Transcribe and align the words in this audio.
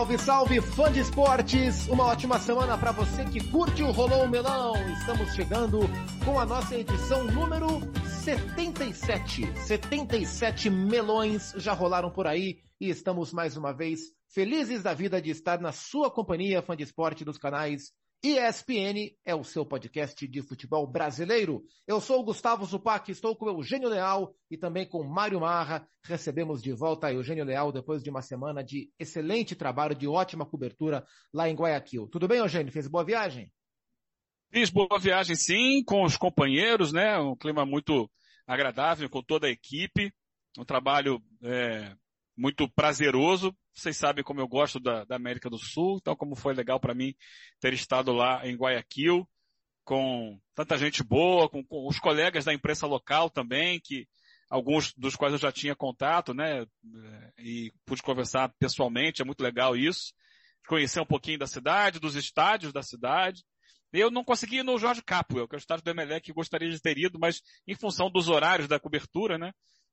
Salve, 0.00 0.18
salve, 0.18 0.60
fã 0.62 0.90
de 0.90 1.00
esportes! 1.00 1.86
Uma 1.86 2.06
ótima 2.06 2.38
semana 2.38 2.78
para 2.78 2.90
você 2.90 3.22
que 3.26 3.38
curte 3.50 3.82
o 3.82 3.90
Rolou 3.90 4.26
Melão. 4.26 4.72
Estamos 4.94 5.34
chegando 5.34 5.80
com 6.24 6.40
a 6.40 6.46
nossa 6.46 6.74
edição 6.74 7.24
número 7.24 7.82
77. 8.24 9.58
77 9.58 10.70
melões 10.70 11.52
já 11.58 11.74
rolaram 11.74 12.10
por 12.10 12.26
aí 12.26 12.60
e 12.80 12.88
estamos 12.88 13.30
mais 13.30 13.58
uma 13.58 13.74
vez 13.74 14.00
felizes 14.26 14.82
da 14.82 14.94
vida 14.94 15.20
de 15.20 15.28
estar 15.28 15.60
na 15.60 15.70
sua 15.70 16.10
companhia, 16.10 16.62
fã 16.62 16.74
de 16.74 16.82
esporte 16.82 17.22
dos 17.22 17.36
canais 17.36 17.92
ESPN 18.22 19.16
é 19.24 19.34
o 19.34 19.42
seu 19.42 19.64
podcast 19.64 20.28
de 20.28 20.42
futebol 20.42 20.86
brasileiro. 20.86 21.64
Eu 21.86 22.02
sou 22.02 22.20
o 22.20 22.22
Gustavo 22.22 22.66
Zupac, 22.66 23.10
estou 23.10 23.34
com 23.34 23.46
o 23.46 23.48
Eugênio 23.48 23.88
Leal 23.88 24.34
e 24.50 24.58
também 24.58 24.86
com 24.86 25.02
Mário 25.02 25.40
Marra. 25.40 25.88
Recebemos 26.04 26.62
de 26.62 26.70
volta 26.70 27.10
Eugênio 27.10 27.46
Leal 27.46 27.72
depois 27.72 28.02
de 28.02 28.10
uma 28.10 28.20
semana 28.20 28.62
de 28.62 28.90
excelente 28.98 29.56
trabalho, 29.56 29.94
de 29.94 30.06
ótima 30.06 30.44
cobertura 30.44 31.02
lá 31.32 31.48
em 31.48 31.54
Guayaquil. 31.54 32.08
Tudo 32.08 32.28
bem, 32.28 32.40
Eugênio? 32.40 32.70
Fez 32.70 32.86
boa 32.86 33.02
viagem? 33.02 33.50
Fiz 34.52 34.68
boa 34.68 34.98
viagem 35.00 35.34
sim, 35.34 35.82
com 35.82 36.04
os 36.04 36.18
companheiros, 36.18 36.92
né? 36.92 37.18
Um 37.18 37.34
clima 37.34 37.64
muito 37.64 38.10
agradável 38.46 39.08
com 39.08 39.22
toda 39.22 39.46
a 39.46 39.50
equipe. 39.50 40.12
Um 40.58 40.64
trabalho 40.64 41.22
é, 41.42 41.94
muito 42.36 42.68
prazeroso. 42.68 43.56
Vocês 43.74 43.96
sabem 43.96 44.24
como 44.24 44.40
eu 44.40 44.48
gosto 44.48 44.80
da, 44.80 45.04
da 45.04 45.16
América 45.16 45.48
do 45.48 45.58
Sul, 45.58 45.98
então 46.00 46.16
como 46.16 46.34
foi 46.34 46.54
legal 46.54 46.80
para 46.80 46.94
mim 46.94 47.14
ter 47.60 47.72
estado 47.72 48.12
lá 48.12 48.46
em 48.46 48.56
Guayaquil 48.56 49.28
com 49.84 50.38
tanta 50.54 50.78
gente 50.78 51.02
boa, 51.02 51.48
com, 51.48 51.64
com, 51.64 51.88
os 51.88 51.98
colegas 51.98 52.44
da 52.44 52.54
imprensa 52.54 52.86
local 52.86 53.28
também, 53.28 53.80
que 53.80 54.06
alguns 54.48 54.92
dos 54.94 55.16
quais 55.16 55.32
eu 55.32 55.38
já 55.38 55.50
tinha 55.50 55.74
contato, 55.74 56.32
né, 56.34 56.64
e 57.38 57.72
pude 57.84 58.02
conversar 58.02 58.52
pessoalmente, 58.58 59.22
é 59.22 59.24
muito 59.24 59.42
legal 59.42 59.76
isso. 59.76 60.12
Conhecer 60.68 61.00
um 61.00 61.06
pouquinho 61.06 61.38
da 61.38 61.46
cidade, 61.46 61.98
dos 61.98 62.14
estádios 62.14 62.72
da 62.72 62.82
cidade. 62.82 63.42
Eu 63.92 64.10
não 64.10 64.22
consegui 64.22 64.58
ir 64.58 64.62
no 64.62 64.78
Jorge 64.78 65.02
Capwell, 65.02 65.48
que 65.48 65.56
é 65.56 65.58
o 65.58 65.58
estádio 65.58 65.84
do 65.84 65.90
Emelec 65.90 66.24
que 66.24 66.32
gostaria 66.32 66.70
de 66.70 66.80
ter 66.80 66.96
ido, 66.96 67.18
mas 67.18 67.42
em 67.66 67.74
função 67.74 68.08
dos 68.08 68.28
horários 68.28 68.68
da 68.68 68.78
cobertura, 68.78 69.38
né, 69.38 69.52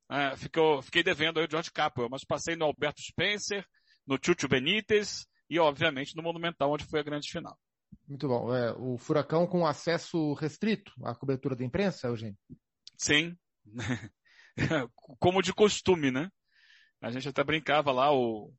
é, 0.09 0.35
ficou, 0.37 0.81
fiquei 0.81 1.03
devendo 1.03 1.39
aí 1.39 1.45
o 1.45 1.49
George 1.49 1.71
Capwell, 1.71 2.09
mas 2.09 2.23
passei 2.23 2.55
no 2.55 2.65
Alberto 2.65 3.01
Spencer, 3.01 3.65
no 4.05 4.17
Chucho 4.23 4.47
Benítez 4.47 5.27
e, 5.49 5.59
obviamente, 5.59 6.15
no 6.15 6.23
Monumental, 6.23 6.71
onde 6.71 6.85
foi 6.85 6.99
a 6.99 7.03
grande 7.03 7.29
final. 7.29 7.57
Muito 8.07 8.27
bom. 8.27 8.53
É, 8.55 8.73
o 8.73 8.97
Furacão 8.97 9.45
com 9.45 9.65
acesso 9.65 10.33
restrito 10.33 10.91
à 11.03 11.13
cobertura 11.13 11.55
da 11.55 11.65
imprensa, 11.65 12.07
Eugênio? 12.07 12.37
Sim. 12.97 13.37
Como 15.19 15.41
de 15.41 15.53
costume, 15.53 16.09
né? 16.09 16.29
A 17.01 17.11
gente 17.11 17.27
até 17.27 17.43
brincava 17.43 17.91
lá, 17.91 18.11
o, 18.11 18.51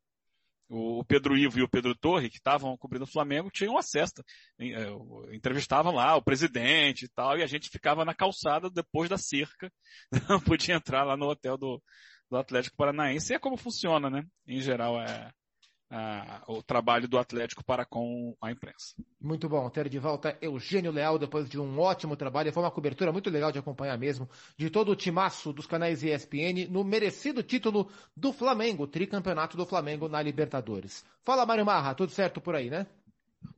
o 0.69 1.05
Pedro 1.05 1.37
Ivo 1.37 1.59
e 1.59 1.63
o 1.63 1.69
Pedro 1.69 1.95
Torre, 1.95 2.29
que 2.29 2.37
estavam 2.37 2.77
cobrindo 2.77 3.05
o 3.05 3.11
Flamengo, 3.11 3.51
tinham 3.51 3.79
acesso, 3.79 4.23
é, 4.59 4.89
entrevistavam 5.35 5.95
lá 5.95 6.15
o 6.17 6.23
presidente 6.23 7.07
e 7.07 7.09
tal, 7.09 7.39
e 7.39 7.43
a 7.43 7.47
gente 7.47 7.71
ficava 7.71 8.05
na 8.05 8.15
calçada 8.15 8.69
depois 8.71 9.09
da 9.09 9.17
cerca, 9.17 9.73
não 10.29 10.41
podia 10.41 10.75
entrar 10.75 11.05
lá 11.05 11.17
no 11.17 11.27
hotel 11.27 11.57
do, 11.57 11.83
do 12.31 12.37
Atlético 12.37 12.77
Paranaense, 12.77 13.33
e 13.33 13.37
é 13.37 13.39
como 13.39 13.57
funciona, 13.57 14.11
né? 14.11 14.25
Em 14.47 14.61
geral, 14.61 15.01
é, 15.01 15.31
o 16.47 16.63
trabalho 16.63 17.09
do 17.09 17.19
Atlético 17.19 17.65
para 17.65 17.85
com 17.85 18.37
a 18.41 18.51
imprensa. 18.51 18.95
Muito 19.21 19.49
bom, 19.49 19.69
ter 19.71 19.89
de 19.89 19.99
volta 19.99 20.37
Eugênio 20.41 20.93
Leal 20.93 21.19
depois 21.19 21.49
de 21.49 21.59
um 21.59 21.81
ótimo 21.81 22.17
trabalho. 22.17 22.53
Foi 22.53 22.63
uma 22.63 22.71
cobertura 22.71 23.11
muito 23.11 23.31
legal 23.31 23.51
de 23.51 23.59
acompanhar 23.59 23.97
mesmo, 23.99 24.29
de 24.57 24.69
todo 24.69 24.93
o 24.93 24.97
timaço 24.97 25.53
dos 25.53 25.67
canais 25.67 26.03
ESPN 26.03 26.69
no 26.69 26.85
merecido 26.85 27.43
título 27.43 27.91
do 28.17 28.33
Flamengo, 28.33 28.87
tricampeonato 28.87 29.57
do 29.57 29.65
Flamengo 29.65 30.09
na 30.09 30.21
Libertadores. 30.21 31.05
Fala 31.25 31.47
Mário 31.47 31.65
Marra, 31.65 31.95
tudo 31.95 32.13
certo 32.13 32.41
por 32.41 32.55
aí, 32.55 32.69
né? 32.69 32.87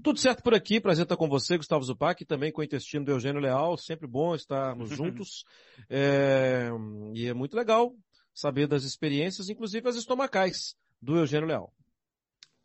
Tudo 0.03 0.19
certo 0.19 0.43
por 0.43 0.55
aqui, 0.55 0.81
prazer 0.81 1.05
estar 1.05 1.17
com 1.17 1.29
você, 1.29 1.57
Gustavo 1.57 1.83
Zupac, 1.83 2.25
também 2.25 2.53
com 2.53 2.61
o 2.61 2.65
intestino 2.65 3.05
do 3.05 3.13
Eugênio 3.13 3.41
Leal, 3.41 3.77
sempre 3.77 4.07
bom 4.07 4.35
estarmos 4.35 4.91
juntos. 4.95 5.45
É... 5.89 6.69
E 7.15 7.27
é 7.27 7.35
muito 7.35 7.57
legal 7.57 7.95
saber 8.33 8.67
das 8.67 8.85
experiências, 8.85 9.49
inclusive 9.49 9.89
as 9.89 9.97
estomacais 9.97 10.77
do 11.03 11.17
Eugênio 11.17 11.49
Leal. 11.49 11.73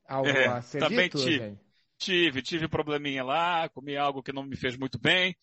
Algo 0.07 0.29
é, 0.29 0.47
a 0.47 0.61
também 0.61 1.09
tive, 1.09 1.57
tive, 1.97 2.41
tive 2.41 2.67
probleminha 2.67 3.23
lá, 3.23 3.67
comi 3.69 3.97
algo 3.97 4.21
que 4.21 4.31
não 4.33 4.43
me 4.43 4.55
fez 4.55 4.77
muito 4.77 4.99
bem. 4.99 5.35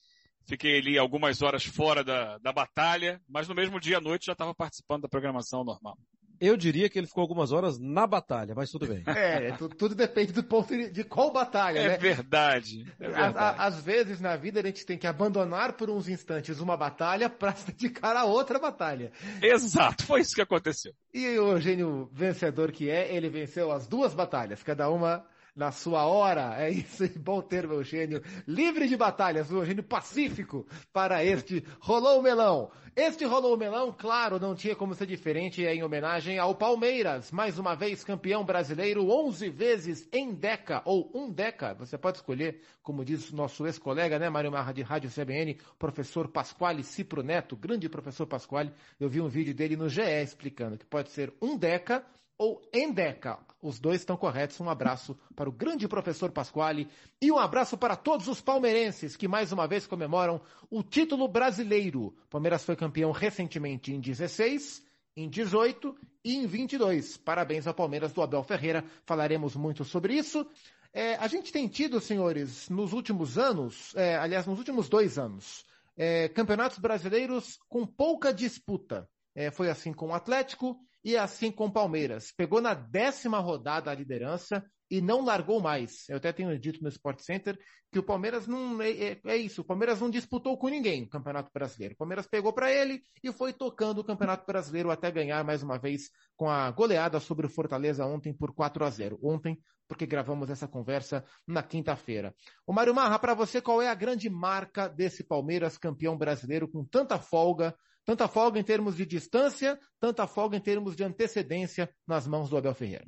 Fiquei 0.45 0.79
ali 0.79 0.99
algumas 0.99 1.41
horas 1.41 1.65
fora 1.65 2.03
da, 2.03 2.39
da 2.39 2.53
batalha, 2.53 3.21
mas 3.29 3.47
no 3.49 3.55
mesmo 3.55 3.79
dia 3.79 3.99
à 3.99 4.01
noite 4.01 4.27
já 4.27 4.33
estava 4.33 4.55
participando 4.55 5.03
da 5.03 5.09
programação 5.09 5.65
normal. 5.65 5.97
Eu 6.43 6.57
diria 6.57 6.89
que 6.89 6.99
ele 6.99 7.07
ficou 7.07 7.23
algumas 7.23 7.53
horas 7.53 7.79
na 7.79 8.05
batalha, 8.05 8.53
mas 8.53 8.69
tudo 8.69 8.89
bem. 8.89 9.05
É, 9.23 9.53
tudo, 9.53 9.95
depende 9.95 10.33
do 10.33 10.43
ponto 10.43 10.75
de 10.91 11.05
qual 11.05 11.31
batalha, 11.31 11.79
é 11.79 11.89
né? 11.91 11.97
Verdade, 11.97 12.85
é 12.99 13.09
verdade. 13.09 13.57
Às 13.59 13.81
vezes 13.81 14.21
na 14.21 14.35
vida 14.35 14.59
a 14.59 14.63
gente 14.65 14.85
tem 14.85 14.99
que 14.99 15.07
abandonar 15.07 15.75
por 15.75 15.89
uns 15.89 16.09
instantes 16.09 16.59
uma 16.59 16.77
batalha 16.77 17.31
para 17.31 17.55
se 17.55 17.67
dedicar 17.67 18.17
a 18.17 18.25
outra 18.25 18.59
batalha. 18.59 19.13
Exato, 19.41 20.05
foi 20.05 20.23
isso 20.23 20.35
que 20.35 20.43
aconteceu. 20.43 20.93
E 21.15 21.39
o 21.39 21.61
gênio 21.61 22.11
vencedor 22.13 22.73
que 22.73 22.91
é, 22.91 23.15
ele 23.15 23.29
venceu 23.29 23.71
as 23.71 23.87
duas 23.87 24.13
batalhas, 24.13 24.63
cada 24.65 24.91
uma 24.91 25.25
na 25.55 25.71
sua 25.71 26.07
hora. 26.07 26.55
É 26.59 26.71
isso, 26.71 27.05
bom 27.21 27.41
termo, 27.41 27.75
Eugênio. 27.75 28.23
Livre 28.47 28.89
de 28.89 28.97
batalhas, 28.97 29.51
Eugênio 29.51 29.83
pacífico 29.83 30.67
para 30.93 31.25
este 31.25 31.65
Rolou 31.81 32.21
o 32.21 32.23
Melão. 32.23 32.71
Este 32.95 33.25
Rolou 33.25 33.55
o 33.55 33.59
Melão, 33.59 33.91
claro, 33.91 34.39
não 34.39 34.55
tinha 34.55 34.77
como 34.77 34.95
ser 34.95 35.07
diferente, 35.07 35.65
é 35.65 35.75
em 35.75 35.83
homenagem 35.83 36.39
ao 36.39 36.55
Palmeiras, 36.55 37.31
mais 37.31 37.59
uma 37.59 37.75
vez 37.75 38.05
campeão 38.05 38.45
brasileiro, 38.45 39.09
11 39.09 39.49
vezes 39.49 40.07
em 40.13 40.35
Deca, 40.35 40.83
ou 40.85 41.11
um 41.15 41.31
Deca, 41.31 41.73
você 41.73 41.97
pode 41.97 42.19
escolher, 42.19 42.61
como 42.83 43.03
diz 43.03 43.33
nosso 43.33 43.67
ex-colega, 43.67 44.19
né, 44.19 44.29
Mário 44.29 44.53
Marra 44.53 44.75
de 44.75 44.83
Rádio 44.83 45.11
CBN, 45.11 45.59
professor 45.79 46.29
Pasquale 46.29 46.85
Cipro 46.85 47.23
Neto, 47.23 47.57
grande 47.57 47.89
professor 47.89 48.27
Pasquale, 48.27 48.71
eu 49.01 49.09
vi 49.09 49.23
um 49.23 49.29
vídeo 49.29 49.55
dele 49.55 49.75
no 49.75 49.89
GE 49.89 50.03
explicando 50.23 50.77
que 50.77 50.85
pode 50.85 51.11
ser 51.13 51.33
um 51.41 51.57
Deca 51.57 52.05
ou 52.39 52.61
Endeca. 52.73 53.39
Os 53.63 53.79
dois 53.79 54.01
estão 54.01 54.17
corretos. 54.17 54.61
Um 54.61 54.69
abraço 54.69 55.17
para 55.37 55.49
o 55.49 55.53
grande 55.53 55.87
professor 55.87 56.31
Pasquale 56.31 56.89
e 57.21 57.31
um 57.31 57.39
abraço 57.39 57.79
para 57.79 57.97
todos 57.97 58.27
os 58.29 58.41
palmeirenses 58.41 59.17
que 59.17 59.29
mais 59.29 59.53
uma 59.53 59.67
vez 59.67 59.87
comemoram 59.87 60.41
o 60.71 60.83
título 60.83 61.29
brasileiro. 61.29 62.15
Palmeiras 62.29 62.65
foi 62.65 62.75
campeão 62.75 63.13
recentemente 63.13 63.93
em 63.93 64.01
16, 64.01 64.83
em 65.17 65.29
18 65.29 65.97
e 66.25 66.37
em 66.37 66.47
22. 66.47 67.17
Parabéns 67.19 67.67
ao 67.67 67.75
Palmeiras 67.75 68.13
do 68.13 68.23
Abel 68.23 68.43
Ferreira. 68.43 68.85
Falaremos 69.05 69.55
muito 69.55 69.85
sobre 69.85 70.15
isso. 70.15 70.47
É, 70.93 71.15
a 71.15 71.27
gente 71.27 71.53
tem 71.53 71.69
tido, 71.69 72.01
senhores, 72.01 72.69
nos 72.69 72.93
últimos 72.93 73.39
anos, 73.39 73.95
é, 73.97 74.17
aliás, 74.17 74.47
nos 74.47 74.59
últimos 74.59 74.91
dois 74.91 75.19
anos, 75.19 75.65
é, 75.97 76.29
campeonatos 76.29 76.79
brasileiros 76.79 77.59
com 77.69 77.87
pouca 77.87 78.33
disputa. 78.33 79.09
É, 79.35 79.51
foi 79.51 79.71
assim 79.71 79.93
com 79.93 80.09
o 80.09 80.15
Atlético 80.15 80.79
e 81.05 81.17
assim 81.17 81.51
com 81.51 81.67
o 81.67 81.73
Palmeiras. 81.73 82.33
Pegou 82.37 82.61
na 82.61 82.75
décima 82.75 83.39
rodada 83.39 83.91
a 83.91 83.95
liderança 83.95 84.65
e 84.91 85.01
não 85.01 85.25
largou 85.25 85.61
mais. 85.61 86.09
Eu 86.09 86.19
até 86.19 86.33
tenho 86.33 86.59
dito 86.59 86.83
no 86.83 86.89
Sport 86.89 87.21
Center 87.21 87.59
que 87.91 87.99
o 87.99 88.03
Palmeiras 88.03 88.47
não 88.47 88.81
é, 88.81 88.91
é, 88.91 89.21
é 89.27 89.37
isso. 89.37 89.63
O 89.63 89.65
Palmeiras 89.65 90.01
não 90.01 90.11
disputou 90.11 90.57
com 90.57 90.69
ninguém 90.69 91.05
o 91.05 91.09
Campeonato 91.09 91.51
Brasileiro. 91.53 91.95
O 91.95 91.97
Palmeiras 91.99 92.27
pegou 92.27 92.53
para 92.53 92.71
ele 92.71 93.03
e 93.23 93.33
foi 93.33 93.53
tocando 93.53 94.01
o 94.01 94.05
Campeonato 94.05 94.47
Brasileiro 94.47 94.91
até 94.91 95.11
ganhar 95.11 95.45
mais 95.45 95.63
uma 95.63 95.79
vez 95.79 96.11
com 96.37 96.49
a 96.49 96.71
goleada 96.71 97.21
sobre 97.21 97.47
o 97.47 97.51
Fortaleza 97.51 98.07
ontem 98.07 98.35
por 98.35 98.55
4 98.55 98.85
a 98.85 98.91
0. 98.91 99.19
Ontem, 99.23 99.59
porque 99.89 100.07
gravamos 100.07 100.51
essa 100.51 100.69
conversa 100.69 101.25
na 101.47 101.63
quinta-feira. 101.63 102.35
O 102.67 102.73
Mário 102.73 102.95
Marra, 102.95 103.19
para 103.19 103.35
você, 103.35 103.61
qual 103.61 103.83
é 103.83 103.89
a 103.89 103.95
grande 103.95 104.31
marca 104.31 104.89
desse 104.89 105.25
Palmeiras 105.25 105.77
campeão 105.77 106.17
brasileiro 106.17 106.69
com 106.69 106.85
tanta 106.85 107.19
folga 107.19 107.75
Tanta 108.05 108.27
folga 108.27 108.59
em 108.59 108.65
termos 108.65 108.97
de 108.97 109.07
distância, 109.07 109.79
tanta 110.01 110.27
folga 110.27 110.57
em 110.57 110.61
termos 110.61 110.97
de 110.97 111.05
antecedência 111.05 111.89
nas 112.07 112.27
mãos 112.27 112.51
do 112.51 112.57
Abel 112.57 112.75
Ferreira. 112.75 113.07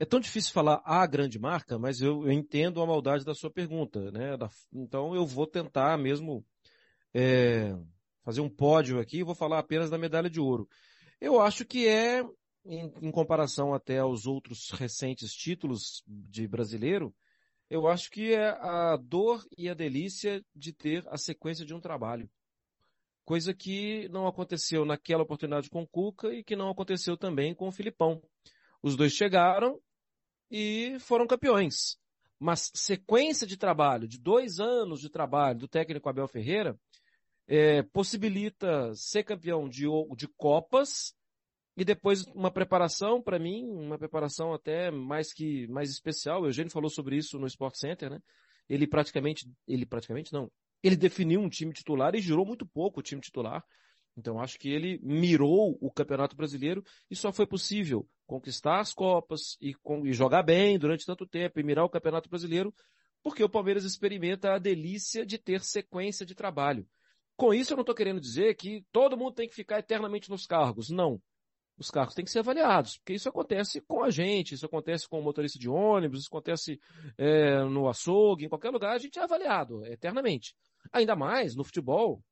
É 0.00 0.04
tão 0.04 0.20
difícil 0.20 0.52
falar 0.52 0.80
a 0.84 1.04
grande 1.06 1.38
marca, 1.38 1.78
mas 1.78 2.00
eu, 2.00 2.24
eu 2.24 2.32
entendo 2.32 2.80
a 2.80 2.86
maldade 2.86 3.24
da 3.24 3.34
sua 3.34 3.50
pergunta, 3.50 4.10
né? 4.10 4.36
Da, 4.36 4.48
então 4.72 5.14
eu 5.14 5.26
vou 5.26 5.46
tentar 5.46 5.98
mesmo 5.98 6.44
é, 7.12 7.76
fazer 8.24 8.40
um 8.40 8.48
pódio 8.48 9.00
aqui 9.00 9.18
e 9.18 9.24
vou 9.24 9.34
falar 9.34 9.58
apenas 9.58 9.90
da 9.90 9.98
medalha 9.98 10.30
de 10.30 10.40
ouro. 10.40 10.68
Eu 11.20 11.40
acho 11.40 11.64
que 11.64 11.86
é, 11.86 12.22
em, 12.64 12.92
em 13.02 13.10
comparação 13.10 13.74
até 13.74 13.98
aos 13.98 14.26
outros 14.26 14.70
recentes 14.70 15.32
títulos 15.34 16.02
de 16.06 16.46
brasileiro, 16.46 17.14
eu 17.68 17.88
acho 17.88 18.10
que 18.10 18.32
é 18.32 18.50
a 18.50 18.96
dor 18.96 19.44
e 19.58 19.68
a 19.68 19.74
delícia 19.74 20.44
de 20.54 20.72
ter 20.72 21.04
a 21.08 21.16
sequência 21.16 21.66
de 21.66 21.74
um 21.74 21.80
trabalho 21.80 22.30
coisa 23.24 23.54
que 23.54 24.08
não 24.08 24.26
aconteceu 24.26 24.84
naquela 24.84 25.22
oportunidade 25.22 25.70
com 25.70 25.82
o 25.82 25.86
Cuca 25.86 26.32
e 26.32 26.42
que 26.42 26.56
não 26.56 26.70
aconteceu 26.70 27.16
também 27.16 27.54
com 27.54 27.68
o 27.68 27.72
Filipão. 27.72 28.22
Os 28.82 28.96
dois 28.96 29.12
chegaram 29.12 29.80
e 30.50 30.96
foram 31.00 31.26
campeões. 31.26 31.98
Mas 32.38 32.70
sequência 32.74 33.46
de 33.46 33.56
trabalho, 33.56 34.08
de 34.08 34.18
dois 34.18 34.58
anos 34.58 35.00
de 35.00 35.08
trabalho 35.08 35.60
do 35.60 35.68
técnico 35.68 36.08
Abel 36.08 36.26
Ferreira, 36.26 36.76
é, 37.46 37.82
possibilita 37.82 38.92
ser 38.94 39.22
campeão 39.22 39.68
de, 39.68 39.84
de 40.16 40.28
Copas 40.36 41.14
e 41.76 41.84
depois 41.84 42.24
uma 42.34 42.50
preparação, 42.50 43.22
para 43.22 43.38
mim, 43.38 43.64
uma 43.64 43.96
preparação 43.96 44.52
até 44.52 44.90
mais 44.90 45.32
que 45.32 45.66
mais 45.68 45.90
especial. 45.90 46.42
O 46.42 46.46
Eugênio 46.46 46.72
falou 46.72 46.90
sobre 46.90 47.16
isso 47.16 47.38
no 47.38 47.46
Sport 47.46 47.76
Center, 47.76 48.10
né? 48.10 48.20
Ele 48.68 48.86
praticamente, 48.86 49.50
ele 49.66 49.86
praticamente 49.86 50.32
não, 50.32 50.50
ele 50.82 50.96
definiu 50.96 51.40
um 51.40 51.48
time 51.48 51.72
titular 51.72 52.14
e 52.14 52.20
girou 52.20 52.44
muito 52.44 52.66
pouco 52.66 53.00
o 53.00 53.02
time 53.02 53.20
titular. 53.20 53.64
Então 54.16 54.40
acho 54.40 54.58
que 54.58 54.68
ele 54.68 54.98
mirou 55.02 55.78
o 55.80 55.90
Campeonato 55.90 56.36
Brasileiro 56.36 56.84
e 57.10 57.16
só 57.16 57.32
foi 57.32 57.46
possível 57.46 58.06
conquistar 58.26 58.80
as 58.80 58.92
Copas 58.92 59.56
e, 59.60 59.74
e 60.04 60.12
jogar 60.12 60.42
bem 60.42 60.78
durante 60.78 61.06
tanto 61.06 61.26
tempo 61.26 61.58
e 61.58 61.62
mirar 61.62 61.84
o 61.84 61.90
Campeonato 61.90 62.28
Brasileiro 62.28 62.74
porque 63.22 63.42
o 63.42 63.48
Palmeiras 63.48 63.84
experimenta 63.84 64.52
a 64.52 64.58
delícia 64.58 65.24
de 65.24 65.38
ter 65.38 65.62
sequência 65.62 66.26
de 66.26 66.34
trabalho. 66.34 66.86
Com 67.36 67.54
isso 67.54 67.72
eu 67.72 67.76
não 67.76 67.82
estou 67.82 67.94
querendo 67.94 68.20
dizer 68.20 68.54
que 68.56 68.84
todo 68.92 69.16
mundo 69.16 69.34
tem 69.34 69.48
que 69.48 69.54
ficar 69.54 69.78
eternamente 69.78 70.28
nos 70.28 70.46
cargos. 70.46 70.90
Não 70.90 71.20
os 71.78 71.90
carros 71.90 72.14
têm 72.14 72.24
que 72.24 72.30
ser 72.30 72.40
avaliados, 72.40 72.98
porque 72.98 73.14
isso 73.14 73.28
acontece 73.28 73.80
com 73.80 74.02
a 74.02 74.10
gente, 74.10 74.54
isso 74.54 74.66
acontece 74.66 75.08
com 75.08 75.18
o 75.18 75.22
motorista 75.22 75.58
de 75.58 75.68
ônibus, 75.68 76.20
isso 76.20 76.28
acontece 76.28 76.80
é, 77.18 77.62
no 77.64 77.88
açougue, 77.88 78.44
em 78.44 78.48
qualquer 78.48 78.70
lugar, 78.70 78.94
a 78.94 78.98
gente 78.98 79.18
é 79.18 79.22
avaliado 79.22 79.84
eternamente. 79.86 80.54
Ainda 80.90 81.14
mais 81.14 81.54
no 81.54 81.64
futebol, 81.64 82.22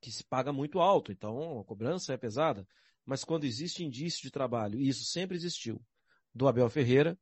que 0.00 0.10
se 0.10 0.24
paga 0.24 0.52
muito 0.52 0.80
alto, 0.80 1.10
então 1.10 1.60
a 1.60 1.64
cobrança 1.64 2.12
é 2.12 2.16
pesada. 2.16 2.66
Mas 3.04 3.24
quando 3.24 3.44
existe 3.44 3.84
indício 3.84 4.22
de 4.22 4.30
trabalho, 4.30 4.80
e 4.80 4.88
isso 4.88 5.04
sempre 5.04 5.36
existiu, 5.36 5.82
do 6.34 6.46
Abel 6.46 6.68
Ferreira, 6.70 7.18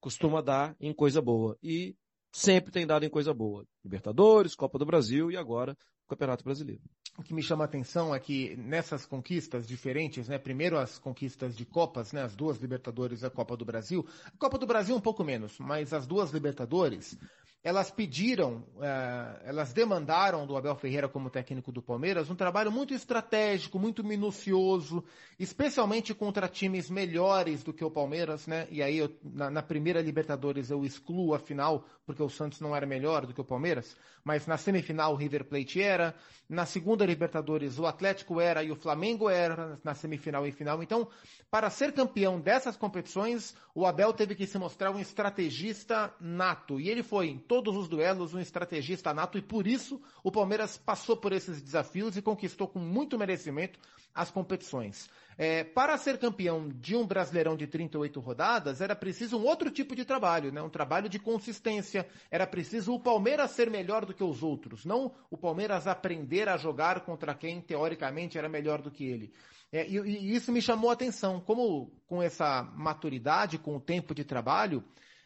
costuma 0.00 0.42
dar 0.42 0.76
em 0.80 0.92
coisa 0.92 1.22
boa. 1.22 1.56
E 1.62 1.96
sempre 2.32 2.72
tem 2.72 2.86
dado 2.86 3.04
em 3.04 3.10
coisa 3.10 3.32
boa. 3.32 3.66
Libertadores, 3.84 4.54
Copa 4.54 4.78
do 4.78 4.86
Brasil 4.86 5.30
e 5.30 5.36
agora 5.36 5.76
o 6.04 6.08
Campeonato 6.08 6.44
Brasileiro 6.44 6.82
o 7.18 7.22
que 7.22 7.34
me 7.34 7.42
chama 7.42 7.64
a 7.64 7.66
atenção 7.66 8.14
é 8.14 8.18
que 8.18 8.56
nessas 8.56 9.04
conquistas 9.04 9.66
diferentes, 9.66 10.28
né, 10.28 10.38
primeiro 10.38 10.78
as 10.78 10.98
conquistas 10.98 11.54
de 11.54 11.66
Copas, 11.66 12.12
né, 12.12 12.22
as 12.22 12.34
duas 12.34 12.58
Libertadores 12.58 13.20
e 13.20 13.26
a 13.26 13.30
Copa 13.30 13.56
do 13.56 13.64
Brasil, 13.64 14.06
a 14.24 14.38
Copa 14.38 14.56
do 14.56 14.66
Brasil 14.66 14.96
um 14.96 15.00
pouco 15.00 15.22
menos, 15.22 15.58
mas 15.58 15.92
as 15.92 16.06
duas 16.06 16.30
Libertadores, 16.30 17.18
elas 17.64 17.92
pediram, 17.92 18.64
uh, 18.76 19.40
elas 19.44 19.72
demandaram 19.72 20.44
do 20.46 20.56
Abel 20.56 20.74
Ferreira 20.74 21.08
como 21.08 21.30
técnico 21.30 21.70
do 21.70 21.80
Palmeiras 21.80 22.28
um 22.28 22.34
trabalho 22.34 22.72
muito 22.72 22.92
estratégico, 22.92 23.78
muito 23.78 24.02
minucioso, 24.02 25.04
especialmente 25.38 26.12
contra 26.12 26.48
times 26.48 26.90
melhores 26.90 27.62
do 27.62 27.72
que 27.72 27.84
o 27.84 27.90
Palmeiras, 27.90 28.48
né? 28.48 28.66
E 28.68 28.82
aí 28.82 28.98
eu, 28.98 29.14
na, 29.22 29.48
na, 29.48 29.62
primeira 29.62 30.02
Libertadores 30.02 30.70
eu 30.70 30.84
excluo 30.84 31.34
a 31.34 31.38
final, 31.38 31.84
porque 32.04 32.22
o 32.22 32.28
Santos 32.28 32.60
não 32.60 32.74
era 32.74 32.84
melhor 32.84 33.26
do 33.26 33.32
que 33.32 33.40
o 33.40 33.44
Palmeiras, 33.44 33.96
mas 34.24 34.44
na 34.46 34.56
semifinal 34.56 35.12
o 35.12 35.16
River 35.16 35.44
Plate 35.44 35.80
era, 35.80 36.16
na 36.48 36.66
segunda 36.66 37.06
Libertadores 37.06 37.78
o 37.78 37.86
Atlético 37.86 38.40
era 38.40 38.64
e 38.64 38.72
o 38.72 38.76
Flamengo 38.76 39.30
era 39.30 39.78
na 39.84 39.94
semifinal 39.94 40.44
e 40.46 40.50
final. 40.50 40.82
Então, 40.82 41.06
para 41.48 41.70
ser 41.70 41.92
campeão 41.92 42.40
dessas 42.40 42.76
competições, 42.76 43.54
o 43.74 43.86
Abel 43.86 44.12
teve 44.12 44.34
que 44.34 44.46
se 44.46 44.58
mostrar 44.58 44.90
um 44.90 44.98
estrategista 44.98 46.12
nato, 46.20 46.80
e 46.80 46.88
ele 46.88 47.02
foi 47.02 47.28
todos 47.52 47.76
os 47.76 47.86
duelos 47.86 48.32
um 48.32 48.40
estrategista 48.40 49.12
nato 49.12 49.36
e 49.36 49.42
por 49.42 49.66
isso 49.66 50.00
o 50.24 50.32
Palmeiras 50.32 50.78
passou 50.78 51.14
por 51.14 51.34
esses 51.34 51.60
desafios 51.60 52.16
e 52.16 52.22
conquistou 52.22 52.66
com 52.66 52.78
muito 52.78 53.18
merecimento 53.18 53.78
as 54.14 54.30
competições. 54.30 55.10
É, 55.36 55.62
para 55.62 55.98
ser 55.98 56.16
campeão 56.16 56.70
de 56.70 56.96
um 56.96 57.06
Brasileirão 57.06 57.54
de 57.54 57.66
38 57.66 58.18
rodadas, 58.20 58.80
era 58.80 58.96
preciso 58.96 59.36
um 59.36 59.44
outro 59.44 59.70
tipo 59.70 59.94
de 59.94 60.02
trabalho, 60.02 60.50
né? 60.50 60.62
um 60.62 60.70
trabalho 60.70 61.10
de 61.10 61.18
consistência. 61.18 62.08
Era 62.30 62.46
preciso 62.46 62.94
o 62.94 62.98
Palmeiras 63.00 63.50
ser 63.50 63.70
melhor 63.70 64.06
do 64.06 64.14
que 64.14 64.24
os 64.24 64.42
outros, 64.42 64.86
não 64.86 65.12
o 65.30 65.36
Palmeiras 65.36 65.86
aprender 65.86 66.48
a 66.48 66.56
jogar 66.56 67.00
contra 67.00 67.34
quem 67.34 67.60
teoricamente 67.60 68.38
era 68.38 68.48
melhor 68.48 68.80
do 68.80 68.90
que 68.90 69.04
ele. 69.04 69.30
É, 69.70 69.86
e, 69.86 69.98
e 69.98 70.34
isso 70.34 70.50
me 70.50 70.62
chamou 70.62 70.88
a 70.88 70.94
atenção, 70.94 71.38
como 71.38 71.92
com 72.06 72.22
essa 72.22 72.62
maturidade, 72.74 73.58
com 73.58 73.76
o 73.76 73.80
tempo 73.80 74.14
de 74.14 74.24
trabalho, 74.24 74.82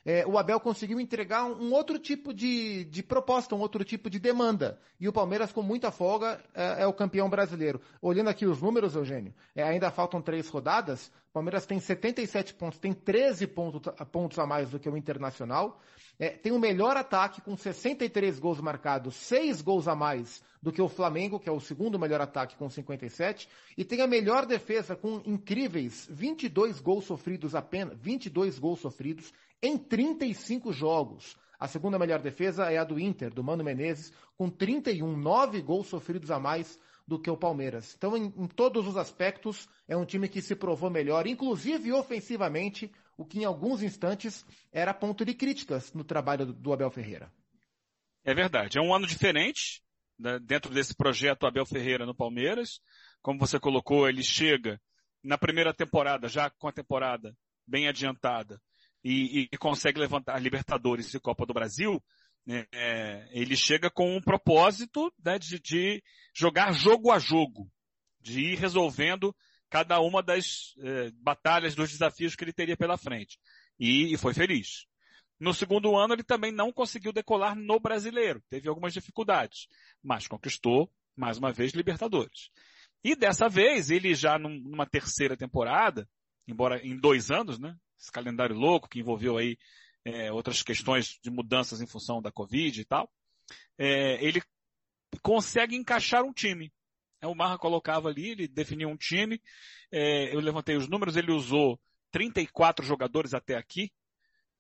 é, 0.09 0.25
o 0.25 0.39
Abel 0.39 0.61
conseguiu 0.61 1.01
entregar 1.01 1.45
um, 1.47 1.73
outro 1.73 1.99
tipo 1.99 2.33
de, 2.33 2.85
de, 2.85 3.03
proposta, 3.03 3.57
um 3.57 3.59
outro 3.59 3.83
tipo 3.83 4.09
de 4.09 4.21
demanda. 4.21 4.79
E 5.01 5.09
o 5.09 5.13
Palmeiras, 5.13 5.51
com 5.51 5.63
muita 5.63 5.91
folga, 5.91 6.41
é, 6.55 6.83
é 6.83 6.87
o 6.87 6.93
campeão 6.93 7.29
brasileiro. 7.29 7.81
Olhando 8.01 8.31
aqui 8.31 8.47
os 8.47 8.63
números, 8.63 8.95
Eugênio, 8.95 9.35
é, 9.53 9.65
ainda 9.65 9.91
faltam 9.91 10.23
três 10.23 10.49
rodadas. 10.49 11.09
O 11.31 11.33
Palmeiras 11.33 11.67
tem 11.67 11.81
77 11.81 12.55
pontos, 12.55 12.79
tem 12.79 12.93
13 12.93 13.49
pontos, 13.49 13.93
pontos 14.13 14.39
a 14.39 14.47
mais 14.47 14.71
do 14.71 14.79
que 14.79 14.89
o 14.89 14.97
Internacional. 14.97 15.81
É, 16.21 16.31
tem 16.31 16.53
o 16.53 16.59
melhor 16.59 16.97
ataque 16.97 17.41
com 17.41 17.57
63 17.57 18.39
gols 18.39 18.61
marcados, 18.61 19.17
6 19.17 19.61
gols 19.61 19.89
a 19.89 19.97
mais 19.97 20.41
do 20.63 20.73
que 20.73 20.81
o 20.81 20.89
Flamengo, 20.89 21.39
que 21.39 21.49
é 21.49 21.53
o 21.53 21.61
segundo 21.61 21.99
melhor 21.99 22.21
ataque 22.21 22.57
com 22.57 22.71
57, 22.71 23.49
e 23.77 23.85
tem 23.85 24.01
a 24.01 24.07
melhor 24.07 24.47
defesa 24.47 24.97
com 24.97 25.21
incríveis 25.27 26.09
22 26.11 26.81
gols 26.81 27.05
sofridos 27.05 27.55
apenas, 27.55 27.99
22 27.99 28.59
gols 28.59 28.81
sofridos 28.81 29.33
em 29.63 29.79
35 29.79 30.73
jogos. 30.73 31.37
A 31.59 31.67
segunda 31.67 31.99
melhor 31.99 32.21
defesa 32.21 32.71
é 32.71 32.79
a 32.79 32.85
do 32.85 32.99
Inter, 32.99 33.33
do 33.33 33.43
Mano 33.43 33.65
Menezes, 33.65 34.13
com 34.37 34.51
31, 34.51 35.17
9 35.17 35.63
gols 35.63 35.87
sofridos 35.87 36.31
a 36.31 36.39
mais 36.39 36.79
do 37.07 37.19
que 37.19 37.31
o 37.31 37.37
Palmeiras. 37.37 37.95
Então, 37.97 38.17
em, 38.17 38.27
em, 38.37 38.47
todos 38.47 38.87
os 38.87 38.97
aspectos, 38.97 39.69
é 39.89 39.97
um 39.97 40.05
time 40.05 40.29
que 40.29 40.43
se 40.43 40.57
provou 40.57 40.91
melhor, 40.91 41.27
inclusive 41.27 41.93
ofensivamente, 41.93 42.91
o 43.17 43.25
que 43.25 43.39
em 43.39 43.45
alguns 43.45 43.83
instantes 43.83 44.45
era 44.73 44.93
ponto 44.93 45.25
de 45.25 45.33
críticas 45.33 45.93
no 45.95 46.05
trabalho 46.05 46.47
do, 46.47 46.53
do 46.53 46.73
Abel 46.73 46.91
Ferreira. 46.91 47.33
É 48.25 48.35
verdade. 48.35 48.77
É 48.77 48.83
um 48.83 48.93
ano 48.93 49.07
diferente 49.07 49.83
né, 50.19 50.39
dentro 50.41 50.75
desse 50.75 50.95
projeto 50.95 51.47
Abel 51.47 51.65
Ferreira 51.65 52.05
no 52.05 52.15
Palmeiras. 52.15 52.81
Como 53.23 53.39
você 53.39 53.59
colocou, 53.59 54.09
ele 54.09 54.23
chega 54.23 54.81
na 55.23 55.39
primeira 55.39 55.73
temporada, 55.73 56.29
já 56.29 56.51
com 56.51 56.69
a 56.69 56.73
temporada 56.73 57.35
bem 57.67 57.89
adiantada, 57.89 58.61
e, 59.09 59.49
e 59.53 59.57
consegue 59.57 60.01
levantar 60.01 60.41
Libertadores 60.41 61.15
e 61.15 61.21
Copa 61.21 61.47
do 61.47 61.55
Brasil, 61.55 62.03
né, 62.45 62.67
é, 62.73 63.29
ele 63.31 63.57
chega 63.57 63.89
com 63.89 64.17
um 64.17 64.21
propósito 64.21 65.13
né, 65.25 65.39
de, 65.39 65.61
de, 65.61 66.03
jogar 66.35 66.73
jogo 66.73 67.13
a 67.13 67.19
jogo, 67.21 67.71
de 68.21 68.41
ir 68.41 68.59
resolvendo 68.59 69.35
cada 69.71 70.01
uma 70.01 70.23
das 70.23 70.75
é, 70.79 71.13
batalhas, 71.23 71.77
dos 71.77 71.91
desafios 71.91 72.35
que 72.35 72.43
ele 72.43 72.53
teria 72.53 72.77
pela 72.77 72.99
frente. 72.99 73.39
E, 73.79 74.13
e 74.13 74.17
foi 74.17 74.35
feliz. 74.35 74.87
No 75.39 75.55
segundo 75.55 75.97
ano, 75.97 76.15
ele 76.15 76.25
também 76.25 76.51
não 76.51 76.73
conseguiu 76.73 77.13
decolar 77.13 77.55
no 77.55 77.79
brasileiro. 77.79 78.43
Teve 78.49 78.69
algumas 78.69 78.93
dificuldades, 78.93 79.69
mas 80.03 80.27
conquistou, 80.27 80.91
mais 81.15 81.39
uma 81.39 81.53
vez, 81.53 81.73
Libertadores. 81.73 82.51
E 83.05 83.15
dessa 83.15 83.49
vez, 83.49 83.89
ele 83.89 84.17
já 84.17 84.37
numa 84.37 84.87
terceira 84.87 85.37
temporada, 85.37 86.09
embora 86.49 86.85
em 86.85 86.97
dois 86.97 87.31
anos, 87.31 87.59
né? 87.59 87.77
Esse 87.99 88.11
calendário 88.13 88.57
louco 88.57 88.89
que 88.89 89.01
envolveu 89.01 89.37
aí 89.37 89.57
é, 90.05 90.33
outras 90.33 90.63
questões 90.63 91.19
de 91.23 91.31
mudanças 91.31 91.81
em 91.81 91.87
função 91.87 92.23
da 92.23 92.31
Covid 92.31 92.81
e 92.81 92.85
tal, 92.85 93.11
é, 93.79 94.25
ele 94.25 94.41
consegue 95.23 95.77
encaixar 95.77 96.23
um 96.23 96.33
time. 96.33 96.73
É, 97.21 97.27
o 97.27 97.35
Marra 97.35 97.59
colocava 97.59 98.09
ali, 98.09 98.31
ele 98.31 98.49
definiu 98.49 98.89
um 98.89 98.97
time, 98.97 99.41
é, 99.91 100.35
eu 100.35 100.41
levantei 100.41 100.77
os 100.77 100.89
números, 100.89 101.17
ele 101.17 101.33
usou 101.33 101.81
34 102.13 102.85
jogadores 102.85 103.35
até 103.35 103.57
aqui, 103.57 103.91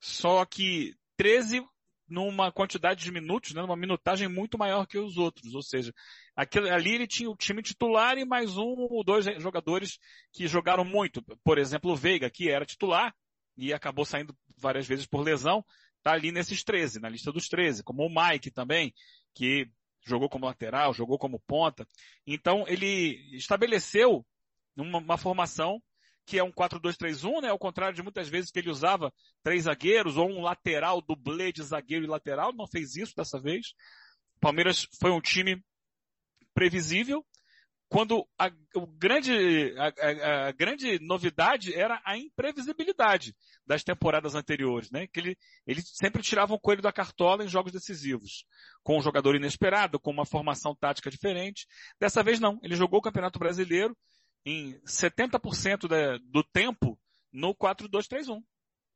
só 0.00 0.44
que 0.44 0.94
13 1.16 1.64
numa 2.08 2.52
quantidade 2.52 3.02
de 3.02 3.10
minutos, 3.10 3.52
né, 3.52 3.62
numa 3.62 3.76
minutagem 3.76 4.28
muito 4.28 4.56
maior 4.56 4.86
que 4.86 4.98
os 4.98 5.16
outros. 5.16 5.54
Ou 5.54 5.62
seja, 5.62 5.92
ali 6.36 6.94
ele 6.94 7.06
tinha 7.06 7.28
o 7.28 7.36
time 7.36 7.62
titular 7.62 8.16
e 8.16 8.24
mais 8.24 8.56
um 8.56 8.74
ou 8.90 9.04
dois 9.04 9.24
jogadores 9.40 9.98
que 10.32 10.46
jogaram 10.46 10.84
muito. 10.84 11.22
Por 11.42 11.58
exemplo, 11.58 11.90
o 11.90 11.96
Veiga, 11.96 12.30
que 12.30 12.48
era 12.48 12.64
titular, 12.64 13.14
e 13.56 13.72
acabou 13.72 14.04
saindo 14.04 14.36
várias 14.56 14.86
vezes 14.86 15.06
por 15.06 15.22
lesão, 15.22 15.64
tá 16.02 16.12
ali 16.12 16.30
nesses 16.30 16.62
13, 16.62 17.00
na 17.00 17.08
lista 17.08 17.32
dos 17.32 17.48
13, 17.48 17.82
como 17.82 18.06
o 18.06 18.08
Mike 18.08 18.50
também, 18.50 18.94
que 19.34 19.68
jogou 20.04 20.28
como 20.28 20.46
lateral, 20.46 20.94
jogou 20.94 21.18
como 21.18 21.40
ponta. 21.40 21.86
Então 22.26 22.64
ele 22.68 23.36
estabeleceu 23.36 24.24
uma, 24.76 24.98
uma 24.98 25.18
formação 25.18 25.82
que 26.24 26.38
é 26.38 26.42
um 26.42 26.50
4-2-3-1, 26.50 27.42
né? 27.42 27.48
Ao 27.50 27.58
contrário 27.58 27.94
de 27.94 28.02
muitas 28.02 28.28
vezes 28.28 28.50
que 28.50 28.58
ele 28.58 28.70
usava 28.70 29.12
três 29.44 29.64
zagueiros 29.64 30.16
ou 30.16 30.28
um 30.28 30.42
lateral, 30.42 31.00
dublê 31.00 31.52
de 31.52 31.62
zagueiro 31.62 32.04
e 32.04 32.08
lateral, 32.08 32.52
não 32.52 32.66
fez 32.66 32.96
isso 32.96 33.14
dessa 33.16 33.40
vez. 33.40 33.68
O 34.36 34.40
Palmeiras 34.40 34.88
foi 35.00 35.12
um 35.12 35.20
time 35.20 35.62
previsível, 36.52 37.24
quando 37.88 38.26
a, 38.38 38.50
o 38.74 38.86
grande, 38.86 39.72
a, 39.78 39.86
a, 39.86 40.48
a, 40.48 40.52
grande 40.52 40.98
novidade 40.98 41.72
era 41.72 42.00
a 42.04 42.18
imprevisibilidade 42.18 43.34
das 43.64 43.84
temporadas 43.84 44.34
anteriores, 44.34 44.90
né? 44.90 45.06
Que 45.06 45.20
ele, 45.20 45.38
ele 45.66 45.82
sempre 45.82 46.22
tirava 46.22 46.52
um 46.52 46.58
coelho 46.58 46.82
da 46.82 46.92
cartola 46.92 47.44
em 47.44 47.48
jogos 47.48 47.72
decisivos, 47.72 48.44
com 48.82 48.98
um 48.98 49.02
jogador 49.02 49.36
inesperado, 49.36 50.00
com 50.00 50.10
uma 50.10 50.26
formação 50.26 50.74
tática 50.74 51.10
diferente. 51.10 51.66
Dessa 52.00 52.22
vez 52.22 52.40
não, 52.40 52.58
ele 52.62 52.74
jogou 52.74 52.98
o 52.98 53.02
Campeonato 53.02 53.38
Brasileiro 53.38 53.96
em 54.44 54.80
70% 54.84 55.86
da, 55.86 56.18
do 56.18 56.42
tempo 56.42 56.98
no 57.32 57.54
4-2-3-1, 57.54 58.42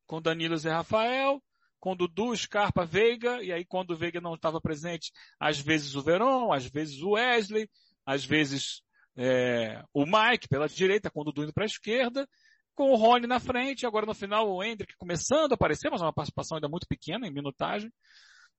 com 0.07 0.21
Danilo 0.21 0.57
e 0.57 0.69
Rafael, 0.69 1.41
com 1.79 1.97
Dudu, 1.97 2.37
Scarpa, 2.37 2.85
Veiga, 2.85 3.43
e 3.43 3.53
aí 3.53 3.65
quando 3.65 3.93
o 3.93 3.97
Veiga 3.97 4.21
não 4.21 4.35
estava 4.35 4.61
presente, 4.61 5.13
às 5.39 5.59
vezes 5.59 5.95
o 5.95 6.03
Verón, 6.03 6.53
às 6.53 6.67
vezes 6.67 7.01
o 7.03 7.13
Wesley, 7.13 7.69
às 8.07 8.25
vezes 8.25 8.83
é, 9.17 9.83
o 9.93 10.05
Mike 10.05 10.49
pela 10.49 10.69
direita, 10.69 11.11
com 11.11 11.21
o 11.21 11.25
Dudu 11.25 11.45
indo 11.45 11.53
para 11.53 11.65
a 11.65 11.67
esquerda, 11.67 12.29
com 12.75 12.91
o 12.91 12.97
Rony 12.97 13.27
na 13.27 13.41
frente, 13.41 13.87
agora 13.87 14.07
no 14.07 14.15
final 14.15 14.51
o 14.51 14.63
Hendrick 14.63 14.95
começando 14.97 15.53
a 15.53 15.55
aparecer, 15.55 15.91
mas 15.91 16.01
uma 16.01 16.13
participação 16.13 16.57
ainda 16.57 16.69
muito 16.69 16.87
pequena 16.87 17.27
em 17.27 17.33
minutagem. 17.33 17.93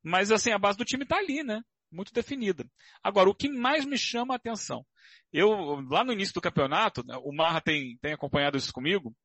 Mas 0.04 0.32
assim, 0.32 0.52
a 0.52 0.60
base 0.60 0.78
do 0.78 0.86
time 0.86 1.04
está 1.04 1.18
ali, 1.18 1.44
né? 1.44 1.62
Muito 1.92 2.14
definida. 2.14 2.66
Agora, 3.04 3.30
o 3.30 3.36
que 3.36 3.50
mais 3.50 3.86
me 3.86 3.98
chama 3.98 4.34
a 4.34 4.38
atenção, 4.38 4.86
eu, 5.34 5.50
lá 5.90 6.04
no 6.04 6.14
início 6.14 6.34
do 6.34 6.42
campeonato, 6.42 7.04
né, 7.06 7.18
o 7.24 7.34
Marra 7.34 7.62
tem, 7.62 7.98
tem 8.02 8.14
acompanhado 8.14 8.58
isso 8.58 8.72
comigo, 8.72 9.16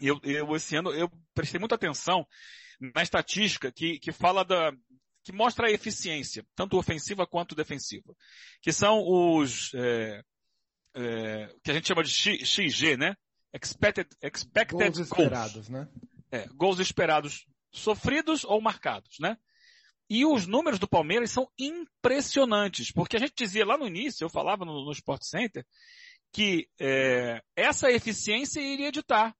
eu, 0.00 0.18
eu, 0.22 0.54
esse 0.56 0.76
ano, 0.76 0.92
eu 0.92 1.10
prestei 1.34 1.58
muita 1.58 1.74
atenção 1.74 2.26
na 2.80 3.02
estatística 3.02 3.72
que, 3.72 3.98
que 3.98 4.12
fala 4.12 4.44
da, 4.44 4.72
que 5.28 5.32
mostra 5.32 5.68
a 5.68 5.70
eficiência, 5.70 6.42
tanto 6.56 6.78
ofensiva 6.78 7.26
quanto 7.26 7.54
defensiva, 7.54 8.16
que 8.62 8.72
são 8.72 9.04
os, 9.06 9.74
é, 9.74 10.24
é, 10.94 11.54
que 11.62 11.70
a 11.70 11.74
gente 11.74 11.86
chama 11.86 12.02
de 12.02 12.10
XG, 12.10 12.96
né? 12.96 13.14
Expected, 13.52 14.08
expected 14.22 14.78
gols 14.78 14.98
esperados, 14.98 15.68
né? 15.68 15.86
É, 16.32 16.46
gols 16.54 16.78
esperados 16.78 17.46
sofridos 17.70 18.42
ou 18.42 18.58
marcados, 18.62 19.18
né? 19.20 19.36
E 20.08 20.24
os 20.24 20.46
números 20.46 20.78
do 20.78 20.88
Palmeiras 20.88 21.30
são 21.30 21.46
impressionantes, 21.58 22.90
porque 22.90 23.18
a 23.18 23.20
gente 23.20 23.34
dizia 23.36 23.66
lá 23.66 23.76
no 23.76 23.86
início, 23.86 24.24
eu 24.24 24.30
falava 24.30 24.64
no, 24.64 24.86
no 24.86 24.92
Sport 24.92 25.24
Center, 25.24 25.62
que 26.32 26.70
é, 26.80 27.42
essa 27.54 27.92
eficiência 27.92 28.60
iria 28.62 28.88
editar. 28.88 29.36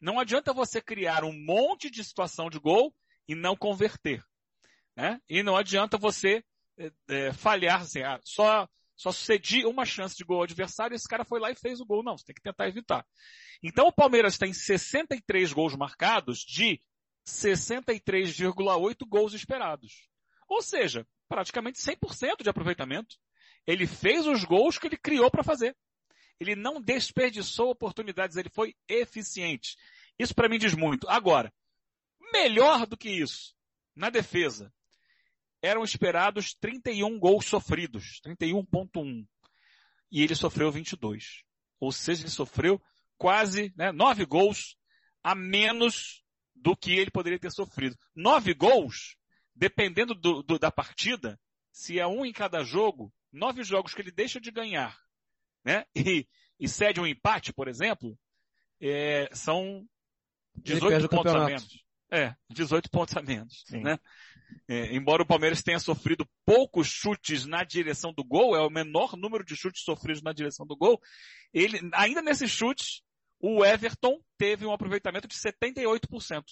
Não 0.00 0.20
adianta 0.20 0.52
você 0.52 0.80
criar 0.80 1.24
um 1.24 1.32
monte 1.32 1.90
de 1.90 2.04
situação 2.04 2.48
de 2.48 2.60
gol 2.60 2.94
e 3.26 3.34
não 3.34 3.56
converter. 3.56 4.22
Né? 4.98 5.20
E 5.30 5.44
não 5.44 5.56
adianta 5.56 5.96
você 5.96 6.42
é, 7.08 7.32
falhar 7.32 7.82
assim, 7.82 8.02
ah, 8.02 8.18
só, 8.24 8.68
só 8.96 9.10
uma 9.66 9.84
chance 9.84 10.16
de 10.16 10.24
gol 10.24 10.38
ao 10.38 10.42
adversário 10.42 10.92
e 10.92 10.96
esse 10.96 11.06
cara 11.06 11.24
foi 11.24 11.38
lá 11.38 11.52
e 11.52 11.54
fez 11.54 11.80
o 11.80 11.86
gol. 11.86 12.02
Não, 12.02 12.18
você 12.18 12.24
tem 12.24 12.34
que 12.34 12.42
tentar 12.42 12.66
evitar. 12.66 13.06
Então 13.62 13.86
o 13.86 13.92
Palmeiras 13.92 14.36
tem 14.36 14.52
63 14.52 15.52
gols 15.52 15.76
marcados 15.76 16.40
de 16.40 16.80
63,8 17.24 19.06
gols 19.08 19.34
esperados. 19.34 20.08
Ou 20.48 20.60
seja, 20.60 21.06
praticamente 21.28 21.78
100% 21.78 22.42
de 22.42 22.50
aproveitamento. 22.50 23.14
Ele 23.64 23.86
fez 23.86 24.26
os 24.26 24.42
gols 24.42 24.78
que 24.78 24.88
ele 24.88 24.96
criou 24.96 25.30
para 25.30 25.44
fazer. 25.44 25.76
Ele 26.40 26.56
não 26.56 26.80
desperdiçou 26.80 27.70
oportunidades, 27.70 28.36
ele 28.36 28.50
foi 28.50 28.74
eficiente. 28.88 29.76
Isso 30.18 30.34
para 30.34 30.48
mim 30.48 30.58
diz 30.58 30.74
muito. 30.74 31.08
Agora, 31.08 31.54
melhor 32.32 32.84
do 32.84 32.96
que 32.96 33.10
isso, 33.10 33.54
na 33.94 34.10
defesa, 34.10 34.72
eram 35.62 35.84
esperados 35.84 36.54
31 36.54 37.18
gols 37.18 37.46
sofridos, 37.46 38.20
31.1. 38.24 39.26
E 40.10 40.22
ele 40.22 40.34
sofreu 40.34 40.70
22. 40.70 41.42
Ou 41.80 41.92
seja, 41.92 42.22
ele 42.22 42.30
sofreu 42.30 42.80
quase 43.16 43.72
né, 43.76 43.92
9 43.92 44.24
gols 44.24 44.76
a 45.22 45.34
menos 45.34 46.22
do 46.54 46.76
que 46.76 46.92
ele 46.92 47.10
poderia 47.10 47.38
ter 47.38 47.50
sofrido. 47.50 47.96
Nove 48.14 48.54
gols, 48.54 49.16
dependendo 49.54 50.14
do, 50.14 50.42
do, 50.42 50.58
da 50.58 50.70
partida, 50.70 51.38
se 51.70 51.98
é 51.98 52.06
um 52.06 52.24
em 52.24 52.32
cada 52.32 52.62
jogo, 52.62 53.12
nove 53.32 53.62
jogos 53.62 53.94
que 53.94 54.00
ele 54.00 54.10
deixa 54.10 54.40
de 54.40 54.50
ganhar, 54.50 54.96
né? 55.64 55.84
E, 55.94 56.26
e 56.58 56.68
cede 56.68 57.00
um 57.00 57.06
empate, 57.06 57.52
por 57.52 57.68
exemplo, 57.68 58.18
é, 58.80 59.28
são 59.32 59.86
18 60.56 61.08
pontos 61.08 61.34
a 61.34 61.44
menos. 61.44 61.84
É, 62.10 62.34
18 62.50 62.90
pontos 62.90 63.16
a 63.16 63.22
menos, 63.22 63.64
Sim. 63.66 63.82
né? 63.82 63.98
É, 64.66 64.94
embora 64.94 65.22
o 65.22 65.26
Palmeiras 65.26 65.62
tenha 65.62 65.78
sofrido 65.78 66.26
poucos 66.44 66.88
chutes 66.88 67.46
na 67.46 67.64
direção 67.64 68.12
do 68.12 68.24
gol, 68.24 68.56
é 68.56 68.60
o 68.60 68.70
menor 68.70 69.16
número 69.16 69.44
de 69.44 69.56
chutes 69.56 69.82
sofridos 69.82 70.22
na 70.22 70.32
direção 70.32 70.66
do 70.66 70.76
gol, 70.76 71.00
ele, 71.52 71.78
ainda 71.94 72.22
nesses 72.22 72.50
chutes, 72.50 73.02
o 73.40 73.64
Everton 73.64 74.20
teve 74.36 74.66
um 74.66 74.72
aproveitamento 74.72 75.28
de 75.28 75.34
78% 75.34 76.42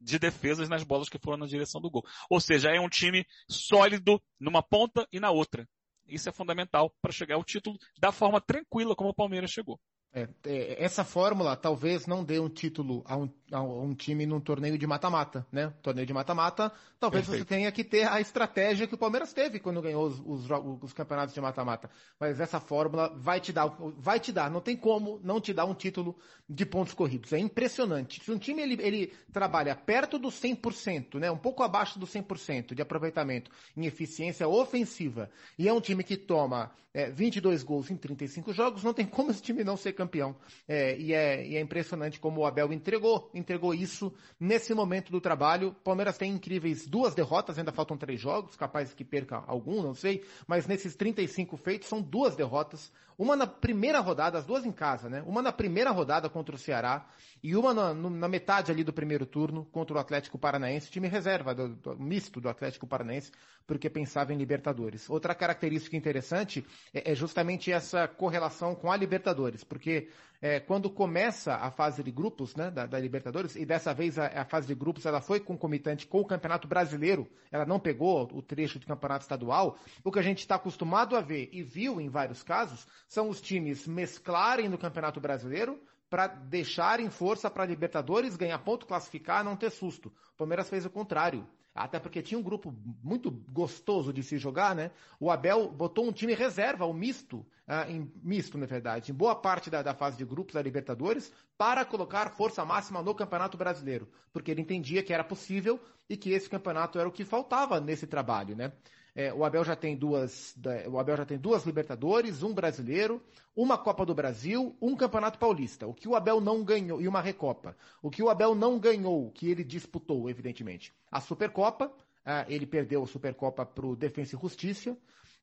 de 0.00 0.18
defesas 0.18 0.68
nas 0.68 0.84
bolas 0.84 1.08
que 1.08 1.18
foram 1.18 1.38
na 1.38 1.46
direção 1.46 1.80
do 1.80 1.90
gol. 1.90 2.04
Ou 2.30 2.40
seja, 2.40 2.70
é 2.70 2.80
um 2.80 2.88
time 2.88 3.26
sólido 3.48 4.22
numa 4.38 4.62
ponta 4.62 5.06
e 5.12 5.18
na 5.18 5.30
outra. 5.30 5.68
Isso 6.06 6.28
é 6.28 6.32
fundamental 6.32 6.94
para 7.02 7.12
chegar 7.12 7.34
ao 7.34 7.44
título 7.44 7.76
da 7.98 8.12
forma 8.12 8.40
tranquila 8.40 8.94
como 8.94 9.10
o 9.10 9.14
Palmeiras 9.14 9.50
chegou. 9.50 9.78
É, 10.10 10.26
é, 10.46 10.82
essa 10.82 11.04
fórmula 11.04 11.54
talvez 11.54 12.06
não 12.06 12.24
dê 12.24 12.40
um 12.40 12.48
título 12.48 13.04
a 13.06 13.14
um, 13.14 13.28
a 13.52 13.60
um 13.60 13.94
time 13.94 14.24
num 14.24 14.40
torneio 14.40 14.78
de 14.78 14.86
mata-mata, 14.86 15.46
né? 15.52 15.72
Torneio 15.82 16.06
de 16.06 16.14
mata-mata, 16.14 16.72
talvez 16.98 17.26
Perfeito. 17.26 17.46
você 17.46 17.54
tenha 17.54 17.70
que 17.70 17.84
ter 17.84 18.08
a 18.08 18.18
estratégia 18.18 18.86
que 18.86 18.94
o 18.94 18.98
Palmeiras 18.98 19.34
teve 19.34 19.58
quando 19.60 19.82
ganhou 19.82 20.06
os, 20.06 20.18
os, 20.20 20.50
os 20.82 20.92
campeonatos 20.94 21.34
de 21.34 21.40
mata-mata. 21.42 21.90
Mas 22.18 22.40
essa 22.40 22.58
fórmula 22.58 23.12
vai 23.16 23.38
te 23.38 23.52
dar, 23.52 23.66
vai 23.98 24.18
te 24.18 24.32
dar, 24.32 24.50
não 24.50 24.62
tem 24.62 24.76
como 24.76 25.20
não 25.22 25.42
te 25.42 25.52
dar 25.52 25.66
um 25.66 25.74
título 25.74 26.16
de 26.48 26.64
pontos 26.64 26.94
corridos. 26.94 27.34
É 27.34 27.38
impressionante. 27.38 28.24
Se 28.24 28.32
um 28.32 28.38
time 28.38 28.62
ele, 28.62 28.78
ele 28.80 29.12
trabalha 29.30 29.76
perto 29.76 30.18
do 30.18 30.28
100%, 30.28 31.18
né? 31.18 31.30
Um 31.30 31.36
pouco 31.36 31.62
abaixo 31.62 31.98
do 31.98 32.06
100% 32.06 32.74
de 32.74 32.80
aproveitamento 32.80 33.50
em 33.76 33.84
eficiência 33.84 34.48
ofensiva, 34.48 35.30
e 35.58 35.68
é 35.68 35.72
um 35.72 35.82
time 35.82 36.02
que 36.02 36.16
toma 36.16 36.72
é, 36.94 37.10
22 37.10 37.62
gols 37.62 37.90
em 37.90 37.96
35 37.96 38.52
jogos, 38.52 38.82
não 38.82 38.94
tem 38.94 39.06
como 39.06 39.30
esse 39.30 39.42
time 39.42 39.62
não 39.62 39.76
ser 39.76 39.92
campeão. 39.98 40.36
É, 40.68 40.96
e, 40.96 41.12
é, 41.12 41.44
e, 41.44 41.56
é, 41.56 41.60
impressionante 41.60 42.20
como 42.20 42.40
o 42.40 42.46
Abel 42.46 42.72
entregou, 42.72 43.28
entregou 43.34 43.74
isso 43.74 44.14
nesse 44.38 44.72
momento 44.72 45.10
do 45.10 45.20
trabalho. 45.20 45.74
Palmeiras 45.82 46.16
tem 46.16 46.30
incríveis 46.30 46.86
duas 46.86 47.16
derrotas, 47.16 47.58
ainda 47.58 47.72
faltam 47.72 47.96
três 47.96 48.20
jogos, 48.20 48.54
capaz 48.54 48.94
que 48.94 49.04
perca 49.04 49.42
algum, 49.46 49.82
não 49.82 49.94
sei, 49.94 50.24
mas 50.46 50.68
nesses 50.68 50.94
35 50.94 51.56
feitos 51.56 51.88
são 51.88 52.00
duas 52.00 52.36
derrotas. 52.36 52.92
Uma 53.18 53.34
na 53.34 53.48
primeira 53.48 53.98
rodada, 53.98 54.38
as 54.38 54.46
duas 54.46 54.64
em 54.64 54.70
casa, 54.70 55.08
né? 55.08 55.24
Uma 55.26 55.42
na 55.42 55.50
primeira 55.50 55.90
rodada 55.90 56.30
contra 56.30 56.54
o 56.54 56.58
Ceará 56.58 57.04
e 57.42 57.56
uma 57.56 57.74
na, 57.74 57.92
na 57.92 58.28
metade 58.28 58.70
ali 58.70 58.84
do 58.84 58.92
primeiro 58.92 59.26
turno 59.26 59.64
contra 59.72 59.96
o 59.96 59.98
Atlético 59.98 60.38
Paranaense, 60.38 60.88
time 60.88 61.08
reserva, 61.08 61.52
do, 61.52 61.74
do, 61.74 61.98
misto 61.98 62.40
do 62.40 62.48
Atlético 62.48 62.86
Paranaense, 62.86 63.32
porque 63.68 63.90
pensava 63.90 64.32
em 64.32 64.38
Libertadores. 64.38 65.10
Outra 65.10 65.34
característica 65.34 65.94
interessante 65.94 66.66
é, 66.92 67.12
é 67.12 67.14
justamente 67.14 67.70
essa 67.70 68.08
correlação 68.08 68.74
com 68.74 68.90
a 68.90 68.96
Libertadores, 68.96 69.62
porque 69.62 70.08
é, 70.40 70.58
quando 70.58 70.88
começa 70.88 71.54
a 71.54 71.70
fase 71.70 72.02
de 72.02 72.10
grupos 72.10 72.56
né, 72.56 72.70
da, 72.70 72.86
da 72.86 72.98
Libertadores, 72.98 73.56
e 73.56 73.66
dessa 73.66 73.92
vez 73.92 74.18
a, 74.18 74.26
a, 74.26 74.44
fase 74.46 74.66
de 74.66 74.74
grupos 74.74 75.04
ela 75.04 75.20
foi 75.20 75.38
concomitante 75.38 76.06
com 76.06 76.20
o 76.20 76.24
Campeonato 76.24 76.66
Brasileiro, 76.66 77.28
ela 77.52 77.66
não 77.66 77.78
pegou 77.78 78.26
o 78.32 78.40
trecho 78.40 78.78
de 78.78 78.86
Campeonato 78.86 79.24
Estadual, 79.24 79.76
o 80.02 80.10
que 80.10 80.18
a 80.18 80.22
gente 80.22 80.38
está 80.38 80.54
acostumado 80.54 81.14
a 81.14 81.20
ver 81.20 81.50
e 81.52 81.62
viu 81.62 82.00
em 82.00 82.08
vários 82.08 82.42
casos 82.42 82.86
são 83.06 83.28
os 83.28 83.38
times 83.38 83.86
mesclarem 83.86 84.66
no 84.66 84.78
Campeonato 84.78 85.20
Brasileiro 85.20 85.78
para 86.08 86.26
deixarem 86.26 87.10
força 87.10 87.50
para 87.50 87.66
Libertadores, 87.66 88.34
ganhar 88.34 88.58
ponto, 88.60 88.86
classificar, 88.86 89.44
não 89.44 89.56
ter 89.56 89.70
susto. 89.70 90.10
O 90.32 90.38
Palmeiras 90.38 90.70
fez 90.70 90.86
o 90.86 90.90
contrário. 90.90 91.46
Até 91.78 91.98
porque 91.98 92.22
tinha 92.22 92.38
um 92.38 92.42
grupo 92.42 92.74
muito 93.02 93.30
gostoso 93.30 94.12
de 94.12 94.22
se 94.22 94.36
jogar, 94.36 94.74
né? 94.74 94.90
O 95.20 95.30
Abel 95.30 95.68
botou 95.68 96.06
um 96.06 96.12
time 96.12 96.34
reserva, 96.34 96.84
o 96.84 96.90
um 96.90 96.94
misto, 96.94 97.46
uh, 97.68 97.88
em, 97.88 98.10
misto, 98.22 98.58
na 98.58 98.66
verdade, 98.66 99.12
em 99.12 99.14
boa 99.14 99.34
parte 99.36 99.70
da, 99.70 99.82
da, 99.82 99.94
fase 99.94 100.16
de 100.16 100.24
grupos 100.24 100.54
da 100.54 100.62
Libertadores, 100.62 101.32
para 101.56 101.84
colocar 101.84 102.30
força 102.30 102.64
máxima 102.64 103.02
no 103.02 103.14
Campeonato 103.14 103.56
Brasileiro. 103.56 104.08
Porque 104.32 104.50
ele 104.50 104.60
entendia 104.60 105.02
que 105.02 105.12
era 105.12 105.24
possível 105.24 105.80
e 106.08 106.16
que 106.16 106.30
esse 106.30 106.48
campeonato 106.48 106.98
era 106.98 107.08
o 107.08 107.12
que 107.12 107.24
faltava 107.24 107.80
nesse 107.80 108.06
trabalho, 108.06 108.56
né? 108.56 108.72
É, 109.18 109.34
o 109.34 109.44
Abel 109.44 109.64
já 109.64 109.74
tem 109.74 109.96
duas, 109.96 110.56
o 110.88 110.96
Abel 110.96 111.16
já 111.16 111.26
tem 111.26 111.36
duas 111.36 111.66
Libertadores, 111.66 112.44
um 112.44 112.54
brasileiro, 112.54 113.20
uma 113.56 113.76
Copa 113.76 114.06
do 114.06 114.14
Brasil, 114.14 114.76
um 114.80 114.94
Campeonato 114.94 115.40
Paulista. 115.40 115.88
O 115.88 115.92
que 115.92 116.06
o 116.06 116.14
Abel 116.14 116.40
não 116.40 116.62
ganhou 116.62 117.00
e 117.00 117.08
uma 117.08 117.20
Recopa. 117.20 117.76
O 118.00 118.10
que 118.10 118.22
o 118.22 118.30
Abel 118.30 118.54
não 118.54 118.78
ganhou, 118.78 119.32
que 119.32 119.50
ele 119.50 119.64
disputou, 119.64 120.30
evidentemente, 120.30 120.94
a 121.10 121.20
Supercopa. 121.20 121.92
Ah, 122.24 122.46
ele 122.48 122.64
perdeu 122.64 123.02
a 123.02 123.06
Supercopa 123.08 123.66
para 123.66 123.86
o 123.86 123.96
Defensa 123.96 124.36
e 124.36 124.40
Justiça. 124.40 124.96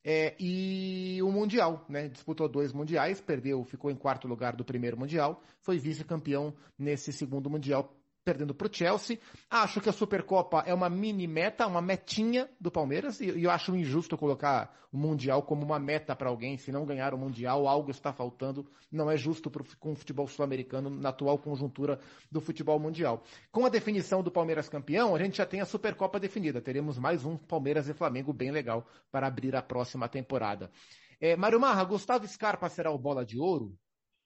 É, 0.05 0.35
e 0.39 1.21
o 1.21 1.29
Mundial, 1.29 1.83
né? 1.89 2.07
Disputou 2.07 2.47
dois 2.47 2.71
mundiais, 2.71 3.19
perdeu, 3.19 3.61
ficou 3.65 3.91
em 3.91 3.95
quarto 3.95 4.25
lugar 4.25 4.55
do 4.55 4.63
primeiro 4.63 4.97
Mundial, 4.97 5.43
foi 5.59 5.77
vice-campeão 5.79 6.53
nesse 6.79 7.11
segundo 7.11 7.49
Mundial 7.49 7.93
perdendo 8.25 8.55
para 8.55 8.67
o 8.67 8.73
Chelsea. 8.73 9.19
Acho 9.49 9.79
que 9.79 9.87
a 9.87 9.93
Supercopa 9.93 10.63
é 10.65 10.73
uma 10.73 10.89
mini 10.89 11.27
meta, 11.27 11.67
uma 11.67 11.81
metinha 11.81 12.49
do 12.59 12.71
Palmeiras, 12.71 13.21
e, 13.21 13.43
eu 13.43 13.51
acho 13.51 13.75
injusto 13.75 14.17
colocar 14.17 14.75
o 14.91 14.97
Mundial 14.97 15.43
como 15.43 15.63
uma 15.63 15.77
meta 15.77 16.15
para 16.15 16.27
alguém. 16.27 16.57
Se 16.57 16.71
não 16.71 16.85
ganhar 16.85 17.13
o 17.13 17.17
Mundial, 17.17 17.67
algo 17.67 17.91
está 17.91 18.11
faltando. 18.11 18.67
Não 18.91 19.11
é 19.11 19.15
justo 19.15 19.51
pro, 19.51 19.63
com 19.77 19.91
o 19.91 19.95
futebol 19.95 20.27
sul-americano 20.27 20.89
na 20.89 21.09
atual 21.09 21.37
conjuntura 21.37 21.99
do 22.31 22.41
futebol 22.41 22.79
mundial. 22.79 23.23
Com 23.51 23.65
a 23.65 23.69
definição 23.69 24.23
do 24.23 24.31
Palmeiras 24.31 24.67
campeão, 24.67 25.13
a 25.13 25.19
gente 25.19 25.37
já 25.37 25.45
tem 25.45 25.61
a 25.61 25.65
Supercopa 25.65 26.19
definida. 26.19 26.59
Teremos 26.59 26.97
mais 26.97 27.23
um 27.23 27.37
Palmeiras 27.37 27.87
e 27.87 27.93
Flamengo 27.93 28.33
bem 28.33 28.49
legal 28.49 28.87
para 29.11 29.27
abrir 29.27 29.55
a 29.55 29.61
próxima 29.61 30.09
temporada. 30.09 30.71
É, 31.19 31.35
Mário 31.35 31.59
Marra, 31.59 31.83
Gustavo 31.83 32.27
Scarpa 32.27 32.69
será 32.69 32.89
o 32.89 32.97
bola 32.97 33.23
de 33.23 33.37
ouro? 33.37 33.77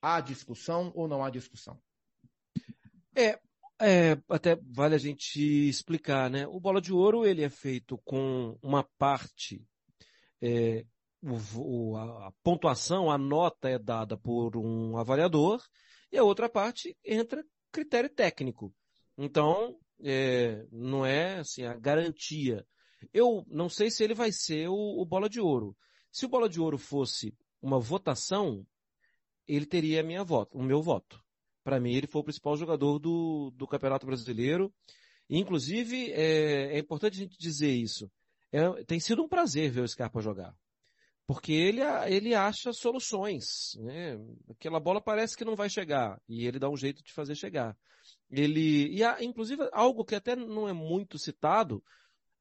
Há 0.01 0.22
discussão 0.22 0.91
ou 0.96 1.08
não 1.08 1.24
há 1.24 1.29
discussão? 1.29 1.77
É, 3.15 3.39
é, 3.81 4.17
até 4.29 4.55
vale 4.55 4.95
a 4.95 5.00
gente 5.00 5.39
explicar, 5.69 6.29
né? 6.29 6.45
O 6.48 6.59
bola 6.59 6.81
de 6.81 6.93
ouro 6.93 7.25
ele 7.25 7.43
é 7.43 7.50
feito 7.50 7.98
com 8.05 8.57
uma 8.62 8.83
parte 8.98 9.65
é, 10.41 10.86
o, 11.21 11.98
a 11.98 12.31
pontuação, 12.43 13.12
a 13.12 13.17
nota 13.17 13.69
é 13.69 13.77
dada 13.77 14.17
por 14.17 14.55
um 14.57 14.98
avaliador 14.98 15.62
e 16.12 16.17
a 16.17 16.24
outra 16.24 16.50
parte 16.50 16.98
entra 17.03 17.43
critério 17.71 18.09
técnico. 18.09 18.74
Então, 19.17 19.77
é, 20.01 20.65
não 20.71 21.05
é 21.05 21.39
assim 21.39 21.63
a 21.63 21.74
garantia. 21.74 22.65
Eu 23.13 23.43
não 23.48 23.69
sei 23.69 23.91
se 23.91 24.03
ele 24.03 24.13
vai 24.13 24.31
ser 24.31 24.69
o, 24.69 25.01
o 25.01 25.05
bola 25.05 25.29
de 25.29 25.39
ouro. 25.39 25.75
Se 26.12 26.25
o 26.25 26.29
bola 26.29 26.50
de 26.50 26.59
ouro 26.59 26.77
fosse 26.77 27.36
uma 27.62 27.79
votação, 27.79 28.65
ele 29.48 29.65
teria 29.65 30.03
minha 30.03 30.24
voto, 30.24 30.57
o 30.57 30.63
meu 30.63 30.81
voto. 30.81 31.21
Para 31.63 31.80
mim, 31.80 31.94
ele 31.94 32.08
foi 32.08 32.22
o 32.22 32.24
principal 32.24 32.56
jogador 32.58 33.00
do, 33.00 33.51
do 33.56 33.68
Campeonato 33.68 34.06
Brasileiro. 34.06 34.74
Inclusive, 35.30 36.12
é, 36.12 36.75
é 36.75 36.80
importante 36.80 37.13
a 37.13 37.24
gente 37.24 37.38
dizer 37.38 37.72
isso. 37.72 38.10
É, 38.51 38.84
tem 38.86 39.00
sido 39.00 39.24
um 39.24 39.28
prazer 39.28 39.70
ver 39.70 39.82
o 39.82 39.88
Scarpa 39.88 40.22
jogar 40.22 40.56
porque 41.30 41.54
ele, 41.54 41.80
ele 42.08 42.34
acha 42.34 42.74
soluções. 42.74 43.75
Né? 43.75 44.20
Aquela 44.50 44.80
bola 44.80 45.00
parece 45.00 45.38
que 45.38 45.46
não 45.46 45.56
vai 45.56 45.70
chegar 45.70 46.20
e 46.28 46.48
ele 46.48 46.58
dá 46.58 46.68
um 46.68 46.75
jeito 46.75 47.04
de 47.04 47.13
fazer 47.13 47.36
chegar. 47.36 47.78
Ele 48.32 48.88
e 48.88 49.04
há, 49.04 49.24
inclusive 49.24 49.70
algo 49.72 50.04
que 50.04 50.16
até 50.16 50.36
não 50.36 50.68
é 50.68 50.74
muito 50.74 51.20
citado, 51.20 51.84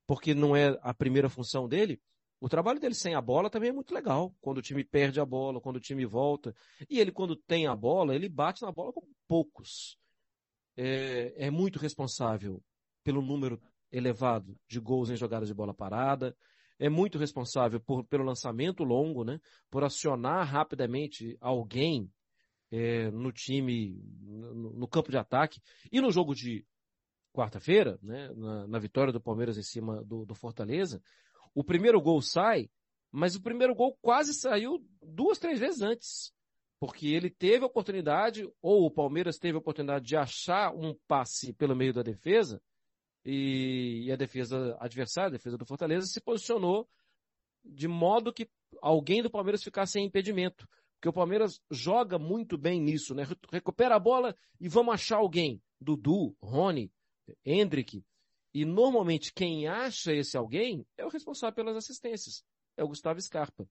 porque 0.07 0.33
não 0.33 0.57
é 0.57 0.75
a 0.81 0.95
primeira 0.95 1.29
função 1.29 1.69
dele. 1.69 2.01
O 2.40 2.49
trabalho 2.49 2.78
dele 2.78 2.95
sem 2.95 3.14
a 3.14 3.21
bola 3.21 3.50
também 3.50 3.71
é 3.71 3.73
muito 3.73 3.92
legal. 3.92 4.35
Quando 4.40 4.59
o 4.59 4.62
time 4.62 4.85
perde 4.85 5.21
a 5.21 5.25
bola, 5.25 5.61
quando 5.61 5.76
o 5.76 5.80
time 5.80 6.07
volta. 6.07 6.54
E 6.88 7.00
ele, 7.00 7.11
quando 7.11 7.35
tem 7.35 7.66
a 7.66 7.75
bola, 7.75 8.14
ele 8.14 8.28
bate 8.28 8.62
na 8.62 8.71
bola 8.71 8.92
como 8.92 9.09
poucos. 9.26 9.99
É, 10.76 11.47
é 11.47 11.50
muito 11.50 11.78
responsável 11.78 12.62
pelo 13.02 13.21
número 13.21 13.61
elevado 13.90 14.57
de 14.68 14.78
gols 14.78 15.11
em 15.11 15.16
jogadas 15.16 15.49
de 15.49 15.54
bola 15.54 15.75
parada 15.75 16.37
é 16.78 16.88
muito 16.88 17.18
responsável 17.18 17.80
por, 17.80 18.04
pelo 18.04 18.25
lançamento 18.25 18.85
longo, 18.85 19.25
né? 19.25 19.40
Por 19.68 19.83
acionar 19.83 20.47
rapidamente 20.47 21.37
alguém 21.40 22.11
é, 22.71 23.11
no 23.11 23.33
time, 23.33 24.00
no, 24.21 24.73
no, 24.75 24.88
campo 24.88 25.11
de 25.11 25.18
ataque. 25.18 25.61
E 25.90 26.00
no 26.00 26.12
jogo 26.12 26.35
de 26.35 26.64
quarta-feira, 27.33 27.99
né? 28.00 28.30
Na, 28.35 28.68
na, 28.68 28.78
vitória 28.78 29.12
do 29.12 29.21
Palmeiras 29.21 29.59
em 29.59 29.62
cima 29.62 30.04
do, 30.04 30.25
do 30.25 30.35
Fortaleza, 30.35 31.02
o 31.55 31.64
primeiro 31.64 32.00
gol 32.00 32.21
sai, 32.21 32.69
mas 33.11 33.35
o 33.35 33.43
primeiro 33.43 33.75
gol 33.75 33.97
quase 34.00 34.35
saiu 34.35 34.85
duas, 35.02 35.38
três 35.38 35.59
vezes 35.59 35.81
antes. 35.81 36.33
Porque 36.81 37.09
ele 37.09 37.31
teve 37.31 37.64
a 37.64 37.67
oportunidade, 37.67 38.49
ou 38.62 38.87
o 38.87 38.90
Palmeiras 38.90 39.37
teve 39.37 39.57
a 39.57 39.61
oportunidade 39.61 40.05
de 40.05 40.17
achar 40.17 40.73
um 40.73 40.95
passe 41.09 41.52
pelo 41.52 41.75
meio 41.75 41.93
da 41.93 42.02
defesa, 42.02 42.62
e, 43.25 44.11
a 44.11 44.17
defesa 44.17 44.76
adversária, 44.81 45.28
a 45.28 45.33
defesa 45.33 45.59
do 45.59 45.67
Fortaleza, 45.67 46.07
se 46.07 46.21
posicionou 46.21 46.88
de 47.64 47.87
modo 47.87 48.33
que 48.33 48.49
alguém 48.81 49.23
do 49.23 49.31
Palmeiras 49.31 49.62
ficasse 49.62 49.93
sem 49.93 50.07
impedimento. 50.07 50.67
Porque 50.95 51.09
o 51.09 51.12
Palmeiras 51.12 51.61
joga 51.71 52.19
muito 52.19 52.57
bem 52.57 52.81
nisso, 52.81 53.14
né? 53.14 53.25
Recupera 53.52 53.97
a 53.97 54.00
bola 54.00 54.35
e 54.61 54.69
vamos 54.69 54.95
achar 54.95 55.19
alguém. 55.19 55.62
Dudu, 55.81 56.35
Rony, 56.43 56.90
Hendrick. 57.45 58.02
E 58.55 58.64
normalmente 58.64 59.33
quem 59.33 59.69
acha 59.69 60.12
esse 60.12 60.37
alguém 60.37 60.87
é 60.97 61.05
o 61.05 61.11
responsável 61.11 61.55
pelas 61.55 61.76
assistências. 61.76 62.43
É 62.76 62.85
o 62.85 62.88
Gustavo 62.88 63.21
Scarpa. 63.21 63.67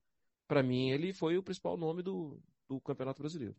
Para 0.47 0.63
mim, 0.63 0.89
ele 0.91 1.13
foi 1.13 1.37
o 1.37 1.43
principal 1.43 1.77
nome 1.77 2.03
do, 2.03 2.39
do 2.69 2.79
Campeonato 2.79 3.21
Brasileiro. 3.21 3.55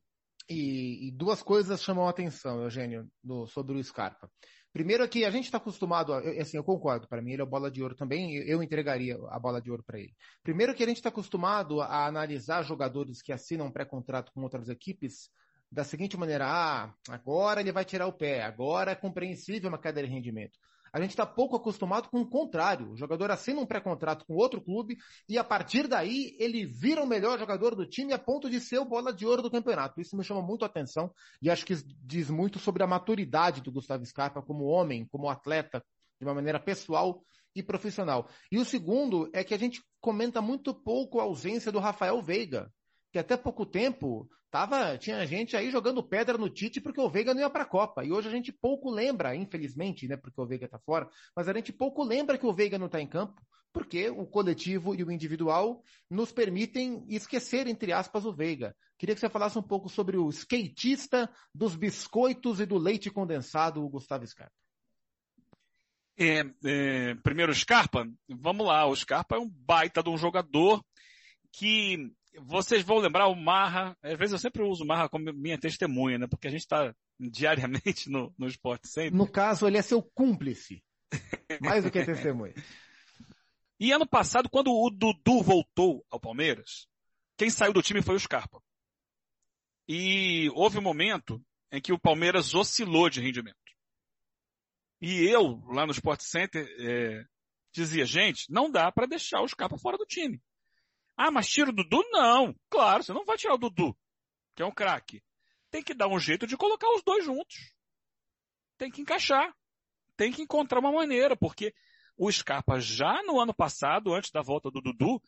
E, 0.49 1.09
e, 1.09 1.13
duas 1.13 1.43
coisas 1.43 1.83
chamam 1.83 2.07
a 2.07 2.11
atenção, 2.11 2.63
Eugênio, 2.63 3.07
sobre 3.49 3.77
o 3.77 3.85
Scarpa. 3.85 4.31
Primeiro 4.73 5.03
é 5.03 5.09
que 5.09 5.25
a 5.25 5.31
gente 5.31 5.45
está 5.45 5.59
acostumado, 5.59 6.15
a, 6.15 6.21
assim, 6.41 6.57
eu 6.57 6.65
concordo, 6.65 7.07
para 7.07 7.21
mim 7.21 7.33
ele 7.33 7.43
é 7.43 7.47
bola 7.47 7.71
de 7.71 7.83
ouro 7.83 7.95
também, 7.95 8.35
eu 8.37 8.63
entregaria 8.63 9.19
a 9.29 9.39
bola 9.39 9.61
de 9.61 9.71
ouro 9.71 9.83
para 9.83 9.99
ele. 9.99 10.15
Primeiro 10.43 10.75
que 10.75 10.83
a 10.83 10.87
gente 10.87 10.97
está 10.97 11.11
acostumado 11.11 11.83
a 11.83 12.07
analisar 12.07 12.63
jogadores 12.63 13.21
que 13.21 13.33
assinam 13.33 13.71
pré-contrato 13.71 14.33
com 14.33 14.43
outras 14.43 14.71
equipes 14.71 15.29
da 15.71 15.85
seguinte 15.85 16.17
maneira, 16.17 16.47
ah, 16.47 16.95
agora 17.11 17.61
ele 17.61 17.73
vai 17.73 17.85
tirar 17.85 18.07
o 18.07 18.13
pé, 18.13 18.43
agora 18.43 18.93
é 18.93 18.95
compreensível 18.95 19.69
uma 19.69 19.79
queda 19.79 20.03
de 20.03 20.09
rendimento 20.09 20.59
a 20.93 21.01
gente 21.01 21.11
está 21.11 21.27
pouco 21.27 21.57
acostumado 21.57 22.09
com 22.09 22.21
o 22.21 22.29
contrário. 22.29 22.93
O 22.93 22.97
jogador 22.97 23.31
assina 23.31 23.61
um 23.61 23.67
pré-contrato 23.67 24.25
com 24.27 24.35
outro 24.35 24.61
clube 24.61 24.97
e 25.29 25.39
a 25.39 25.45
partir 25.45 25.87
daí 25.87 26.37
ele 26.39 26.65
vira 26.67 27.03
o 27.03 27.07
melhor 27.07 27.39
jogador 27.39 27.75
do 27.75 27.87
time 27.87 28.13
a 28.13 28.19
ponto 28.19 28.49
de 28.51 28.61
ser 28.61 28.79
o 28.79 28.85
bola 28.85 29.13
de 29.13 29.27
ouro 29.27 29.43
do 29.43 29.51
campeonato. 29.51 30.01
Isso 30.01 30.17
me 30.17 30.25
chama 30.25 30.43
muito 30.43 30.65
a 30.65 30.67
atenção 30.67 31.13
e 31.41 31.51
acho 31.51 31.65
que 31.65 31.75
diz 32.03 32.31
muito 32.31 32.59
sobre 32.59 32.83
a 32.83 32.87
maturidade 32.87 33.61
do 33.61 33.73
Gustavo 33.73 34.05
Scarpa 34.05 34.43
como 34.43 34.65
homem, 34.65 35.07
como 35.11 35.29
atleta, 35.29 35.85
de 36.21 36.27
uma 36.27 36.35
maneira 36.35 36.59
pessoal 36.59 37.23
e 37.55 37.63
profissional. 37.63 38.29
E 38.51 38.59
o 38.59 38.65
segundo 38.65 39.29
é 39.33 39.43
que 39.43 39.55
a 39.55 39.59
gente 39.59 39.83
comenta 40.01 40.41
muito 40.41 40.75
pouco 40.75 41.21
a 41.21 41.25
ausência 41.25 41.73
do 41.73 41.79
Rafael 41.79 42.21
Veiga, 42.23 42.71
que 43.13 43.19
até 43.19 43.37
pouco 43.37 43.65
tempo 43.65 44.29
tava, 44.51 44.97
tinha 44.99 45.27
gente 45.27 45.57
aí 45.57 45.71
jogando 45.71 46.03
pedra 46.03 46.39
no 46.39 46.49
Tite 46.49 46.81
porque 46.81 47.01
o 47.01 47.09
Veiga 47.09 47.35
não 47.35 47.41
ia 47.41 47.51
para 47.51 47.63
a 47.63 47.67
Copa. 47.67 48.05
E 48.05 48.13
hoje 48.13 48.29
a 48.29 48.31
gente 48.31 48.53
pouco 48.53 48.91
lembra, 48.91 49.35
infelizmente, 49.35 50.09
né, 50.09 50.17
porque 50.17 50.41
o 50.41 50.47
Veiga 50.47 50.67
está 50.67 50.79
fora, 50.79 51.09
mas 51.37 51.49
a 51.49 51.53
gente 51.53 51.73
pouco 51.73 52.03
lembra 52.03 52.39
que 52.39 52.47
o 52.47 52.53
Veiga 52.53 52.79
não 52.79 52.87
está 52.87 53.01
em 53.01 53.07
campo, 53.07 53.41
porque 53.73 54.09
o 54.11 54.27
coletivo 54.27 54.95
e 54.95 55.05
o 55.05 55.13
individual 55.13 55.83
nos 56.11 56.33
permitem 56.33 57.05
esquecer, 57.09 57.67
entre 57.67 57.93
aspas, 57.93 58.25
o 58.25 58.33
Veiga. 58.33 58.75
Queria 58.99 59.15
que 59.15 59.21
você 59.21 59.29
falasse 59.29 59.59
um 59.59 59.63
pouco 59.63 59.89
sobre 59.89 60.17
o 60.17 60.29
skatista 60.31 61.31
dos 61.55 61.77
biscoitos 61.77 62.61
e 62.61 62.67
do 62.67 62.77
leite 62.77 63.11
condensado, 63.11 63.85
o 63.85 63.89
Gustavo 63.89 64.27
Scarpa. 64.27 64.53
É, 66.21 66.45
é, 66.65 67.15
primeiro, 67.23 67.55
Scarpa, 67.55 68.05
vamos 68.29 68.67
lá, 68.67 68.85
o 68.87 68.97
Scarpa 68.97 69.37
é 69.37 69.39
um 69.39 69.49
baita 69.49 70.03
de 70.03 70.11
um 70.11 70.17
jogador 70.17 70.85
que 71.53 72.13
vocês 72.43 72.83
vão 72.83 72.99
lembrar 72.99 73.29
o 73.29 73.35
Marra, 73.35 73.97
às 74.03 74.19
vezes 74.19 74.33
eu 74.33 74.39
sempre 74.39 74.63
uso 74.63 74.85
o 74.85 74.87
Marra 74.87 75.09
como 75.09 75.33
minha 75.33 75.59
testemunha, 75.59 76.19
né? 76.19 76.27
Porque 76.27 76.49
a 76.49 76.51
gente 76.51 76.61
está 76.61 76.95
diariamente 77.19 78.11
no, 78.11 78.35
no 78.39 78.47
esporte 78.47 78.89
sempre. 78.89 79.17
No 79.17 79.31
caso, 79.31 79.67
ele 79.67 79.79
é 79.79 79.83
seu 79.83 80.03
cúmplice. 80.03 80.83
Mais 81.61 81.85
do 81.85 81.91
que 81.91 82.05
testemunha. 82.05 82.55
E 83.81 83.93
ano 83.93 84.07
passado, 84.07 84.49
quando 84.51 84.73
o 84.73 84.91
Dudu 84.91 85.43
voltou 85.43 86.05
ao 86.11 86.21
Palmeiras, 86.21 86.89
quem 87.37 87.49
saiu 87.49 87.73
do 87.73 87.83
time 87.83 88.03
foi 88.03 88.17
o 88.17 88.21
Scarpa. 88.21 88.61
E 89.87 90.51
houve 90.55 90.79
um 90.79 90.83
momento 90.83 91.43
em 91.73 91.81
que 91.81 91.93
o 91.93 91.99
Palmeiras 91.99 92.55
oscilou 92.55 93.09
de 93.09 93.21
rendimento. 93.21 93.57
E 95.01 95.25
eu, 95.25 95.63
lá 95.69 95.87
no 95.87 95.93
Sport 95.93 96.21
Center, 96.21 96.67
é, 96.81 97.25
dizia, 97.73 98.05
gente, 98.05 98.51
não 98.51 98.71
dá 98.71 98.91
para 98.91 99.07
deixar 99.07 99.41
o 99.41 99.49
Scarpa 99.49 99.79
fora 99.79 99.97
do 99.97 100.05
time. 100.05 100.43
Ah, 101.19 101.33
mas 101.33 101.49
tira 101.49 101.71
o 101.71 101.73
Dudu? 101.73 102.01
Não. 102.13 102.55
Claro, 102.71 103.03
você 103.03 103.13
não 103.13 103.25
vai 103.25 103.37
tirar 103.37 103.55
o 103.55 103.59
Dudu, 103.59 103.93
que 104.55 104.63
é 104.63 104.65
um 104.67 104.71
craque. 104.71 105.21
Tem 105.69 105.83
que 105.83 105.93
dar 105.93 106.07
um 106.07 106.21
jeito 106.21 106.47
de 106.47 106.57
colocar 106.57 106.89
os 106.95 107.03
dois 107.03 107.25
juntos. 107.25 107.73
Tem 108.79 108.89
que 108.89 109.03
encaixar. 109.03 109.53
Tem 110.17 110.31
que 110.31 110.43
encontrar 110.43 110.79
uma 110.79 110.93
maneira, 110.93 111.37
porque 111.37 111.75
o 112.17 112.31
Scarpa 112.31 112.79
já 112.79 113.21
no 113.25 113.41
ano 113.41 113.53
passado, 113.53 114.15
antes 114.15 114.31
da 114.31 114.43
volta 114.43 114.71
do 114.71 114.81
Dudu, 114.81 115.21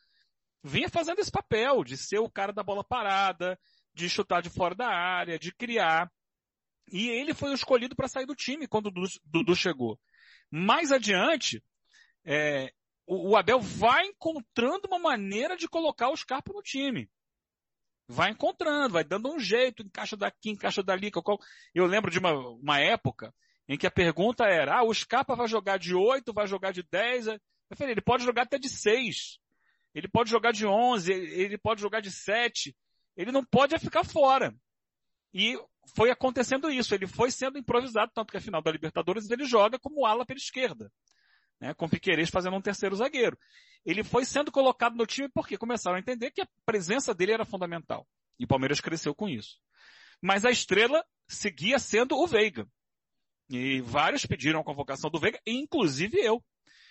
vinha 0.62 0.88
fazendo 0.88 1.18
esse 1.18 1.30
papel 1.30 1.82
de 1.82 1.96
ser 1.96 2.20
o 2.20 2.30
cara 2.30 2.52
da 2.52 2.62
bola 2.62 2.84
parada, 2.84 3.58
de 3.92 4.08
chutar 4.08 4.42
de 4.42 4.48
fora 4.48 4.76
da 4.76 4.88
área, 4.88 5.40
de 5.40 5.52
criar. 5.52 6.08
E 6.86 7.08
ele 7.08 7.34
foi 7.34 7.52
escolhido 7.52 7.96
para 7.96 8.06
sair 8.06 8.26
do 8.26 8.34
time 8.36 8.68
quando 8.68 8.86
o 8.86 9.08
Dudu 9.24 9.56
chegou. 9.56 9.98
Mais 10.50 10.92
adiante, 10.92 11.60
é, 12.24 12.72
o, 13.10 13.30
o 13.30 13.36
Abel 13.36 13.58
vai 13.58 14.06
encontrando 14.06 14.86
uma 14.86 14.98
maneira 14.98 15.56
de 15.56 15.68
colocar 15.68 16.10
o 16.10 16.16
Scarpa 16.16 16.52
no 16.52 16.62
time. 16.62 17.10
Vai 18.06 18.30
encontrando, 18.30 18.94
vai 18.94 19.02
dando 19.02 19.34
um 19.34 19.38
jeito, 19.38 19.82
encaixa 19.82 20.16
daqui, 20.16 20.50
encaixa 20.50 20.80
dali. 20.80 21.10
Eu 21.74 21.86
lembro 21.86 22.08
de 22.08 22.20
uma, 22.20 22.32
uma 22.32 22.78
época 22.78 23.34
em 23.68 23.76
que 23.76 23.86
a 23.86 23.90
pergunta 23.90 24.44
era, 24.44 24.78
ah, 24.78 24.84
o 24.84 24.94
Scarpa 24.94 25.34
vai 25.34 25.48
jogar 25.48 25.76
de 25.76 25.92
8, 25.92 26.32
vai 26.32 26.46
jogar 26.46 26.72
de 26.72 26.84
10. 26.84 27.26
Eu 27.26 27.76
falei, 27.76 27.94
ele 27.94 28.00
pode 28.00 28.22
jogar 28.22 28.42
até 28.42 28.58
de 28.58 28.68
6. 28.68 29.40
Ele 29.92 30.06
pode 30.06 30.30
jogar 30.30 30.52
de 30.52 30.64
11, 30.64 31.12
ele 31.12 31.58
pode 31.58 31.80
jogar 31.80 32.00
de 32.00 32.12
7. 32.12 32.76
Ele 33.16 33.32
não 33.32 33.44
pode 33.44 33.76
ficar 33.80 34.04
fora. 34.04 34.54
E 35.34 35.58
foi 35.96 36.12
acontecendo 36.12 36.70
isso. 36.70 36.94
Ele 36.94 37.08
foi 37.08 37.32
sendo 37.32 37.58
improvisado, 37.58 38.12
tanto 38.14 38.30
que 38.30 38.36
a 38.36 38.40
final 38.40 38.62
da 38.62 38.70
Libertadores 38.70 39.28
ele 39.30 39.44
joga 39.44 39.80
como 39.80 40.06
ala 40.06 40.24
pela 40.24 40.38
esquerda 40.38 40.92
né, 41.60 41.74
com 41.74 41.86
o 41.86 41.88
Piquerez 41.88 42.30
fazendo 42.30 42.56
um 42.56 42.62
terceiro 42.62 42.96
zagueiro. 42.96 43.38
Ele 43.84 44.02
foi 44.02 44.24
sendo 44.24 44.50
colocado 44.50 44.96
no 44.96 45.06
time 45.06 45.28
porque 45.28 45.56
começaram 45.56 45.96
a 45.96 46.00
entender 46.00 46.30
que 46.30 46.40
a 46.40 46.48
presença 46.64 47.14
dele 47.14 47.32
era 47.32 47.44
fundamental. 47.44 48.06
E 48.38 48.44
o 48.44 48.48
Palmeiras 48.48 48.80
cresceu 48.80 49.14
com 49.14 49.28
isso. 49.28 49.58
Mas 50.20 50.44
a 50.44 50.50
estrela 50.50 51.04
seguia 51.28 51.78
sendo 51.78 52.16
o 52.16 52.26
Veiga. 52.26 52.66
E 53.48 53.80
vários 53.80 54.24
pediram 54.26 54.60
a 54.60 54.64
convocação 54.64 55.10
do 55.10 55.18
Veiga, 55.18 55.40
inclusive 55.46 56.18
eu. 56.18 56.42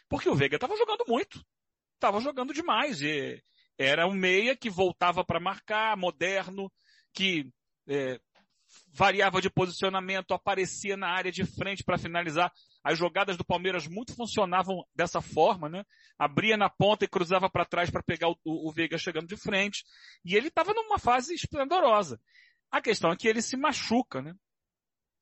Porque 0.07 0.29
o 0.29 0.35
Veiga 0.35 0.55
estava 0.55 0.75
jogando 0.75 1.05
muito. 1.07 1.43
Estava 1.95 2.19
jogando 2.19 2.53
demais. 2.53 3.01
E 3.01 3.41
era 3.77 4.07
um 4.07 4.13
meia 4.13 4.55
que 4.55 4.69
voltava 4.69 5.23
para 5.23 5.39
marcar, 5.39 5.95
moderno, 5.95 6.71
que 7.13 7.51
é, 7.87 8.19
variava 8.91 9.41
de 9.41 9.49
posicionamento, 9.49 10.33
aparecia 10.33 10.97
na 10.97 11.09
área 11.09 11.31
de 11.31 11.45
frente 11.45 11.83
para 11.83 11.97
finalizar. 11.97 12.51
As 12.83 12.97
jogadas 12.97 13.37
do 13.37 13.45
Palmeiras 13.45 13.87
muito 13.87 14.15
funcionavam 14.15 14.85
dessa 14.95 15.21
forma, 15.21 15.69
né? 15.69 15.83
Abria 16.17 16.57
na 16.57 16.69
ponta 16.69 17.05
e 17.05 17.07
cruzava 17.07 17.49
para 17.49 17.65
trás 17.65 17.89
para 17.89 18.03
pegar 18.03 18.29
o, 18.29 18.37
o, 18.43 18.71
Veiga 18.71 18.97
chegando 18.97 19.27
de 19.27 19.37
frente. 19.37 19.83
E 20.23 20.35
ele 20.35 20.47
estava 20.47 20.73
numa 20.73 20.97
fase 20.97 21.33
esplendorosa. 21.33 22.19
A 22.71 22.81
questão 22.81 23.11
é 23.11 23.15
que 23.15 23.27
ele 23.27 23.41
se 23.41 23.57
machuca, 23.57 24.21
né? 24.21 24.33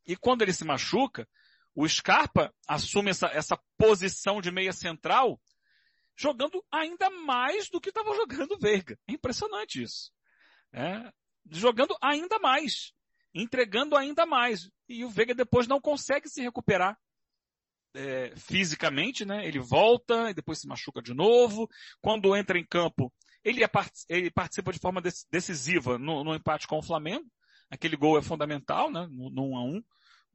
E 0.05 0.15
quando 0.15 0.41
ele 0.41 0.53
se 0.53 0.63
machuca, 0.63 1.27
o 1.75 1.87
Scarpa 1.87 2.53
assume 2.67 3.11
essa, 3.11 3.27
essa 3.27 3.59
posição 3.77 4.41
de 4.41 4.51
meia 4.51 4.73
central, 4.73 5.39
jogando 6.15 6.63
ainda 6.71 7.09
mais 7.09 7.69
do 7.69 7.79
que 7.79 7.89
estava 7.89 8.15
jogando 8.15 8.53
o 8.53 8.59
Veiga. 8.59 8.97
É 9.07 9.13
impressionante 9.13 9.83
isso. 9.83 10.11
É, 10.73 11.11
jogando 11.49 11.95
ainda 12.01 12.39
mais 12.39 12.93
entregando 13.41 13.95
ainda 13.95 14.25
mais. 14.25 14.69
E 14.87 15.03
o 15.05 15.09
Veiga 15.09 15.35
depois 15.35 15.67
não 15.67 15.79
consegue 15.79 16.29
se 16.29 16.41
recuperar 16.41 16.97
é, 17.93 18.33
fisicamente, 18.35 19.25
né? 19.25 19.45
Ele 19.47 19.59
volta 19.59 20.29
e 20.29 20.33
depois 20.33 20.59
se 20.59 20.67
machuca 20.67 21.01
de 21.01 21.13
novo. 21.13 21.69
Quando 22.01 22.35
entra 22.35 22.57
em 22.57 22.65
campo, 22.65 23.11
ele, 23.43 23.63
é, 23.63 23.69
ele 24.09 24.31
participa 24.31 24.71
de 24.71 24.79
forma 24.79 25.01
decisiva 25.31 25.97
no, 25.97 26.23
no, 26.23 26.35
empate 26.35 26.67
com 26.67 26.79
o 26.79 26.83
Flamengo. 26.83 27.25
Aquele 27.69 27.97
gol 27.97 28.17
é 28.17 28.21
fundamental, 28.21 28.91
né? 28.91 29.07
No, 29.11 29.29
no 29.29 29.51
1 29.51 29.57
a 29.57 29.63
1 29.63 29.83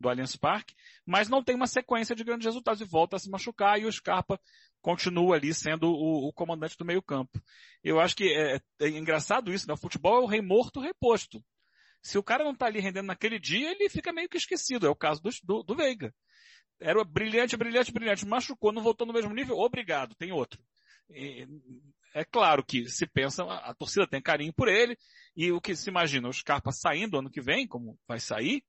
do 0.01 0.09
Allianz 0.09 0.35
Parque, 0.35 0.75
mas 1.07 1.29
não 1.29 1.45
tem 1.45 1.55
uma 1.55 1.69
sequência 1.69 2.17
de 2.17 2.25
grandes 2.25 2.45
resultados 2.45 2.81
e 2.81 2.85
volta 2.85 3.15
a 3.15 3.19
se 3.21 3.31
machucar 3.31 3.81
e 3.81 3.87
o 3.87 3.93
Scarpa 3.93 4.38
continua 4.81 5.37
ali 5.37 5.55
sendo 5.55 5.88
o, 5.88 6.27
o 6.29 6.33
comandante 6.33 6.77
do 6.77 6.85
meio 6.85 7.01
campo. 7.01 7.41
Eu 7.85 8.01
acho 8.01 8.17
que 8.17 8.25
é, 8.35 8.61
é, 8.81 8.88
engraçado 8.88 9.53
isso, 9.53 9.69
né? 9.69 9.75
O 9.75 9.79
futebol 9.79 10.17
é 10.17 10.21
o 10.21 10.27
rei 10.27 10.43
morto 10.43 10.81
reposto. 10.81 11.43
Se 12.03 12.19
o 12.19 12.23
cara 12.23 12.43
não 12.43 12.55
tá 12.55 12.67
ali 12.67 12.81
rendendo 12.81 13.07
naquele 13.07 13.38
dia, 13.38 13.71
ele 13.71 13.88
fica 13.88 14.12
meio 14.12 14.29
que 14.29 14.37
esquecido. 14.37 14.87
É 14.87 14.91
o 14.91 14.97
caso 14.97 15.23
do, 15.23 15.31
do, 15.45 15.62
do 15.62 15.77
Veiga. 15.77 16.12
Era 16.81 17.03
brilhante, 17.05 17.57
brilhante, 17.57 17.93
brilhante. 17.93 18.27
Machucou, 18.27 18.73
não 18.73 18.83
voltou 18.83 19.07
no 19.07 19.12
mesmo 19.12 19.33
nível. 19.33 19.57
Obrigado, 19.57 20.17
tem 20.17 20.33
outro. 20.33 20.61
E, 21.09 21.47
é 22.12 22.25
claro 22.25 22.65
que 22.65 22.88
se 22.88 23.07
pensa, 23.07 23.45
a, 23.45 23.71
a, 23.71 23.75
torcida 23.75 24.07
tem 24.07 24.21
carinho 24.21 24.53
por 24.53 24.69
ele, 24.69 24.99
e 25.37 25.53
o 25.53 25.61
que 25.61 25.75
se 25.77 25.88
imagina, 25.88 26.29
o 26.29 26.33
Scarpa 26.33 26.73
saindo 26.73 27.19
ano 27.19 27.31
que 27.31 27.41
vem, 27.41 27.67
como 27.67 27.99
vai 28.07 28.19
sair, 28.19 28.65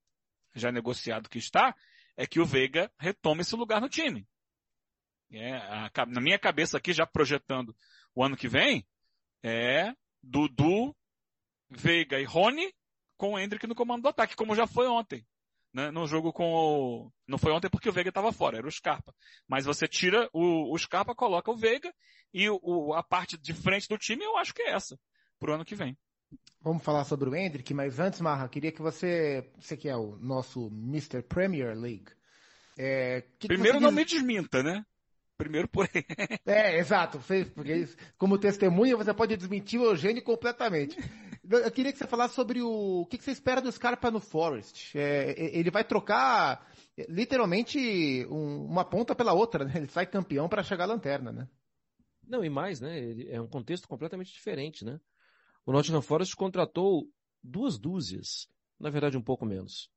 já 0.53 0.71
negociado 0.71 1.29
que 1.29 1.39
está, 1.39 1.75
é 2.15 2.27
que 2.27 2.39
o 2.39 2.45
Veiga 2.45 2.91
retome 2.97 3.41
esse 3.41 3.55
lugar 3.55 3.81
no 3.81 3.89
time. 3.89 4.27
É, 5.31 5.55
a, 5.55 5.91
na 6.07 6.21
minha 6.21 6.37
cabeça 6.37 6.77
aqui, 6.77 6.93
já 6.93 7.07
projetando 7.07 7.75
o 8.13 8.23
ano 8.23 8.37
que 8.37 8.47
vem, 8.47 8.85
é 9.41 9.93
Dudu, 10.21 10.95
Veiga 11.69 12.19
e 12.19 12.23
Rony 12.23 12.71
com 13.17 13.33
o 13.33 13.39
Hendrick 13.39 13.67
no 13.67 13.75
comando 13.75 14.03
do 14.03 14.09
ataque, 14.09 14.35
como 14.35 14.55
já 14.55 14.67
foi 14.67 14.87
ontem. 14.87 15.25
Né, 15.73 15.89
no 15.89 16.05
jogo 16.05 16.31
com 16.31 16.53
o... 16.53 17.11
Não 17.27 17.39
foi 17.39 17.51
ontem 17.51 17.67
porque 17.67 17.89
o 17.89 17.91
Veiga 17.91 18.09
estava 18.09 18.31
fora, 18.31 18.57
era 18.59 18.67
o 18.67 18.71
Scarpa. 18.71 19.11
Mas 19.47 19.65
você 19.65 19.87
tira 19.87 20.29
o, 20.31 20.71
o 20.71 20.77
Scarpa, 20.77 21.15
coloca 21.15 21.49
o 21.49 21.57
Veiga 21.57 21.91
e 22.31 22.47
o, 22.47 22.93
a 22.93 23.01
parte 23.01 23.39
de 23.39 23.53
frente 23.53 23.87
do 23.87 23.97
time 23.97 24.23
eu 24.23 24.37
acho 24.37 24.53
que 24.53 24.61
é 24.61 24.73
essa, 24.73 24.99
pro 25.39 25.53
ano 25.53 25.65
que 25.65 25.73
vem. 25.73 25.97
Vamos 26.61 26.83
falar 26.83 27.03
sobre 27.05 27.27
o 27.27 27.35
Hendrick, 27.35 27.73
mas 27.73 27.99
antes, 27.99 28.21
Marra, 28.21 28.47
queria 28.47 28.71
que 28.71 28.83
você, 28.83 29.51
você 29.57 29.75
que 29.75 29.89
é 29.89 29.95
o 29.95 30.15
nosso 30.17 30.67
Mr. 30.67 31.23
Premier 31.23 31.75
League, 31.75 32.11
é, 32.77 33.23
que 33.39 33.47
Primeiro 33.47 33.77
que 33.77 33.83
não 33.83 33.89
diz... 33.89 33.97
me 33.97 34.05
desminta, 34.05 34.63
né? 34.63 34.85
Primeiro 35.37 35.67
por 35.67 35.89
É, 36.45 36.77
exato. 36.77 37.19
Porque 37.53 37.87
como 38.17 38.37
testemunha 38.37 38.95
você 38.95 39.13
pode 39.13 39.35
desmentir 39.35 39.79
o 39.79 39.85
Eugênio 39.85 40.23
completamente. 40.23 40.97
Eu 41.49 41.71
queria 41.71 41.91
que 41.91 41.97
você 41.97 42.07
falasse 42.07 42.35
sobre 42.35 42.61
o, 42.61 43.01
o 43.01 43.05
que 43.05 43.17
você 43.17 43.31
espera 43.31 43.61
do 43.61 43.71
Scarpa 43.71 44.09
no 44.09 44.21
Forest. 44.21 44.97
É, 44.97 45.57
ele 45.57 45.69
vai 45.69 45.83
trocar 45.83 46.65
literalmente 47.09 48.25
um, 48.29 48.63
uma 48.65 48.85
ponta 48.85 49.13
pela 49.13 49.33
outra, 49.33 49.65
né? 49.65 49.73
Ele 49.75 49.87
sai 49.87 50.05
campeão 50.05 50.47
para 50.47 50.63
chegar 50.63 50.85
à 50.85 50.87
lanterna, 50.87 51.31
né? 51.31 51.49
Não, 52.25 52.45
e 52.45 52.49
mais, 52.49 52.79
né? 52.79 52.97
É 53.27 53.41
um 53.41 53.47
contexto 53.47 53.87
completamente 53.87 54.31
diferente, 54.31 54.85
né? 54.85 54.99
O 55.65 55.71
Nottingham 55.71 56.01
Forest 56.01 56.35
contratou 56.35 57.09
duas 57.43 57.77
dúzias, 57.77 58.47
na 58.79 58.89
verdade 58.89 59.17
um 59.17 59.21
pouco 59.21 59.45
menos. 59.45 59.89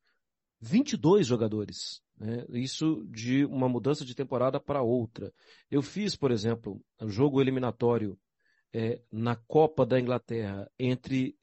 22 0.61 1.27
jogadores. 1.27 2.03
Né? 2.19 2.45
Isso 2.51 3.05
de 3.09 3.45
uma 3.45 3.69
mudança 3.69 4.05
de 4.05 4.15
temporada 4.15 4.59
para 4.59 4.83
outra. 4.83 5.33
Eu 5.71 5.83
fiz, 5.83 6.17
por 6.17 6.31
exemplo, 6.31 6.81
o 7.01 7.05
um 7.05 7.09
jogo 7.09 7.41
eliminatório 7.41 8.19
é, 8.77 9.01
na 9.11 9.35
Copa 9.35 9.87
da 9.87 9.99
Inglaterra 9.99 10.71
entre 10.79 11.35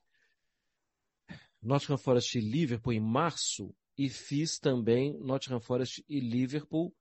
Nottingham 1.60 1.98
Forest 1.98 2.38
e 2.38 2.42
Liverpool 2.42 2.94
em 2.94 3.00
março 3.00 3.76
e 3.98 4.08
fiz 4.08 4.60
também 4.60 5.18
Nottingham 5.20 5.60
Forest 5.60 6.06
e 6.08 6.20
Liverpool 6.20 6.96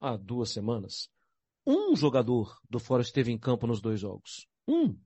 há 0.00 0.16
duas 0.16 0.50
semanas. 0.50 1.10
Um 1.66 1.96
jogador 1.96 2.60
do 2.70 2.78
Forest 2.78 3.10
esteve 3.10 3.32
em 3.32 3.38
campo 3.38 3.66
nos 3.66 3.80
dois 3.80 3.98
jogos. 3.98 4.46
Um. 4.68 4.96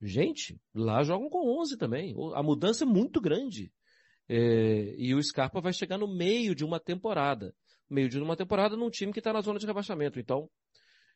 Gente, 0.00 0.60
lá 0.72 1.02
jogam 1.02 1.28
com 1.28 1.60
11 1.60 1.76
também. 1.76 2.14
A 2.34 2.42
mudança 2.42 2.84
é 2.84 2.86
muito 2.86 3.20
grande. 3.20 3.72
É, 4.28 4.94
e 4.96 5.12
o 5.12 5.20
Scarpa 5.20 5.60
vai 5.60 5.72
chegar 5.72 5.98
no 5.98 6.06
meio 6.06 6.54
de 6.54 6.64
uma 6.64 6.78
temporada. 6.78 7.52
Meio 7.90 8.08
de 8.08 8.16
uma 8.20 8.36
temporada 8.36 8.76
num 8.76 8.90
time 8.90 9.12
que 9.12 9.18
está 9.18 9.32
na 9.32 9.40
zona 9.40 9.58
de 9.58 9.66
rebaixamento. 9.66 10.20
Então, 10.20 10.48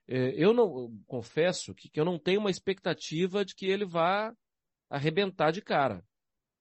eu 0.09 0.53
não 0.53 0.91
confesso 1.07 1.75
que, 1.75 1.89
que, 1.89 2.01
eu 2.01 2.05
não 2.05 2.19
tenho 2.19 2.41
uma 2.41 2.51
expectativa 2.51 3.45
de 3.45 3.55
que 3.55 3.67
ele 3.67 3.85
vá 3.85 4.35
arrebentar 4.91 5.51
de 5.51 5.63
cara. 5.63 6.05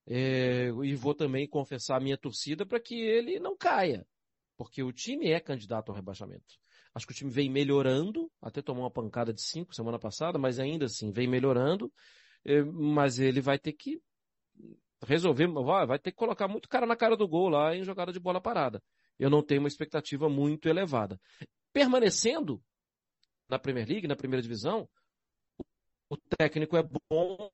É, 0.07 0.67
e 0.83 0.95
vou 0.95 1.13
também 1.13 1.47
confessar 1.47 1.97
a 1.97 1.99
minha 1.99 2.17
torcida 2.17 2.65
para 2.65 2.79
que 2.79 2.95
ele 2.95 3.39
não 3.39 3.55
caia. 3.57 4.05
Porque 4.57 4.83
o 4.83 4.91
time 4.91 5.29
é 5.29 5.39
candidato 5.39 5.89
ao 5.89 5.95
rebaixamento. 5.95 6.59
Acho 6.93 7.07
que 7.07 7.13
o 7.13 7.15
time 7.15 7.31
vem 7.31 7.49
melhorando, 7.49 8.29
até 8.41 8.61
tomou 8.61 8.83
uma 8.83 8.91
pancada 8.91 9.33
de 9.33 9.41
cinco 9.41 9.73
semana 9.73 9.97
passada, 9.97 10.37
mas 10.37 10.59
ainda 10.59 10.85
assim 10.85 11.11
vem 11.11 11.27
melhorando. 11.27 11.91
É, 12.43 12.61
mas 12.63 13.19
ele 13.19 13.41
vai 13.41 13.57
ter 13.57 13.73
que 13.73 14.01
resolver, 15.05 15.47
vai 15.87 15.99
ter 15.99 16.11
que 16.11 16.17
colocar 16.17 16.47
muito 16.47 16.69
cara 16.69 16.85
na 16.85 16.95
cara 16.95 17.15
do 17.15 17.27
gol 17.27 17.49
lá 17.49 17.75
em 17.75 17.83
jogada 17.83 18.11
de 18.11 18.19
bola 18.19 18.41
parada. 18.41 18.81
Eu 19.17 19.29
não 19.29 19.43
tenho 19.43 19.61
uma 19.61 19.67
expectativa 19.67 20.29
muito 20.29 20.67
elevada. 20.67 21.19
Permanecendo 21.73 22.61
na 23.51 23.59
Premier 23.59 23.87
League, 23.87 24.07
na 24.07 24.15
primeira 24.15 24.41
divisão, 24.41 24.87
o 26.09 26.15
técnico 26.17 26.77
é 26.77 26.83
bom, 27.09 27.51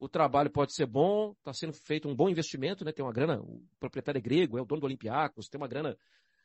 o 0.00 0.08
trabalho 0.08 0.50
pode 0.50 0.74
ser 0.74 0.86
bom, 0.86 1.32
está 1.32 1.52
sendo 1.52 1.74
feito 1.74 2.08
um 2.08 2.16
bom 2.16 2.28
investimento, 2.28 2.84
né? 2.84 2.90
Tem 2.90 3.04
uma 3.04 3.12
grana, 3.12 3.38
o 3.40 3.62
proprietário 3.78 4.18
é 4.18 4.22
grego, 4.22 4.58
é 4.58 4.62
o 4.62 4.64
dono 4.64 4.80
do 4.80 4.86
Olympiacos, 4.86 5.48
tem 5.48 5.60
uma 5.60 5.68
grana 5.68 5.96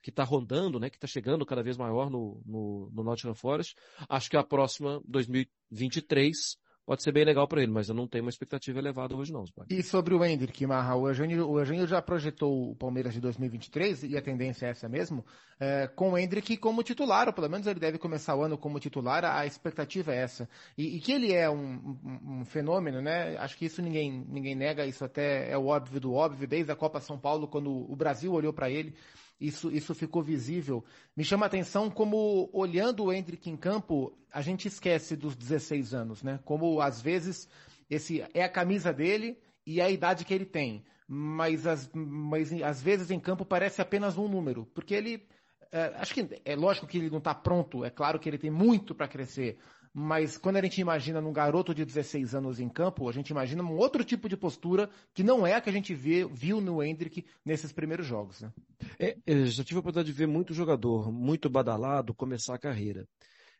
que 0.03 0.09
está 0.09 0.25
rondando, 0.25 0.77
né? 0.77 0.89
Que 0.89 0.97
está 0.97 1.07
chegando 1.07 1.45
cada 1.45 1.63
vez 1.63 1.77
maior 1.77 2.09
no, 2.09 2.41
no, 2.45 2.89
no 2.91 3.03
Nottingham 3.03 3.33
Forest. 3.33 3.75
Acho 4.09 4.29
que 4.29 4.37
a 4.37 4.43
próxima, 4.43 5.01
2023, 5.05 6.57
pode 6.89 7.03
ser 7.03 7.11
bem 7.11 7.23
legal 7.23 7.47
para 7.47 7.61
ele, 7.61 7.71
mas 7.71 7.87
eu 7.87 7.93
não 7.93 8.07
tenho 8.07 8.23
uma 8.23 8.31
expectativa 8.31 8.79
elevada 8.79 9.15
hoje 9.15 9.31
não. 9.31 9.45
Pai. 9.55 9.67
E 9.69 9.83
sobre 9.83 10.15
o 10.15 10.25
Hendrick, 10.25 10.65
Marra, 10.65 10.95
o 10.95 11.07
Eugênio, 11.07 11.47
o 11.47 11.59
Eugênio 11.59 11.85
já 11.85 12.01
projetou 12.01 12.71
o 12.71 12.75
Palmeiras 12.75 13.13
de 13.13 13.21
2023, 13.21 14.05
e 14.05 14.17
a 14.17 14.21
tendência 14.23 14.65
é 14.65 14.69
essa 14.71 14.89
mesmo, 14.89 15.23
é, 15.59 15.85
com 15.85 16.13
o 16.13 16.17
Hendrick 16.17 16.57
como 16.57 16.81
titular, 16.81 17.27
ou 17.27 17.33
pelo 17.33 17.47
menos 17.47 17.67
ele 17.67 17.79
deve 17.79 17.99
começar 17.99 18.35
o 18.35 18.41
ano 18.41 18.57
como 18.57 18.79
titular, 18.79 19.23
a 19.23 19.45
expectativa 19.45 20.11
é 20.11 20.17
essa. 20.17 20.49
E, 20.75 20.97
e 20.97 20.99
que 20.99 21.11
ele 21.11 21.31
é 21.31 21.47
um, 21.47 21.95
um, 22.03 22.39
um, 22.39 22.45
fenômeno, 22.45 23.03
né? 23.03 23.37
Acho 23.37 23.55
que 23.55 23.65
isso 23.65 23.83
ninguém, 23.83 24.25
ninguém 24.27 24.55
nega, 24.55 24.83
isso 24.83 25.05
até 25.05 25.47
é 25.51 25.55
o 25.55 25.67
óbvio 25.67 25.99
do 25.99 26.11
óbvio, 26.11 26.47
desde 26.47 26.71
a 26.71 26.75
Copa 26.75 26.99
São 26.99 27.19
Paulo, 27.19 27.47
quando 27.47 27.69
o 27.69 27.95
Brasil 27.95 28.33
olhou 28.33 28.51
para 28.51 28.67
ele, 28.67 28.95
isso, 29.39 29.71
isso 29.71 29.95
ficou 29.95 30.21
visível. 30.21 30.83
Me 31.15 31.23
chama 31.23 31.45
a 31.45 31.47
atenção 31.47 31.89
como, 31.89 32.49
olhando 32.51 33.05
o 33.05 33.13
Hendrick 33.13 33.49
em 33.49 33.55
campo, 33.55 34.17
a 34.31 34.41
gente 34.41 34.67
esquece 34.67 35.15
dos 35.15 35.35
16 35.35 35.93
anos, 35.93 36.21
né? 36.21 36.39
Como, 36.43 36.81
às 36.81 37.01
vezes, 37.01 37.47
esse 37.89 38.23
é 38.33 38.43
a 38.43 38.49
camisa 38.49 38.91
dele 38.91 39.39
e 39.65 39.79
é 39.79 39.83
a 39.85 39.89
idade 39.89 40.25
que 40.25 40.33
ele 40.33 40.45
tem. 40.45 40.83
Mas, 41.07 41.65
as, 41.65 41.89
mas 41.93 42.51
às 42.61 42.81
vezes 42.81 43.09
em 43.09 43.19
campo 43.19 43.45
parece 43.45 43.81
apenas 43.81 44.17
um 44.17 44.27
número. 44.27 44.65
Porque 44.73 44.93
ele, 44.93 45.25
é, 45.71 45.93
acho 45.95 46.13
que 46.13 46.41
é 46.43 46.55
lógico 46.55 46.85
que 46.85 46.97
ele 46.97 47.09
não 47.09 47.17
está 47.19 47.33
pronto, 47.33 47.85
é 47.85 47.89
claro 47.89 48.19
que 48.19 48.29
ele 48.29 48.37
tem 48.37 48.51
muito 48.51 48.93
para 48.93 49.07
crescer. 49.07 49.57
Mas 49.93 50.37
quando 50.37 50.57
a 50.57 50.61
gente 50.61 50.79
imagina 50.79 51.19
num 51.19 51.33
garoto 51.33 51.73
de 51.73 51.83
16 51.83 52.35
anos 52.35 52.59
em 52.59 52.69
campo, 52.69 53.09
a 53.09 53.11
gente 53.11 53.29
imagina 53.29 53.63
um 53.63 53.75
outro 53.75 54.03
tipo 54.03 54.29
de 54.29 54.37
postura 54.37 54.89
que 55.13 55.23
não 55.23 55.45
é 55.45 55.53
a 55.53 55.61
que 55.61 55.69
a 55.69 55.73
gente 55.73 55.95
vê, 55.95 56.25
viu 56.25 56.61
no 56.61 56.83
Hendrick 56.83 57.25
nesses 57.43 57.71
primeiros 57.71 58.05
jogos. 58.05 58.41
Né? 58.41 58.53
É, 58.99 59.17
já 59.45 59.63
tive 59.63 59.77
a 59.77 59.79
oportunidade 59.79 60.11
de 60.11 60.17
ver 60.17 60.27
muito 60.27 60.53
jogador, 60.53 61.11
muito 61.11 61.49
badalado, 61.49 62.13
começar 62.13 62.55
a 62.55 62.59
carreira. 62.59 63.07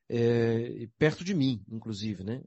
É, 0.07 0.87
perto 0.97 1.23
de 1.23 1.33
mim, 1.33 1.63
inclusive, 1.69 2.23
né? 2.23 2.41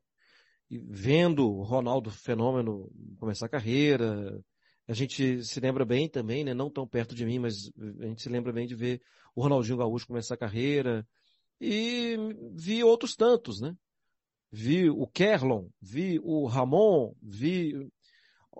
E 0.70 0.78
vendo 0.78 1.46
o 1.46 1.62
Ronaldo 1.62 2.10
Fenômeno 2.10 2.90
começar 3.18 3.46
a 3.46 3.48
carreira, 3.48 4.40
a 4.88 4.94
gente 4.94 5.44
se 5.44 5.60
lembra 5.60 5.84
bem 5.84 6.08
também, 6.08 6.44
né? 6.44 6.54
Não 6.54 6.70
tão 6.70 6.86
perto 6.86 7.14
de 7.14 7.24
mim, 7.24 7.38
mas 7.38 7.70
a 8.00 8.06
gente 8.06 8.22
se 8.22 8.28
lembra 8.28 8.52
bem 8.52 8.66
de 8.66 8.74
ver 8.74 9.00
o 9.34 9.42
Ronaldinho 9.42 9.76
Gaúcho 9.78 10.06
começar 10.06 10.34
a 10.34 10.38
carreira, 10.38 11.06
e 11.64 12.16
vi 12.54 12.82
outros 12.82 13.14
tantos, 13.14 13.60
né? 13.60 13.76
Vi 14.50 14.90
o 14.90 15.06
Kerlon, 15.06 15.68
vi 15.80 16.20
o 16.22 16.46
Ramon, 16.46 17.14
vi 17.22 17.88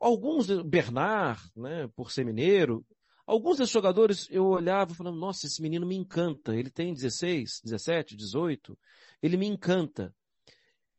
Alguns, 0.00 0.46
Bernard, 0.64 1.40
né, 1.54 1.88
por 1.94 2.10
ser 2.10 2.24
mineiro, 2.24 2.84
alguns 3.26 3.58
desses 3.58 3.72
jogadores 3.72 4.26
eu 4.30 4.46
olhava 4.46 4.94
falando, 4.94 5.18
nossa, 5.18 5.46
esse 5.46 5.60
menino 5.60 5.86
me 5.86 5.94
encanta. 5.94 6.56
Ele 6.56 6.70
tem 6.70 6.92
16, 6.94 7.60
17, 7.62 8.16
18, 8.16 8.76
ele 9.22 9.36
me 9.36 9.46
encanta. 9.46 10.14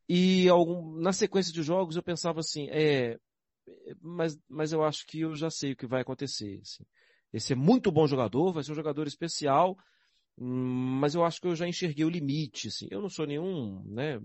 E 0.08 0.48
algum, 0.48 0.98
na 1.00 1.12
sequência 1.12 1.52
de 1.52 1.62
jogos 1.62 1.96
eu 1.96 2.02
pensava 2.02 2.40
assim, 2.40 2.68
é, 2.70 3.18
mas, 4.00 4.38
mas 4.48 4.72
eu 4.72 4.82
acho 4.84 5.06
que 5.06 5.20
eu 5.20 5.34
já 5.34 5.50
sei 5.50 5.72
o 5.72 5.76
que 5.76 5.86
vai 5.86 6.02
acontecer. 6.02 6.60
Assim. 6.62 6.84
Esse 7.32 7.52
é 7.52 7.56
muito 7.56 7.90
bom 7.90 8.06
jogador, 8.06 8.52
vai 8.52 8.62
ser 8.62 8.72
um 8.72 8.76
jogador 8.76 9.06
especial, 9.06 9.76
mas 10.36 11.14
eu 11.14 11.24
acho 11.24 11.40
que 11.40 11.46
eu 11.46 11.54
já 11.54 11.66
enxerguei 11.66 12.04
o 12.04 12.10
limite. 12.10 12.68
Assim. 12.68 12.88
Eu 12.90 13.00
não 13.00 13.08
sou 13.08 13.26
nenhum, 13.26 13.82
né, 13.84 14.20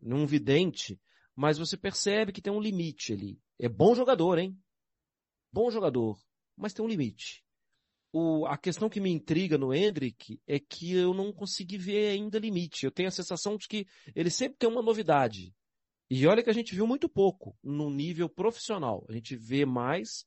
nenhum 0.00 0.26
vidente, 0.26 1.00
mas 1.34 1.58
você 1.58 1.76
percebe 1.76 2.32
que 2.32 2.42
tem 2.42 2.52
um 2.52 2.60
limite 2.60 3.12
ali. 3.12 3.38
É 3.58 3.68
bom 3.68 3.94
jogador, 3.94 4.38
hein? 4.38 4.58
Bom 5.52 5.70
jogador, 5.70 6.18
mas 6.56 6.72
tem 6.72 6.84
um 6.84 6.88
limite. 6.88 7.44
O, 8.12 8.46
a 8.46 8.56
questão 8.56 8.88
que 8.88 9.00
me 9.00 9.10
intriga 9.10 9.58
no 9.58 9.74
Hendrick 9.74 10.40
é 10.46 10.60
que 10.60 10.94
eu 10.94 11.12
não 11.12 11.32
consegui 11.32 11.76
ver 11.76 12.10
ainda 12.10 12.38
limite. 12.38 12.84
Eu 12.84 12.92
tenho 12.92 13.08
a 13.08 13.12
sensação 13.12 13.56
de 13.56 13.66
que 13.66 13.86
ele 14.14 14.30
sempre 14.30 14.56
tem 14.58 14.68
uma 14.68 14.82
novidade. 14.82 15.52
E 16.08 16.26
olha 16.26 16.42
que 16.42 16.50
a 16.50 16.54
gente 16.54 16.74
viu 16.74 16.86
muito 16.86 17.08
pouco 17.08 17.56
no 17.62 17.90
nível 17.90 18.28
profissional. 18.28 19.04
A 19.08 19.12
gente 19.12 19.34
vê 19.34 19.64
mais 19.64 20.24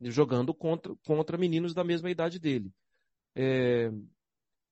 jogando 0.00 0.54
contra, 0.54 0.94
contra 1.04 1.38
meninos 1.38 1.74
da 1.74 1.84
mesma 1.84 2.10
idade 2.10 2.38
dele. 2.38 2.72
É, 3.40 3.88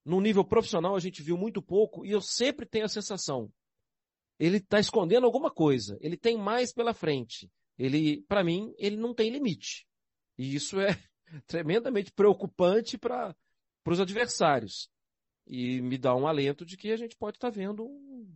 no 0.04 0.20
nível 0.20 0.44
profissional 0.44 0.96
a 0.96 1.00
gente 1.00 1.22
viu 1.22 1.36
muito 1.36 1.62
pouco 1.62 2.04
e 2.04 2.10
eu 2.10 2.20
sempre 2.20 2.66
tenho 2.66 2.84
a 2.84 2.88
sensação, 2.88 3.48
ele 4.40 4.56
está 4.56 4.80
escondendo 4.80 5.24
alguma 5.24 5.50
coisa, 5.50 5.96
ele 6.00 6.16
tem 6.16 6.36
mais 6.36 6.72
pela 6.72 6.92
frente. 6.92 7.48
Ele, 7.78 8.22
para 8.22 8.42
mim, 8.42 8.74
ele 8.78 8.96
não 8.96 9.14
tem 9.14 9.30
limite. 9.30 9.86
E 10.36 10.54
isso 10.54 10.80
é 10.80 10.88
tremendamente 11.46 12.10
preocupante 12.12 12.98
para 12.98 13.36
os 13.86 14.00
adversários. 14.00 14.88
E 15.46 15.80
me 15.80 15.96
dá 15.96 16.14
um 16.14 16.26
alento 16.26 16.64
de 16.64 16.76
que 16.76 16.90
a 16.90 16.96
gente 16.96 17.16
pode 17.16 17.36
estar 17.36 17.50
tá 17.50 17.54
vendo 17.56 17.84
um, 17.84 18.26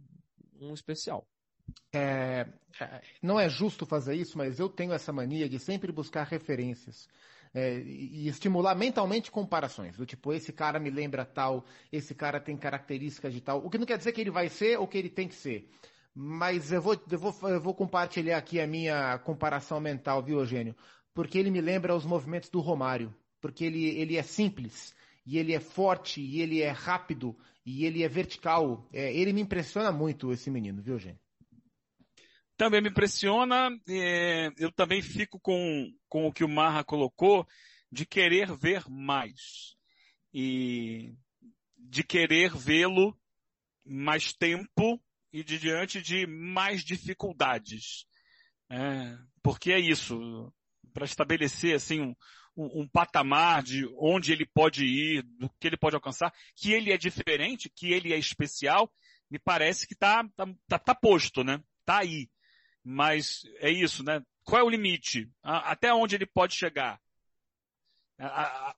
um 0.61 0.75
especial. 0.75 1.27
É, 1.93 2.47
é, 2.81 3.03
não 3.23 3.39
é 3.39 3.49
justo 3.49 3.87
fazer 3.87 4.15
isso, 4.15 4.37
mas 4.37 4.59
eu 4.59 4.69
tenho 4.69 4.93
essa 4.93 5.13
mania 5.13 5.49
de 5.49 5.59
sempre 5.59 5.93
buscar 5.93 6.25
referências. 6.25 7.09
É, 7.53 7.81
e 7.81 8.29
estimular 8.29 8.77
mentalmente 8.77 9.29
comparações, 9.29 9.97
do 9.97 10.07
tipo, 10.07 10.33
esse 10.33 10.53
cara 10.53 10.79
me 10.79 10.89
lembra 10.89 11.25
tal, 11.25 11.65
esse 11.91 12.15
cara 12.15 12.39
tem 12.39 12.57
características 12.57 13.35
de 13.35 13.41
tal, 13.41 13.67
o 13.67 13.69
que 13.69 13.77
não 13.77 13.85
quer 13.85 13.99
dizer 13.99 14.13
que 14.13 14.21
ele 14.21 14.31
vai 14.31 14.49
ser 14.49 14.79
ou 14.79 14.87
que 14.87 14.97
ele 14.97 15.11
tem 15.11 15.27
que 15.27 15.35
ser. 15.35 15.69
Mas 16.15 16.71
eu 16.71 16.81
vou, 16.81 17.01
eu 17.11 17.19
vou, 17.19 17.51
eu 17.51 17.61
vou 17.61 17.75
compartilhar 17.75 18.39
aqui 18.39 18.61
a 18.61 18.67
minha 18.67 19.19
comparação 19.19 19.81
mental, 19.81 20.23
viu, 20.23 20.39
Eugênio? 20.39 20.77
Porque 21.15 21.39
ele 21.39 21.51
me 21.51 21.61
lembra 21.61 21.95
os 21.95 22.05
movimentos 22.05 22.51
do 22.51 22.61
Romário, 22.61 23.13
porque 23.41 23.65
ele, 23.65 23.85
ele 23.99 24.17
é 24.17 24.23
simples, 24.23 24.95
e 25.27 25.39
ele 25.39 25.53
é 25.53 25.61
forte, 25.61 26.21
e 26.21 26.41
ele 26.41 26.61
é 26.61 26.71
rápido, 26.71 27.37
e 27.65 27.85
ele 27.85 28.03
é 28.03 28.09
vertical. 28.09 28.89
É, 28.93 29.13
ele 29.13 29.33
me 29.33 29.41
impressiona 29.41 29.91
muito, 29.91 30.33
esse 30.33 30.51
menino, 30.51 30.83
viu, 30.83 30.95
Eugênio? 30.95 31.19
Também 32.61 32.83
me 32.83 32.91
impressiona. 32.91 33.71
É, 33.89 34.51
eu 34.59 34.71
também 34.71 35.01
fico 35.01 35.41
com, 35.41 35.91
com 36.11 36.27
o 36.27 36.33
que 36.33 36.45
o 36.45 36.49
Marra 36.49 36.85
colocou 36.85 37.49
de 37.91 38.05
querer 38.05 38.55
ver 38.55 38.85
mais 38.87 39.75
e 40.33 41.15
de 41.79 42.05
querer 42.05 42.55
vê-lo 42.55 43.19
mais 43.83 44.35
tempo 44.35 45.03
e 45.33 45.43
de 45.43 45.59
diante 45.59 46.03
de 46.03 46.27
mais 46.27 46.85
dificuldades. 46.85 48.05
É, 48.71 49.17
porque 49.43 49.73
é 49.73 49.81
isso, 49.81 50.53
para 50.93 51.07
estabelecer 51.07 51.75
assim 51.75 52.15
um, 52.55 52.83
um, 52.83 52.87
patamar 52.87 53.63
de 53.63 53.89
onde 53.99 54.33
ele 54.33 54.45
pode 54.45 54.85
ir, 54.85 55.23
do 55.23 55.49
que 55.59 55.67
ele 55.67 55.79
pode 55.79 55.97
alcançar, 55.97 56.31
que 56.55 56.73
ele 56.73 56.93
é 56.93 56.99
diferente, 56.99 57.73
que 57.75 57.91
ele 57.91 58.13
é 58.13 58.19
especial, 58.19 58.93
me 59.31 59.39
parece 59.39 59.87
que 59.87 59.95
está 59.95 60.23
tá, 60.37 60.47
tá, 60.69 60.79
tá 60.79 60.95
posto, 60.95 61.43
né? 61.43 61.59
Tá 61.87 62.01
aí. 62.01 62.29
Mas 62.85 63.43
é 63.59 63.71
isso, 63.71 64.03
né? 64.03 64.23
Qual 64.45 64.61
é 64.61 64.65
o 64.65 64.71
limite? 64.71 65.31
Até 65.43 65.93
onde 65.93 66.15
ele 66.15 66.27
pode 66.27 66.55
chegar? 66.55 67.01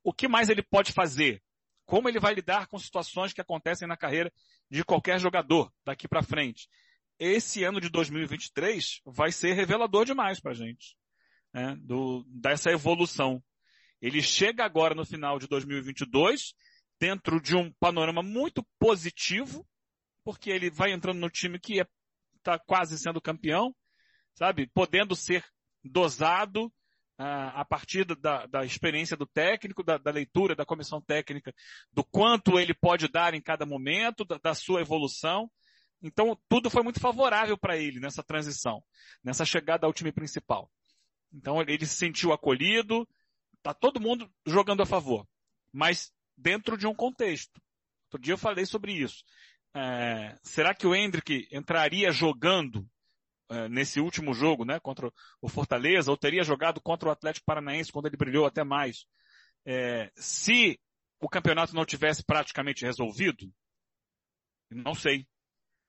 O 0.03 0.13
que 0.13 0.29
mais 0.29 0.49
ele 0.49 0.63
pode 0.63 0.93
fazer? 0.93 1.43
Como 1.85 2.09
ele 2.09 2.21
vai 2.21 2.35
lidar 2.35 2.67
com 2.67 2.79
situações 2.79 3.33
que 3.33 3.41
acontecem 3.41 3.87
na 3.87 3.97
carreira 3.97 4.33
de 4.71 4.85
qualquer 4.85 5.19
jogador 5.19 5.73
daqui 5.85 6.09
para 6.09 6.23
frente? 6.23 6.69
Esse 7.19 7.65
ano 7.65 7.81
de 7.81 7.89
2023 7.89 9.01
vai 9.05 9.31
ser 9.31 9.53
revelador 9.53 10.05
demais 10.05 10.41
para 10.41 10.53
a 10.53 10.55
gente, 10.55 10.97
né? 11.53 11.77
Do, 11.81 12.25
dessa 12.29 12.71
evolução. 12.71 13.43
Ele 14.01 14.21
chega 14.21 14.65
agora 14.65 14.95
no 14.95 15.05
final 15.05 15.39
de 15.39 15.47
2022 15.47 16.55
dentro 16.99 17.41
de 17.41 17.57
um 17.57 17.73
panorama 17.81 18.23
muito 18.23 18.65
positivo, 18.79 19.67
porque 20.25 20.51
ele 20.51 20.71
vai 20.71 20.93
entrando 20.93 21.19
no 21.19 21.31
time 21.31 21.59
que 21.59 21.75
está 21.75 22.55
é, 22.55 22.59
tá 22.59 22.59
quase 22.59 22.99
sendo 22.99 23.21
campeão, 23.21 23.75
sabe? 24.35 24.69
Podendo 24.75 25.15
ser 25.15 25.45
dosado 25.85 26.67
uh, 26.67 27.53
a 27.55 27.65
partir 27.65 28.05
da, 28.05 28.47
da, 28.47 28.65
experiência 28.65 29.17
do 29.17 29.27
técnico, 29.27 29.83
da, 29.83 29.99
da, 29.99 30.11
leitura 30.11 30.55
da 30.55 30.67
comissão 30.67 31.01
técnica, 31.01 31.53
do 31.93 32.05
quanto 32.05 32.59
ele 32.59 32.75
pode 32.75 33.09
dar 33.09 33.35
em 33.35 33.43
cada 33.43 33.67
momento, 33.67 34.25
da, 34.25 34.39
da 34.39 34.55
sua 34.55 34.81
evolução. 34.81 35.51
Então, 36.03 36.39
tudo 36.49 36.69
foi 36.69 36.83
muito 36.83 37.01
favorável 37.01 37.57
para 37.57 37.77
ele 37.77 38.01
nessa 38.01 38.23
transição, 38.23 38.83
nessa 39.23 39.45
chegada 39.45 39.87
ao 39.87 39.93
time 39.93 40.13
principal. 40.13 40.71
Então, 41.33 41.61
ele 41.63 41.87
se 41.87 41.95
sentiu 41.95 42.33
acolhido, 42.33 43.09
tá 43.63 43.73
todo 43.73 44.01
mundo 44.01 44.31
jogando 44.45 44.83
a 44.83 44.87
favor, 44.87 45.27
mas 45.73 46.13
dentro 46.37 46.77
de 46.77 46.87
um 46.87 46.95
contexto. 46.95 47.61
Outro 48.07 48.21
dia 48.21 48.35
eu 48.35 48.39
falei 48.39 48.67
sobre 48.67 48.93
isso. 48.93 49.25
É, 49.75 50.37
será 50.43 50.75
que 50.75 50.87
o 50.87 50.95
Hendrick 50.95 51.49
entraria 51.51 52.11
jogando 52.11 52.87
nesse 53.69 54.01
último 54.01 54.33
jogo, 54.33 54.65
né, 54.65 54.81
contra 54.81 55.11
o 55.41 55.49
Fortaleza, 55.49 56.11
ou 56.11 56.17
teria 56.17 56.43
jogado 56.43 56.81
contra 56.81 57.09
o 57.09 57.13
Atlético 57.13 57.47
Paranaense 57.47 57.93
quando 57.93 58.07
ele 58.07 58.17
brilhou 58.17 58.47
até 58.47 58.65
mais. 58.65 59.07
É, 59.65 60.11
se 60.17 60.81
o 61.21 61.29
campeonato 61.29 61.75
não 61.75 61.85
tivesse 61.85 62.25
praticamente 62.25 62.85
resolvido, 62.85 63.53
não 64.71 64.95
sei 64.95 65.27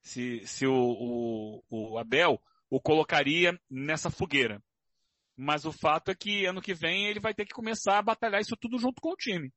se, 0.02 0.46
se 0.46 0.68
o, 0.68 0.74
o, 0.74 1.64
o 1.70 1.98
Abel 1.98 2.42
o 2.70 2.80
colocaria 2.80 3.60
nessa 3.70 4.10
fogueira. 4.10 4.62
Mas 5.36 5.66
o 5.66 5.72
fato 5.72 6.12
é 6.12 6.16
que 6.16 6.46
ano 6.46 6.62
que 6.62 6.74
vem 6.74 7.08
ele 7.08 7.20
vai 7.20 7.34
ter 7.34 7.46
que 7.46 7.54
começar 7.54 7.98
a 7.98 8.04
batalhar 8.04 8.42
isso 8.42 8.56
tudo 8.56 8.78
junto 8.78 9.02
com 9.02 9.12
o 9.12 9.16
time. 9.16 9.52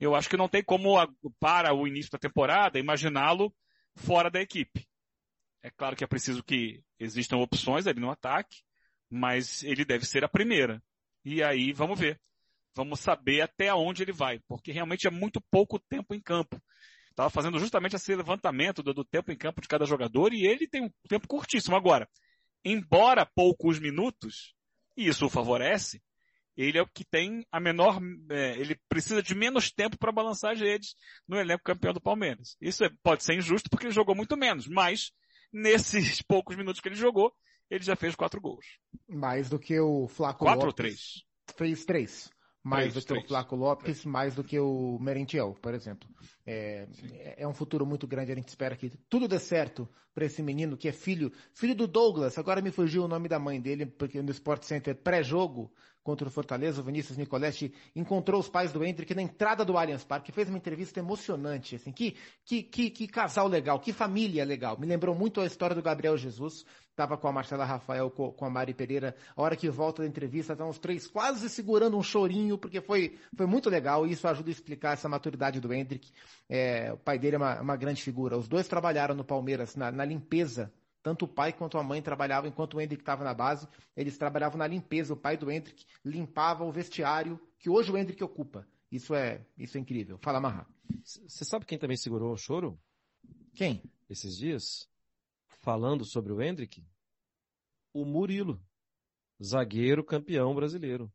Eu 0.00 0.14
acho 0.14 0.28
que 0.28 0.36
não 0.36 0.48
tem 0.48 0.62
como, 0.62 0.94
para 1.38 1.74
o 1.74 1.86
início 1.86 2.10
da 2.10 2.18
temporada, 2.18 2.78
imaginá-lo 2.78 3.54
fora 3.94 4.30
da 4.30 4.40
equipe. 4.40 4.88
É 5.62 5.70
claro 5.70 5.96
que 5.96 6.04
é 6.04 6.06
preciso 6.06 6.42
que 6.42 6.82
existam 6.98 7.36
opções 7.38 7.86
ali 7.86 8.00
no 8.00 8.10
ataque, 8.10 8.62
mas 9.10 9.62
ele 9.62 9.84
deve 9.84 10.04
ser 10.04 10.24
a 10.24 10.28
primeira. 10.28 10.82
E 11.24 11.42
aí 11.42 11.72
vamos 11.72 11.98
ver. 11.98 12.20
Vamos 12.74 13.00
saber 13.00 13.40
até 13.40 13.74
onde 13.74 14.02
ele 14.02 14.12
vai, 14.12 14.40
porque 14.46 14.70
realmente 14.70 15.06
é 15.06 15.10
muito 15.10 15.40
pouco 15.50 15.78
tempo 15.78 16.14
em 16.14 16.20
campo. 16.20 16.62
Estava 17.10 17.30
fazendo 17.30 17.58
justamente 17.58 17.96
esse 17.96 18.14
levantamento 18.14 18.82
do, 18.82 18.94
do, 18.94 19.04
tempo 19.04 19.32
em 19.32 19.36
campo 19.36 19.60
de 19.60 19.66
cada 19.66 19.84
jogador 19.84 20.32
e 20.32 20.46
ele 20.46 20.68
tem 20.68 20.84
um 20.84 20.90
tempo 21.08 21.26
curtíssimo. 21.26 21.74
Agora, 21.74 22.08
embora 22.64 23.26
poucos 23.26 23.80
minutos, 23.80 24.54
e 24.96 25.08
isso 25.08 25.26
o 25.26 25.28
favorece, 25.28 26.00
ele 26.56 26.78
é 26.78 26.82
o 26.82 26.86
que 26.86 27.04
tem 27.04 27.44
a 27.50 27.58
menor, 27.58 28.00
é, 28.30 28.58
ele 28.58 28.76
precisa 28.88 29.20
de 29.20 29.34
menos 29.34 29.70
tempo 29.70 29.98
para 29.98 30.12
balançar 30.12 30.52
as 30.52 30.60
redes 30.60 30.94
no 31.26 31.36
elenco 31.36 31.64
campeão 31.64 31.92
do 31.92 32.00
Palmeiras. 32.00 32.56
Isso 32.60 32.84
é, 32.84 32.90
pode 33.02 33.24
ser 33.24 33.34
injusto 33.34 33.68
porque 33.68 33.86
ele 33.86 33.94
jogou 33.94 34.14
muito 34.14 34.36
menos, 34.36 34.68
mas 34.68 35.10
nesses 35.52 36.22
poucos 36.22 36.56
minutos 36.56 36.80
que 36.80 36.88
ele 36.88 36.94
jogou, 36.94 37.32
ele 37.70 37.84
já 37.84 37.96
fez 37.96 38.14
quatro 38.14 38.40
gols. 38.40 38.64
Mais 39.08 39.48
do 39.48 39.58
que 39.58 39.78
o 39.78 40.08
Flaco 40.08 40.44
Quatro 40.44 40.66
Lopes. 40.66 40.66
ou 40.66 40.72
três? 40.72 41.00
Fez 41.56 41.84
três. 41.84 42.30
Mais 42.68 42.92
três, 42.92 42.94
do 42.94 43.00
que 43.00 43.06
três. 43.14 43.24
o 43.24 43.28
Flaco 43.28 43.56
Lopes, 43.56 44.04
mais 44.04 44.34
do 44.34 44.44
que 44.44 44.58
o 44.58 44.98
Merentiel, 45.00 45.56
por 45.60 45.74
exemplo. 45.74 46.08
É, 46.46 46.86
é, 47.36 47.46
um 47.46 47.54
futuro 47.54 47.84
muito 47.84 48.06
grande, 48.06 48.32
a 48.32 48.34
gente 48.34 48.48
espera 48.48 48.76
que 48.76 48.90
tudo 49.08 49.28
dê 49.28 49.38
certo 49.38 49.88
para 50.14 50.24
esse 50.24 50.42
menino 50.42 50.76
que 50.76 50.88
é 50.88 50.92
filho, 50.92 51.30
filho 51.52 51.74
do 51.74 51.86
Douglas, 51.86 52.38
agora 52.38 52.60
me 52.60 52.70
fugiu 52.70 53.04
o 53.04 53.08
nome 53.08 53.28
da 53.28 53.38
mãe 53.38 53.60
dele, 53.60 53.86
porque 53.86 54.20
no 54.20 54.30
Sport 54.30 54.64
Center 54.64 54.96
pré-jogo, 54.96 55.70
contra 56.08 56.26
o 56.26 56.30
Fortaleza, 56.30 56.80
o 56.80 56.84
Vinícius 56.84 57.18
Nicoletti 57.18 57.70
encontrou 57.94 58.40
os 58.40 58.48
pais 58.48 58.72
do 58.72 58.82
Hendrick 58.82 59.14
na 59.14 59.20
entrada 59.20 59.62
do 59.62 59.76
Allianz 59.76 60.04
Parque, 60.04 60.32
fez 60.32 60.48
uma 60.48 60.56
entrevista 60.56 60.98
emocionante, 60.98 61.76
assim, 61.76 61.92
que, 61.92 62.16
que, 62.46 62.62
que, 62.62 62.88
que 62.88 63.06
casal 63.06 63.46
legal, 63.46 63.78
que 63.78 63.92
família 63.92 64.42
legal. 64.42 64.78
Me 64.78 64.86
lembrou 64.86 65.14
muito 65.14 65.38
a 65.38 65.46
história 65.46 65.76
do 65.76 65.82
Gabriel 65.82 66.16
Jesus, 66.16 66.64
estava 66.98 67.16
com 67.16 67.28
a 67.28 67.32
Marcela 67.32 67.64
Rafael, 67.64 68.10
com 68.10 68.44
a 68.44 68.50
Mari 68.50 68.74
Pereira, 68.74 69.14
a 69.36 69.40
hora 69.40 69.54
que 69.54 69.70
volta 69.70 70.02
da 70.02 70.08
entrevista, 70.08 70.52
estão 70.52 70.68
os 70.68 70.78
três 70.78 71.06
quase 71.06 71.48
segurando 71.48 71.96
um 71.96 72.02
chorinho, 72.02 72.58
porque 72.58 72.80
foi, 72.80 73.16
foi 73.36 73.46
muito 73.46 73.70
legal 73.70 74.04
e 74.04 74.12
isso 74.12 74.26
ajuda 74.26 74.50
a 74.50 74.52
explicar 74.52 74.94
essa 74.94 75.08
maturidade 75.08 75.60
do 75.60 75.72
Hendrick. 75.72 76.10
É, 76.48 76.92
o 76.92 76.96
pai 76.96 77.18
dele 77.18 77.36
é 77.36 77.38
uma, 77.38 77.60
uma, 77.60 77.76
grande 77.76 78.02
figura. 78.02 78.36
Os 78.36 78.48
dois 78.48 78.66
trabalharam 78.66 79.14
no 79.14 79.24
Palmeiras 79.24 79.76
na, 79.76 79.92
na 79.92 80.04
limpeza 80.04 80.72
Tanto 81.02 81.24
o 81.24 81.28
pai 81.28 81.52
quanto 81.52 81.78
a 81.78 81.82
mãe 81.82 82.02
trabalhavam, 82.02 82.50
enquanto 82.50 82.74
o 82.74 82.80
Hendrick 82.80 83.02
estava 83.02 83.24
na 83.24 83.32
base, 83.32 83.66
eles 83.96 84.18
trabalhavam 84.18 84.58
na 84.58 84.66
limpeza. 84.66 85.14
O 85.14 85.16
pai 85.16 85.36
do 85.36 85.50
Hendrick 85.50 85.86
limpava 86.04 86.64
o 86.64 86.72
vestiário 86.72 87.40
que 87.58 87.70
hoje 87.70 87.90
o 87.90 87.96
Hendrick 87.96 88.22
ocupa. 88.22 88.66
Isso 88.90 89.14
é, 89.14 89.46
isso 89.56 89.78
é 89.78 89.80
incrível. 89.80 90.18
Fala, 90.20 90.40
Marra. 90.40 90.66
Você 91.02 91.44
sabe 91.44 91.64
quem 91.64 91.78
também 91.78 91.96
segurou 91.96 92.32
o 92.32 92.36
choro? 92.36 92.78
Quem? 93.54 93.82
Esses 94.10 94.36
dias? 94.36 94.88
Falando 95.60 96.04
sobre 96.04 96.32
o 96.32 96.40
Hendrick? 96.40 96.84
O 97.92 98.04
Murilo. 98.04 98.60
Zagueiro 99.42 100.04
campeão 100.04 100.54
brasileiro. 100.54 101.12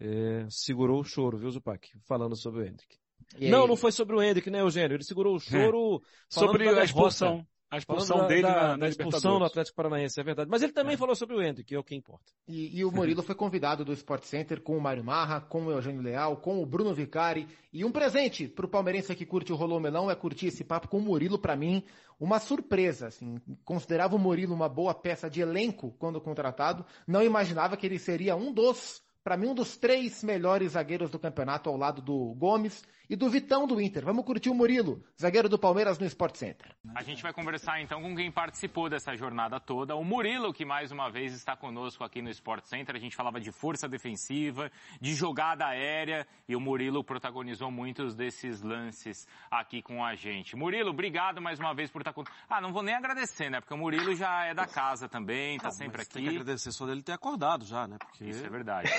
É, 0.00 0.46
segurou 0.48 1.00
o 1.00 1.04
choro, 1.04 1.38
viu, 1.38 1.50
Zupac? 1.50 1.88
Falando 2.06 2.36
sobre 2.36 2.60
o 2.60 2.66
Hendrick. 2.66 2.98
Não, 3.40 3.66
não 3.66 3.76
foi 3.76 3.92
sobre 3.92 4.14
o 4.14 4.22
Hendrick, 4.22 4.48
né, 4.50 4.60
Eugênio? 4.60 4.94
Ele 4.94 5.04
segurou 5.04 5.34
o 5.34 5.40
choro 5.40 5.96
é. 5.96 6.06
sobre 6.28 6.68
a 6.68 6.84
expulsão. 6.84 7.46
A 7.70 7.76
expulsão 7.76 8.26
dele 8.26 8.42
da, 8.42 8.54
na, 8.54 8.68
na 8.68 8.76
da 8.76 8.88
expulsão 8.88 9.38
no 9.38 9.44
Atlético 9.44 9.76
Paranaense, 9.76 10.18
é 10.18 10.24
verdade. 10.24 10.50
Mas 10.50 10.62
ele 10.62 10.72
também 10.72 10.94
é. 10.94 10.96
falou 10.96 11.14
sobre 11.14 11.36
o 11.36 11.42
Hendrick, 11.42 11.68
que 11.68 11.74
é 11.74 11.78
o 11.78 11.84
que 11.84 11.94
importa. 11.94 12.32
E, 12.46 12.78
e 12.78 12.84
o 12.84 12.90
Murilo 12.90 13.22
foi 13.22 13.34
convidado 13.34 13.84
do 13.84 13.92
Sport 13.92 14.24
Center 14.24 14.62
com 14.62 14.76
o 14.76 14.80
Mário 14.80 15.04
Marra, 15.04 15.40
com 15.42 15.66
o 15.66 15.70
Eugênio 15.70 16.00
Leal, 16.00 16.38
com 16.38 16.62
o 16.62 16.66
Bruno 16.66 16.94
Vicari. 16.94 17.46
E 17.70 17.84
um 17.84 17.92
presente 17.92 18.48
para 18.48 18.64
o 18.64 18.68
palmeirense 18.68 19.14
que 19.14 19.26
curte 19.26 19.52
o 19.52 19.56
Rolô 19.56 19.78
Melão 19.78 20.10
é 20.10 20.14
curtir 20.14 20.46
esse 20.46 20.64
papo 20.64 20.88
com 20.88 20.96
o 20.96 21.02
Murilo, 21.02 21.38
para 21.38 21.54
mim, 21.54 21.84
uma 22.18 22.40
surpresa. 22.40 23.08
Assim, 23.08 23.38
considerava 23.64 24.16
o 24.16 24.18
Murilo 24.18 24.54
uma 24.54 24.68
boa 24.68 24.94
peça 24.94 25.28
de 25.28 25.42
elenco 25.42 25.94
quando 25.98 26.20
contratado. 26.22 26.86
Não 27.06 27.22
imaginava 27.22 27.76
que 27.76 27.84
ele 27.84 27.98
seria 27.98 28.34
um 28.34 28.50
dos 28.50 29.02
para 29.22 29.36
mim, 29.36 29.48
um 29.48 29.54
dos 29.54 29.76
três 29.76 30.24
melhores 30.24 30.72
zagueiros 30.72 31.10
do 31.10 31.18
campeonato 31.18 31.68
ao 31.68 31.76
lado 31.76 32.00
do 32.00 32.34
Gomes 32.38 32.82
e 33.08 33.16
do 33.16 33.28
Vitão 33.30 33.66
do 33.66 33.80
Inter. 33.80 34.04
Vamos 34.04 34.24
curtir 34.24 34.50
o 34.50 34.54
Murilo, 34.54 35.02
zagueiro 35.18 35.48
do 35.48 35.58
Palmeiras 35.58 35.98
no 35.98 36.04
Sport 36.06 36.36
Center. 36.36 36.74
A 36.94 37.02
gente 37.02 37.22
vai 37.22 37.32
conversar 37.32 37.80
então 37.80 38.02
com 38.02 38.14
quem 38.14 38.30
participou 38.30 38.90
dessa 38.90 39.16
jornada 39.16 39.58
toda, 39.58 39.96
o 39.96 40.04
Murilo, 40.04 40.52
que 40.52 40.64
mais 40.64 40.92
uma 40.92 41.10
vez 41.10 41.32
está 41.32 41.56
conosco 41.56 42.04
aqui 42.04 42.20
no 42.20 42.28
Sport 42.30 42.64
Center. 42.66 42.94
A 42.94 42.98
gente 42.98 43.16
falava 43.16 43.40
de 43.40 43.50
força 43.50 43.88
defensiva, 43.88 44.70
de 45.00 45.14
jogada 45.14 45.66
aérea 45.66 46.26
e 46.46 46.54
o 46.54 46.60
Murilo 46.60 47.02
protagonizou 47.02 47.70
muitos 47.70 48.14
desses 48.14 48.60
lances 48.62 49.26
aqui 49.50 49.80
com 49.80 50.04
a 50.04 50.14
gente. 50.14 50.54
Murilo, 50.54 50.90
obrigado 50.90 51.40
mais 51.40 51.58
uma 51.58 51.74
vez 51.74 51.90
por 51.90 52.02
estar 52.02 52.12
conosco. 52.12 52.34
Ah, 52.48 52.60
não 52.60 52.72
vou 52.72 52.82
nem 52.82 52.94
agradecer, 52.94 53.50
né? 53.50 53.60
Porque 53.60 53.72
o 53.72 53.78
Murilo 53.78 54.14
já 54.14 54.44
é 54.44 54.54
da 54.54 54.66
casa 54.66 55.08
também, 55.08 55.56
está 55.56 55.70
sempre 55.70 56.02
aqui. 56.02 56.12
Tem 56.12 56.24
que 56.24 56.30
agradecer 56.30 56.72
só 56.72 56.84
dele 56.84 57.02
ter 57.02 57.12
acordado 57.12 57.64
já, 57.64 57.86
né? 57.86 57.96
Porque... 57.98 58.24
Isso 58.24 58.44
é 58.44 58.50
verdade. 58.50 58.90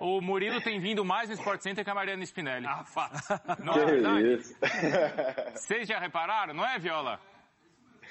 o 0.00 0.20
Murilo 0.20 0.60
tem 0.60 0.80
vindo 0.80 1.04
mais 1.04 1.28
no 1.28 1.34
Sport 1.34 1.60
Center 1.60 1.84
que 1.84 1.90
a 1.90 1.94
Mariana 1.94 2.22
Spinelli. 2.22 2.66
Ah, 2.66 2.84
fato. 2.84 3.17
Não 3.64 3.72
que 3.72 3.78
é 3.80 3.84
verdade? 3.84 4.34
Isso. 4.34 4.56
Vocês 5.54 5.88
já 5.88 5.98
repararam, 5.98 6.54
não 6.54 6.66
é, 6.66 6.78
Viola? 6.78 7.20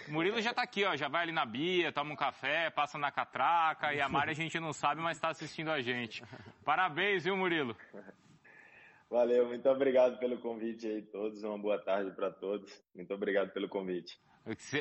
O 0.07 0.11
Murilo 0.11 0.41
já 0.41 0.53
tá 0.53 0.61
aqui, 0.61 0.85
ó, 0.85 0.95
já 0.95 1.09
vai 1.09 1.23
ali 1.23 1.31
na 1.33 1.45
Bia, 1.45 1.91
toma 1.91 2.13
um 2.13 2.15
café, 2.15 2.69
passa 2.69 2.97
na 2.97 3.11
catraca 3.11 3.93
e 3.93 3.99
a 3.99 4.07
Mari 4.07 4.31
a 4.31 4.35
gente 4.35 4.59
não 4.59 4.71
sabe, 4.71 5.01
mas 5.01 5.17
está 5.17 5.29
assistindo 5.29 5.69
a 5.69 5.81
gente. 5.81 6.23
Parabéns, 6.63 7.25
viu, 7.25 7.35
Murilo? 7.35 7.75
Valeu, 9.09 9.47
muito 9.47 9.67
obrigado 9.69 10.17
pelo 10.17 10.37
convite 10.37 10.87
aí 10.87 11.01
todos, 11.01 11.43
uma 11.43 11.57
boa 11.57 11.77
tarde 11.79 12.11
para 12.11 12.31
todos. 12.31 12.71
Muito 12.95 13.13
obrigado 13.13 13.51
pelo 13.51 13.67
convite. 13.67 14.17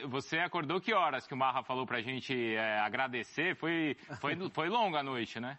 Você 0.09 0.39
acordou 0.39 0.81
que 0.81 0.95
horas 0.95 1.27
que 1.27 1.35
o 1.35 1.37
Marra 1.37 1.63
falou 1.65 1.87
pra 1.87 2.01
gente 2.01 2.55
é, 2.55 2.79
agradecer? 2.79 3.57
Foi, 3.57 3.97
foi, 4.21 4.37
foi 4.51 4.69
longa 4.69 5.01
a 5.01 5.03
noite, 5.03 5.41
né? 5.41 5.59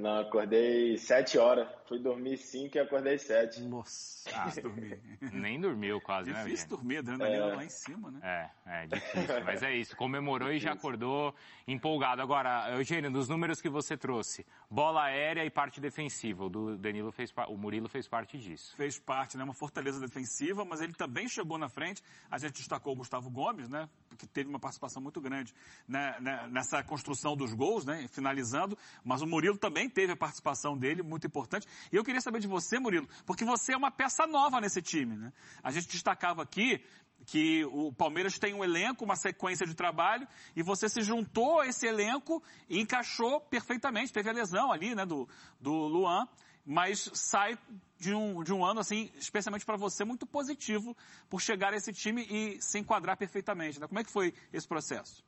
Não, 0.00 0.20
acordei 0.20 0.96
sete 0.96 1.36
horas. 1.36 1.68
Fui 1.86 1.98
dormir 1.98 2.38
cinco 2.38 2.78
e 2.78 2.80
acordei 2.80 3.18
sete. 3.18 3.60
Nossa. 3.60 4.30
Ah, 4.34 4.48
dormir. 4.62 4.98
Nem 5.32 5.60
dormiu 5.60 6.00
quase, 6.00 6.30
difícil 6.30 6.44
né, 6.44 6.50
Difícil 6.50 6.68
dormir, 6.68 6.96
adrenalina 6.98 7.44
é. 7.44 7.56
lá 7.56 7.64
em 7.64 7.68
cima, 7.68 8.10
né? 8.10 8.50
É, 8.66 8.82
é 8.82 8.86
difícil. 8.86 9.44
Mas 9.44 9.62
é 9.62 9.74
isso, 9.74 9.94
comemorou 9.96 10.50
e 10.50 10.58
já 10.58 10.72
acordou 10.72 11.34
empolgado. 11.68 12.22
Agora, 12.22 12.70
Eugênio, 12.72 13.10
dos 13.10 13.28
números 13.28 13.60
que 13.60 13.68
você 13.68 13.94
trouxe, 13.94 14.46
bola 14.70 15.04
aérea 15.04 15.44
e 15.44 15.50
parte 15.50 15.80
defensiva, 15.80 16.44
o 16.44 16.48
do 16.48 16.78
Danilo 16.78 17.12
fez, 17.12 17.30
o 17.48 17.56
Murilo 17.56 17.88
fez 17.88 18.08
parte 18.08 18.38
disso. 18.38 18.74
Fez 18.76 18.98
parte, 18.98 19.36
né? 19.36 19.44
Uma 19.44 19.54
fortaleza 19.54 20.00
defensiva, 20.00 20.64
mas 20.64 20.80
ele 20.80 20.94
também 20.94 21.28
chegou 21.28 21.58
na 21.58 21.68
frente. 21.68 22.02
A 22.30 22.38
gente 22.38 22.54
destacou 22.54 22.94
o 22.94 22.96
Gustavo 22.96 23.28
Gomes, 23.28 23.68
né? 23.68 23.86
Que 24.18 24.26
teve 24.26 24.48
uma 24.48 24.58
participação 24.58 25.00
muito 25.00 25.20
grande 25.20 25.54
né? 25.86 26.16
né 26.20 26.48
nessa 26.50 26.82
construção 26.82 27.36
dos 27.36 27.52
gols, 27.54 27.84
né? 27.84 28.06
Finalizando. 28.08 28.76
Mas 29.04 29.22
o 29.22 29.26
Murilo 29.26 29.56
também 29.56 29.88
teve 29.88 30.12
a 30.12 30.16
participação 30.16 30.76
dele, 30.76 31.02
muito 31.02 31.26
importante. 31.26 31.66
E 31.92 31.96
eu 31.96 32.04
queria 32.04 32.20
saber 32.20 32.40
de 32.40 32.48
você, 32.48 32.78
Murilo, 32.78 33.08
porque 33.24 33.44
você 33.44 33.72
é 33.72 33.76
uma 33.76 33.90
peça 33.90 34.26
nova 34.26 34.60
nesse 34.60 34.82
time, 34.82 35.16
né? 35.16 35.32
A 35.62 35.70
gente 35.70 35.88
destacava 35.88 36.42
aqui 36.42 36.82
que 37.26 37.64
o 37.66 37.92
Palmeiras 37.92 38.38
tem 38.38 38.54
um 38.54 38.64
elenco, 38.64 39.04
uma 39.04 39.16
sequência 39.16 39.66
de 39.66 39.74
trabalho, 39.74 40.26
e 40.56 40.62
você 40.62 40.88
se 40.88 41.02
juntou 41.02 41.60
a 41.60 41.66
esse 41.66 41.86
elenco 41.86 42.42
e 42.68 42.80
encaixou 42.80 43.40
perfeitamente. 43.40 44.12
Teve 44.12 44.30
a 44.30 44.32
lesão 44.32 44.72
ali, 44.72 44.94
né, 44.94 45.04
do, 45.04 45.28
do 45.60 45.72
Luan, 45.72 46.26
mas 46.70 47.10
sai 47.14 47.58
de 47.98 48.14
um, 48.14 48.44
de 48.44 48.52
um 48.52 48.64
ano, 48.64 48.78
assim, 48.78 49.10
especialmente 49.16 49.66
para 49.66 49.76
você, 49.76 50.04
muito 50.04 50.24
positivo 50.24 50.96
por 51.28 51.40
chegar 51.40 51.72
a 51.72 51.76
esse 51.76 51.92
time 51.92 52.24
e 52.30 52.62
se 52.62 52.78
enquadrar 52.78 53.16
perfeitamente. 53.16 53.80
Né? 53.80 53.88
Como 53.88 53.98
é 53.98 54.04
que 54.04 54.12
foi 54.12 54.32
esse 54.52 54.68
processo? 54.68 55.24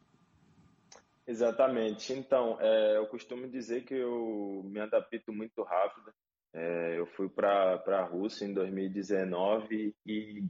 Exatamente. 1.26 2.12
Então, 2.12 2.56
é, 2.60 2.96
eu 2.96 3.08
costumo 3.08 3.48
dizer 3.48 3.84
que 3.84 3.92
eu 3.92 4.62
me 4.66 4.78
adapto 4.78 5.32
muito 5.32 5.64
rápido. 5.64 6.14
É, 6.54 7.00
eu 7.00 7.06
fui 7.06 7.28
para 7.28 7.82
a 7.88 8.04
Rússia 8.04 8.44
em 8.44 8.54
2019 8.54 9.96
e 10.06 10.44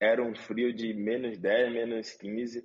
era 0.00 0.22
um 0.22 0.36
frio 0.36 0.72
de 0.72 0.94
menos 0.94 1.38
10, 1.38 1.72
menos 1.72 2.12
15. 2.12 2.64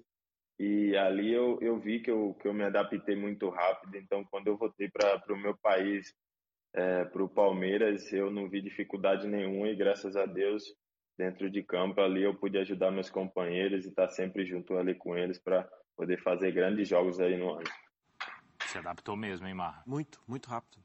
E 0.59 0.95
ali 0.95 1.33
eu, 1.33 1.57
eu 1.61 1.79
vi 1.79 1.99
que 1.99 2.11
eu, 2.11 2.35
que 2.35 2.47
eu 2.47 2.53
me 2.53 2.63
adaptei 2.63 3.15
muito 3.15 3.49
rápido. 3.49 3.97
Então, 3.97 4.23
quando 4.25 4.49
eu 4.49 4.55
voltei 4.55 4.87
para 4.87 5.33
o 5.33 5.35
meu 5.35 5.57
país, 5.57 6.13
é, 6.73 7.03
para 7.05 7.23
o 7.23 7.29
Palmeiras, 7.29 8.11
eu 8.13 8.31
não 8.31 8.49
vi 8.49 8.61
dificuldade 8.61 9.27
nenhuma 9.27 9.67
e 9.69 9.75
graças 9.75 10.15
a 10.15 10.25
Deus, 10.25 10.63
dentro 11.17 11.49
de 11.49 11.61
campo 11.63 12.01
ali, 12.01 12.23
eu 12.23 12.33
pude 12.33 12.57
ajudar 12.57 12.91
meus 12.91 13.09
companheiros 13.09 13.85
e 13.85 13.89
estar 13.89 14.07
tá 14.07 14.13
sempre 14.13 14.45
junto 14.45 14.77
ali 14.77 14.95
com 14.95 15.17
eles 15.17 15.37
para 15.37 15.67
poder 15.95 16.21
fazer 16.21 16.51
grandes 16.51 16.87
jogos 16.87 17.19
aí 17.19 17.37
no 17.37 17.53
ano. 17.53 17.69
Se 18.65 18.77
adaptou 18.77 19.15
mesmo, 19.15 19.47
hein, 19.47 19.53
Mar? 19.53 19.83
Muito, 19.85 20.21
muito 20.25 20.49
rápido. 20.49 20.81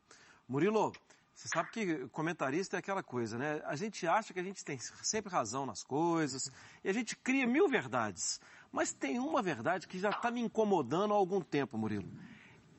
Murilo, 0.49 0.93
você 1.33 1.49
sabe 1.49 1.71
que 1.71 2.09
comentarista 2.09 2.77
é 2.77 2.79
aquela 2.79 3.03
coisa, 3.03 3.39
né? 3.39 3.61
A 3.65 3.77
gente 3.77 4.07
acha 4.07 4.33
que 4.33 4.41
a 4.41 4.43
gente 4.43 4.65
tem 4.65 4.79
sempre 4.79 5.31
razão 5.31 5.67
nas 5.67 5.85
coisas 5.85 6.51
e 6.83 6.89
a 6.89 6.93
gente 6.93 7.15
cria 7.17 7.47
mil 7.47 7.69
verdades. 7.69 8.41
Mas 8.73 8.93
tem 8.93 9.19
uma 9.19 9.43
verdade 9.43 9.87
que 9.87 9.99
já 9.99 10.11
está 10.11 10.31
me 10.31 10.41
incomodando 10.41 11.15
há 11.15 11.17
algum 11.17 11.41
tempo, 11.41 11.79
Murilo. 11.79 12.11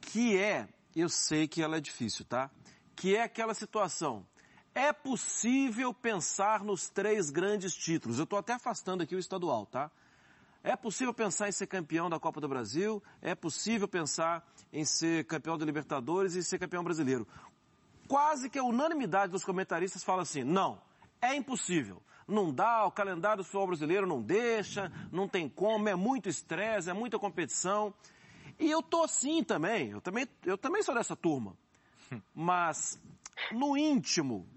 Que 0.02 0.38
é, 0.38 0.68
eu 0.96 1.08
sei 1.08 1.48
que 1.48 1.62
ela 1.62 1.78
é 1.78 1.80
difícil, 1.80 2.26
tá? 2.26 2.50
Que 2.98 3.16
é 3.16 3.24
aquela 3.24 3.54
situação. 3.54 4.28
É 4.76 4.92
possível 4.92 5.94
pensar 5.94 6.62
nos 6.64 6.90
três 6.90 7.30
grandes 7.30 7.74
títulos. 7.74 8.18
Eu 8.18 8.26
estou 8.26 8.38
até 8.38 8.54
afastando 8.54 9.02
aqui 9.02 9.16
o 9.16 9.20
estadual, 9.20 9.66
tá? 9.66 9.90
É 10.62 10.76
possível 10.76 11.14
pensar 11.14 11.48
em 11.48 11.52
ser 11.54 11.68
campeão 11.68 12.10
da 12.10 12.20
Copa 12.20 12.42
do 12.42 12.48
Brasil, 12.50 13.02
é 13.22 13.34
possível 13.34 13.88
pensar 13.88 14.46
em 14.74 14.84
ser 14.84 15.24
campeão 15.26 15.58
da 15.58 15.64
Libertadores 15.64 16.34
e 16.36 16.44
ser 16.44 16.60
campeão 16.60 16.84
brasileiro. 16.84 17.26
Quase 18.06 18.50
que 18.50 18.60
a 18.60 18.64
unanimidade 18.64 19.32
dos 19.32 19.46
comentaristas 19.46 20.04
fala 20.04 20.24
assim, 20.24 20.44
não, 20.44 20.82
é 21.22 21.34
impossível. 21.36 22.04
Não 22.28 22.54
dá, 22.54 22.86
o 22.86 22.92
calendário 22.92 23.38
do 23.38 23.44
futebol 23.46 23.68
brasileiro 23.68 24.06
não 24.06 24.22
deixa, 24.22 24.92
não 25.10 25.28
tem 25.28 25.48
como, 25.48 25.88
é 25.88 25.96
muito 25.96 26.28
estresse, 26.28 26.90
é 26.90 26.94
muita 26.94 27.18
competição. 27.18 27.94
E 28.60 28.70
eu 28.70 28.84
tô 28.84 29.04
assim 29.04 29.44
também, 29.44 29.92
eu 29.92 30.02
também, 30.02 30.28
eu 30.44 30.58
também 30.58 30.84
sou 30.84 30.94
dessa 30.94 31.16
turma. 31.16 31.56
Mas, 32.34 33.02
no 33.52 33.78
íntimo, 33.78 34.48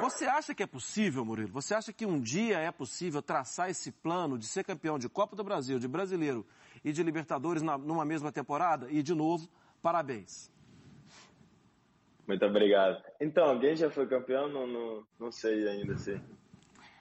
você 0.00 0.26
acha 0.26 0.54
que 0.54 0.62
é 0.62 0.66
possível, 0.66 1.24
Murilo? 1.24 1.52
Você 1.52 1.74
acha 1.74 1.92
que 1.92 2.04
um 2.04 2.20
dia 2.20 2.58
é 2.58 2.70
possível 2.70 3.22
traçar 3.22 3.70
esse 3.70 3.90
plano 3.90 4.38
de 4.38 4.46
ser 4.46 4.64
campeão 4.64 4.98
de 4.98 5.08
Copa 5.08 5.34
do 5.34 5.44
Brasil, 5.44 5.78
de 5.78 5.88
Brasileiro 5.88 6.46
e 6.84 6.92
de 6.92 7.02
Libertadores 7.02 7.62
na, 7.62 7.78
numa 7.78 8.04
mesma 8.04 8.30
temporada? 8.30 8.88
E, 8.90 9.02
de 9.02 9.14
novo, 9.14 9.48
parabéns. 9.82 10.52
Muito 12.26 12.44
obrigado. 12.44 13.02
Então, 13.20 13.44
alguém 13.44 13.76
já 13.76 13.90
foi 13.90 14.06
campeão? 14.06 14.48
Não, 14.48 14.66
não, 14.66 15.06
não 15.18 15.32
sei 15.32 15.68
ainda 15.68 15.96
se. 15.96 16.20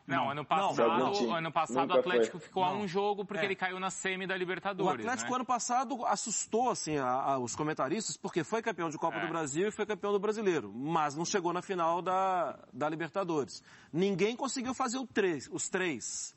Não, 0.06 0.30
ano 0.30 0.44
passado, 0.44 1.00
não, 1.00 1.34
ano 1.34 1.52
passado 1.52 1.90
o 1.92 2.00
Atlético 2.00 2.38
foi. 2.38 2.48
ficou 2.48 2.66
não. 2.66 2.72
a 2.72 2.76
um 2.76 2.88
jogo 2.88 3.24
porque 3.24 3.44
é. 3.44 3.46
ele 3.46 3.56
caiu 3.56 3.80
na 3.80 3.90
semi 3.90 4.28
da 4.28 4.36
Libertadores. 4.36 4.92
O 4.92 5.08
Atlético 5.08 5.30
né? 5.30 5.36
ano 5.38 5.46
passado 5.46 6.06
assustou 6.06 6.70
assim 6.70 6.98
a, 6.98 7.08
a, 7.08 7.40
os 7.40 7.56
comentaristas 7.56 8.18
porque 8.18 8.44
foi 8.44 8.62
campeão 8.62 8.90
de 8.90 8.98
Copa 8.98 9.18
é. 9.18 9.22
do 9.22 9.30
Brasil 9.30 9.70
e 9.70 9.72
foi 9.72 9.86
campeão 9.86 10.12
do 10.12 10.20
Brasileiro, 10.20 10.74
mas 10.74 11.16
não 11.16 11.24
chegou 11.24 11.54
na 11.54 11.62
final 11.62 12.02
da, 12.02 12.60
da 12.74 12.90
Libertadores. 12.90 13.64
Ninguém 13.94 14.36
conseguiu 14.36 14.74
fazer 14.74 14.98
o 14.98 15.08
três, 15.08 15.50
os 15.52 15.70
três 15.70 16.36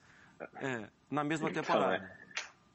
é, 0.61 0.89
na 1.11 1.25
mesma 1.25 1.51
então, 1.51 1.62
temporada. 1.62 2.09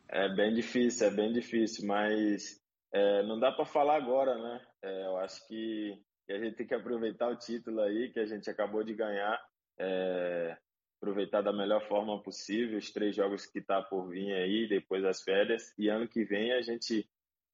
É, 0.09 0.25
é, 0.25 0.29
bem 0.35 0.53
difícil, 0.53 1.07
é 1.07 1.11
bem 1.11 1.31
difícil, 1.31 1.87
mas 1.87 2.59
é, 2.93 3.23
não 3.23 3.39
dá 3.39 3.51
para 3.51 3.65
falar 3.65 3.95
agora, 3.95 4.37
né? 4.37 4.61
É, 4.83 5.05
eu 5.05 5.17
acho 5.17 5.47
que, 5.47 5.97
que, 6.25 6.33
a 6.33 6.39
gente 6.39 6.57
tem 6.57 6.67
que 6.67 6.75
aproveitar 6.75 7.29
o 7.29 7.37
título 7.37 7.81
aí 7.81 8.11
que 8.11 8.19
a 8.19 8.25
gente 8.25 8.49
acabou 8.49 8.83
de 8.83 8.93
ganhar. 8.93 9.39
É, 9.79 10.57
aproveitar 11.01 11.41
da 11.41 11.51
melhor 11.51 11.81
forma 11.87 12.21
possível 12.21 12.77
os 12.77 12.91
três 12.91 13.15
jogos 13.15 13.47
que 13.47 13.59
tá 13.59 13.81
por 13.81 14.07
vir 14.07 14.31
aí, 14.33 14.67
depois 14.67 15.01
das 15.01 15.23
férias, 15.23 15.73
e 15.75 15.89
ano 15.89 16.07
que 16.07 16.23
vem 16.23 16.53
a 16.53 16.61
gente 16.61 17.09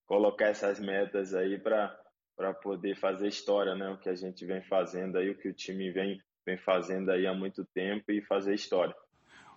colocar 0.06 0.48
essas 0.48 0.82
metas 0.82 1.34
aí 1.34 1.58
para 1.58 2.54
poder 2.62 2.98
fazer 2.98 3.30
história, 3.30 3.74
né? 3.74 3.90
O 3.90 3.98
que 3.98 4.10
a 4.10 4.16
gente 4.16 4.46
vem 4.46 4.62
fazendo 4.64 5.18
aí, 5.18 5.30
o 5.30 5.38
que 5.38 5.48
o 5.48 5.54
time 5.54 5.90
vem 5.92 6.22
vem 6.46 6.58
fazendo 6.58 7.12
aí 7.12 7.28
há 7.28 7.34
muito 7.34 7.66
tempo 7.66 8.10
e 8.10 8.22
fazer 8.22 8.54
história. 8.54 8.96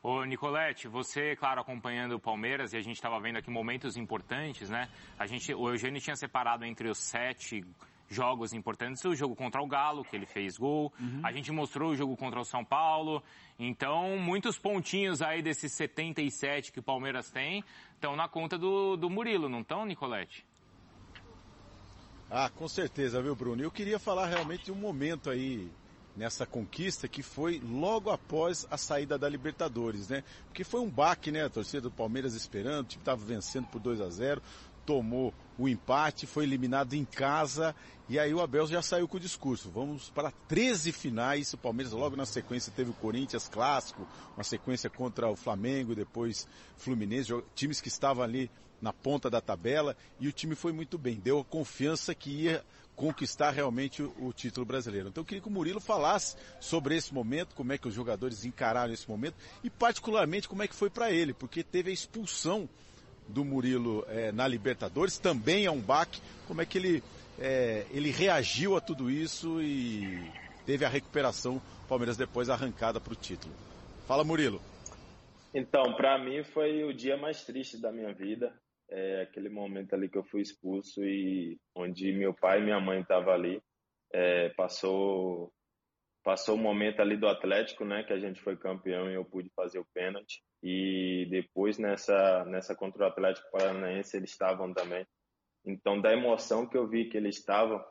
Ô, 0.02 0.24
Nicolete, 0.24 0.88
você, 0.88 1.36
claro, 1.36 1.60
acompanhando 1.60 2.16
o 2.16 2.20
Palmeiras, 2.20 2.72
e 2.72 2.76
a 2.76 2.80
gente 2.80 2.96
estava 2.96 3.20
vendo 3.20 3.36
aqui 3.36 3.48
momentos 3.48 3.96
importantes, 3.96 4.68
né? 4.68 4.88
A 5.16 5.24
gente, 5.24 5.54
o 5.54 5.68
Eugênio 5.68 6.00
tinha 6.00 6.16
separado 6.16 6.64
entre 6.64 6.88
os 6.88 6.98
sete 6.98 7.62
jogos 8.10 8.52
importantes 8.52 9.04
o 9.04 9.14
jogo 9.14 9.36
contra 9.36 9.62
o 9.62 9.66
Galo, 9.66 10.04
que 10.04 10.16
ele 10.16 10.26
fez 10.26 10.58
gol. 10.58 10.92
Uhum. 10.98 11.20
A 11.22 11.32
gente 11.32 11.52
mostrou 11.52 11.92
o 11.92 11.96
jogo 11.96 12.16
contra 12.16 12.40
o 12.40 12.44
São 12.44 12.64
Paulo. 12.64 13.22
Então, 13.58 14.18
muitos 14.18 14.58
pontinhos 14.58 15.22
aí 15.22 15.40
desses 15.40 15.72
77 15.72 16.72
que 16.72 16.80
o 16.80 16.82
Palmeiras 16.82 17.30
tem 17.30 17.64
estão 17.94 18.16
na 18.16 18.28
conta 18.28 18.58
do, 18.58 18.96
do 18.96 19.08
Murilo, 19.08 19.48
não 19.48 19.60
estão, 19.60 19.86
Nicolete? 19.86 20.44
Ah, 22.28 22.48
com 22.48 22.66
certeza, 22.68 23.22
viu, 23.22 23.34
Bruno? 23.34 23.62
Eu 23.62 23.70
queria 23.70 23.98
falar 23.98 24.26
realmente 24.26 24.66
de 24.66 24.72
um 24.72 24.76
momento 24.76 25.30
aí 25.30 25.70
nessa 26.16 26.44
conquista 26.44 27.08
que 27.08 27.22
foi 27.22 27.60
logo 27.60 28.10
após 28.10 28.66
a 28.70 28.76
saída 28.76 29.16
da 29.16 29.28
Libertadores, 29.28 30.08
né? 30.08 30.24
Porque 30.46 30.64
foi 30.64 30.80
um 30.80 30.88
baque, 30.88 31.30
né? 31.30 31.44
A 31.44 31.50
torcida 31.50 31.82
do 31.82 31.90
Palmeiras 31.90 32.34
esperando, 32.34 32.84
o 32.84 32.88
time 32.88 33.02
estava 33.02 33.24
vencendo 33.24 33.66
por 33.68 33.80
2 33.80 34.00
a 34.00 34.08
0 34.08 34.42
tomou 34.86 35.32
o 35.58 35.68
empate, 35.68 36.26
foi 36.26 36.44
eliminado 36.44 36.94
em 36.94 37.04
casa 37.04 37.74
e 38.10 38.18
aí 38.18 38.34
o 38.34 38.40
Abel 38.40 38.66
já 38.66 38.82
saiu 38.82 39.06
com 39.06 39.18
o 39.18 39.20
discurso. 39.20 39.70
Vamos 39.70 40.10
para 40.10 40.32
13 40.48 40.90
finais. 40.90 41.52
O 41.52 41.56
Palmeiras 41.56 41.92
logo 41.92 42.16
na 42.16 42.26
sequência 42.26 42.72
teve 42.74 42.90
o 42.90 42.94
Corinthians 42.94 43.48
clássico, 43.48 44.04
uma 44.36 44.42
sequência 44.42 44.90
contra 44.90 45.28
o 45.28 45.36
Flamengo, 45.36 45.94
depois 45.94 46.48
Fluminense, 46.76 47.32
times 47.54 47.80
que 47.80 47.86
estavam 47.86 48.24
ali 48.24 48.50
na 48.82 48.92
ponta 48.92 49.30
da 49.30 49.40
tabela 49.40 49.96
e 50.18 50.26
o 50.26 50.32
time 50.32 50.56
foi 50.56 50.72
muito 50.72 50.98
bem. 50.98 51.20
Deu 51.20 51.38
a 51.38 51.44
confiança 51.44 52.12
que 52.12 52.30
ia 52.30 52.64
conquistar 52.96 53.52
realmente 53.52 54.02
o, 54.02 54.12
o, 54.18 54.32
título 54.32 54.66
brasileiro. 54.66 55.08
Então 55.08 55.22
eu 55.22 55.24
queria 55.24 55.40
que 55.40 55.48
o 55.48 55.52
Murilo 55.52 55.80
falasse 55.80 56.36
sobre 56.58 56.96
esse 56.96 57.14
momento, 57.14 57.54
como 57.54 57.72
é 57.72 57.78
que 57.78 57.86
os 57.86 57.94
jogadores 57.94 58.44
encararam 58.44 58.92
esse 58.92 59.08
momento 59.08 59.36
e 59.62 59.70
particularmente 59.70 60.48
como 60.48 60.64
é 60.64 60.68
que 60.68 60.74
foi 60.74 60.90
para 60.90 61.12
ele, 61.12 61.32
porque 61.32 61.62
teve 61.62 61.90
a 61.90 61.94
expulsão 61.94 62.68
do 63.30 63.44
Murilo 63.44 64.04
é, 64.08 64.30
na 64.32 64.46
Libertadores, 64.46 65.18
também 65.18 65.64
é 65.64 65.70
um 65.70 65.80
baque, 65.80 66.20
como 66.46 66.60
é 66.60 66.66
que 66.66 66.76
ele, 66.76 67.02
é, 67.38 67.86
ele 67.90 68.10
reagiu 68.10 68.76
a 68.76 68.80
tudo 68.80 69.10
isso 69.10 69.62
e 69.62 70.30
teve 70.66 70.84
a 70.84 70.88
recuperação, 70.88 71.60
Palmeiras 71.88 72.16
depois 72.16 72.50
arrancada 72.50 73.00
para 73.00 73.12
o 73.12 73.16
título. 73.16 73.54
Fala 74.06 74.24
Murilo. 74.24 74.60
Então, 75.54 75.94
para 75.94 76.18
mim 76.18 76.44
foi 76.44 76.84
o 76.84 76.92
dia 76.92 77.16
mais 77.16 77.44
triste 77.44 77.80
da 77.80 77.90
minha 77.90 78.12
vida 78.12 78.52
é, 78.90 79.22
aquele 79.22 79.48
momento 79.48 79.94
ali 79.94 80.08
que 80.08 80.18
eu 80.18 80.24
fui 80.24 80.42
expulso 80.42 81.04
e 81.04 81.58
onde 81.74 82.12
meu 82.12 82.34
pai 82.34 82.58
e 82.58 82.64
minha 82.64 82.80
mãe 82.80 83.00
estavam 83.00 83.32
ali. 83.32 83.62
É, 84.12 84.48
passou 84.50 85.52
passou 86.22 86.54
o 86.54 86.58
momento 86.58 87.00
ali 87.00 87.16
do 87.16 87.28
Atlético, 87.28 87.84
né, 87.84 88.02
que 88.02 88.12
a 88.12 88.18
gente 88.18 88.40
foi 88.40 88.56
campeão 88.56 89.10
e 89.10 89.14
eu 89.14 89.24
pude 89.24 89.50
fazer 89.54 89.78
o 89.78 89.86
pênalti. 89.94 90.42
E 90.62 91.26
depois 91.30 91.78
nessa 91.78 92.44
nessa 92.44 92.74
contra 92.74 93.04
o 93.04 93.06
Atlético 93.06 93.50
Paranaense 93.50 94.16
eles 94.16 94.30
estavam 94.30 94.72
também. 94.72 95.06
Então 95.64 96.00
da 96.00 96.12
emoção 96.12 96.66
que 96.66 96.76
eu 96.76 96.86
vi 96.86 97.08
que 97.08 97.16
eles 97.16 97.36
estavam 97.36 97.82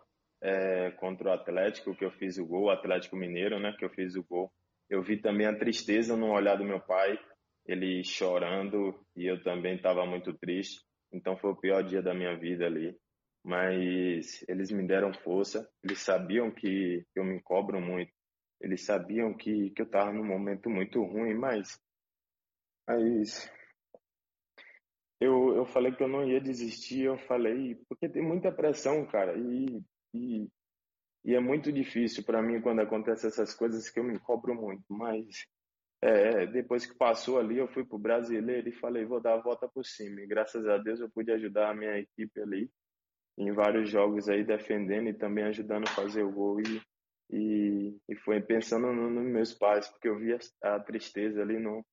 é, 0.41 0.91
contra 0.91 1.29
o 1.29 1.33
Atlético, 1.33 1.95
que 1.95 2.05
eu 2.05 2.11
fiz 2.11 2.37
o 2.37 2.45
gol, 2.45 2.65
o 2.65 2.69
Atlético 2.69 3.15
Mineiro, 3.15 3.59
né, 3.59 3.73
que 3.77 3.85
eu 3.85 3.89
fiz 3.89 4.15
o 4.15 4.23
gol. 4.23 4.51
Eu 4.89 5.01
vi 5.03 5.17
também 5.17 5.45
a 5.45 5.57
tristeza 5.57 6.15
no 6.15 6.31
olhar 6.31 6.55
do 6.55 6.63
meu 6.63 6.79
pai, 6.79 7.19
ele 7.65 8.03
chorando 8.03 8.99
e 9.15 9.25
eu 9.25 9.41
também 9.43 9.75
estava 9.75 10.05
muito 10.05 10.33
triste. 10.33 10.81
Então 11.11 11.37
foi 11.37 11.51
o 11.51 11.55
pior 11.55 11.83
dia 11.83 12.01
da 12.01 12.13
minha 12.13 12.35
vida 12.37 12.65
ali. 12.65 12.95
Mas 13.43 14.43
eles 14.49 14.69
me 14.71 14.85
deram 14.85 15.13
força, 15.13 15.67
eles 15.83 15.99
sabiam 15.99 16.51
que 16.51 17.05
eu 17.15 17.23
me 17.23 17.41
cobro 17.41 17.79
muito, 17.79 18.11
eles 18.59 18.83
sabiam 18.83 19.33
que, 19.33 19.69
que 19.71 19.81
eu 19.81 19.85
estava 19.85 20.11
num 20.11 20.23
momento 20.23 20.69
muito 20.69 21.01
ruim, 21.03 21.33
mas, 21.33 21.79
mas 22.87 23.49
eu, 25.19 25.55
eu 25.55 25.65
falei 25.65 25.91
que 25.91 26.03
eu 26.03 26.07
não 26.07 26.27
ia 26.27 26.41
desistir, 26.41 27.03
eu 27.03 27.17
falei, 27.17 27.75
porque 27.87 28.09
tem 28.09 28.21
muita 28.21 28.51
pressão, 28.51 29.05
cara, 29.05 29.37
e, 29.37 29.81
e, 30.13 30.47
e 31.25 31.35
é 31.35 31.39
muito 31.39 31.71
difícil 31.71 32.23
para 32.23 32.41
mim 32.41 32.61
quando 32.61 32.81
acontecem 32.81 33.27
essas 33.27 33.53
coisas 33.53 33.89
que 33.89 33.99
eu 33.99 34.03
me 34.03 34.19
cobro 34.19 34.53
muito, 34.55 34.83
mas 34.89 35.45
é, 36.01 36.45
depois 36.47 36.85
que 36.85 36.95
passou 36.95 37.39
ali, 37.39 37.57
eu 37.57 37.67
fui 37.67 37.83
pro 37.83 37.97
brasileiro 37.97 38.69
e 38.69 38.79
falei, 38.79 39.05
vou 39.05 39.19
dar 39.19 39.33
a 39.33 39.41
volta 39.41 39.67
por 39.67 39.85
cima. 39.85 40.21
E 40.21 40.27
graças 40.27 40.65
a 40.65 40.77
Deus 40.77 41.01
eu 41.01 41.09
pude 41.09 41.29
ajudar 41.31 41.69
a 41.69 41.75
minha 41.75 41.97
equipe 41.99 42.39
ali 42.39 42.71
em 43.37 43.51
vários 43.51 43.89
jogos 43.89 44.29
aí 44.29 44.43
defendendo 44.43 45.09
e 45.09 45.13
também 45.13 45.45
ajudando 45.45 45.87
a 45.87 45.91
fazer 45.91 46.23
o 46.23 46.31
gol 46.31 46.61
e, 46.61 46.81
e, 47.29 47.95
e 48.07 48.15
foi 48.15 48.41
pensando 48.41 48.91
nos 48.91 49.11
no 49.11 49.21
meus 49.21 49.53
pais, 49.53 49.87
porque 49.87 50.07
eu 50.07 50.17
vi 50.17 50.33
a, 50.33 50.75
a, 50.75 50.79
tristeza 50.79 51.41
ali 51.41 51.59
no, 51.59 51.85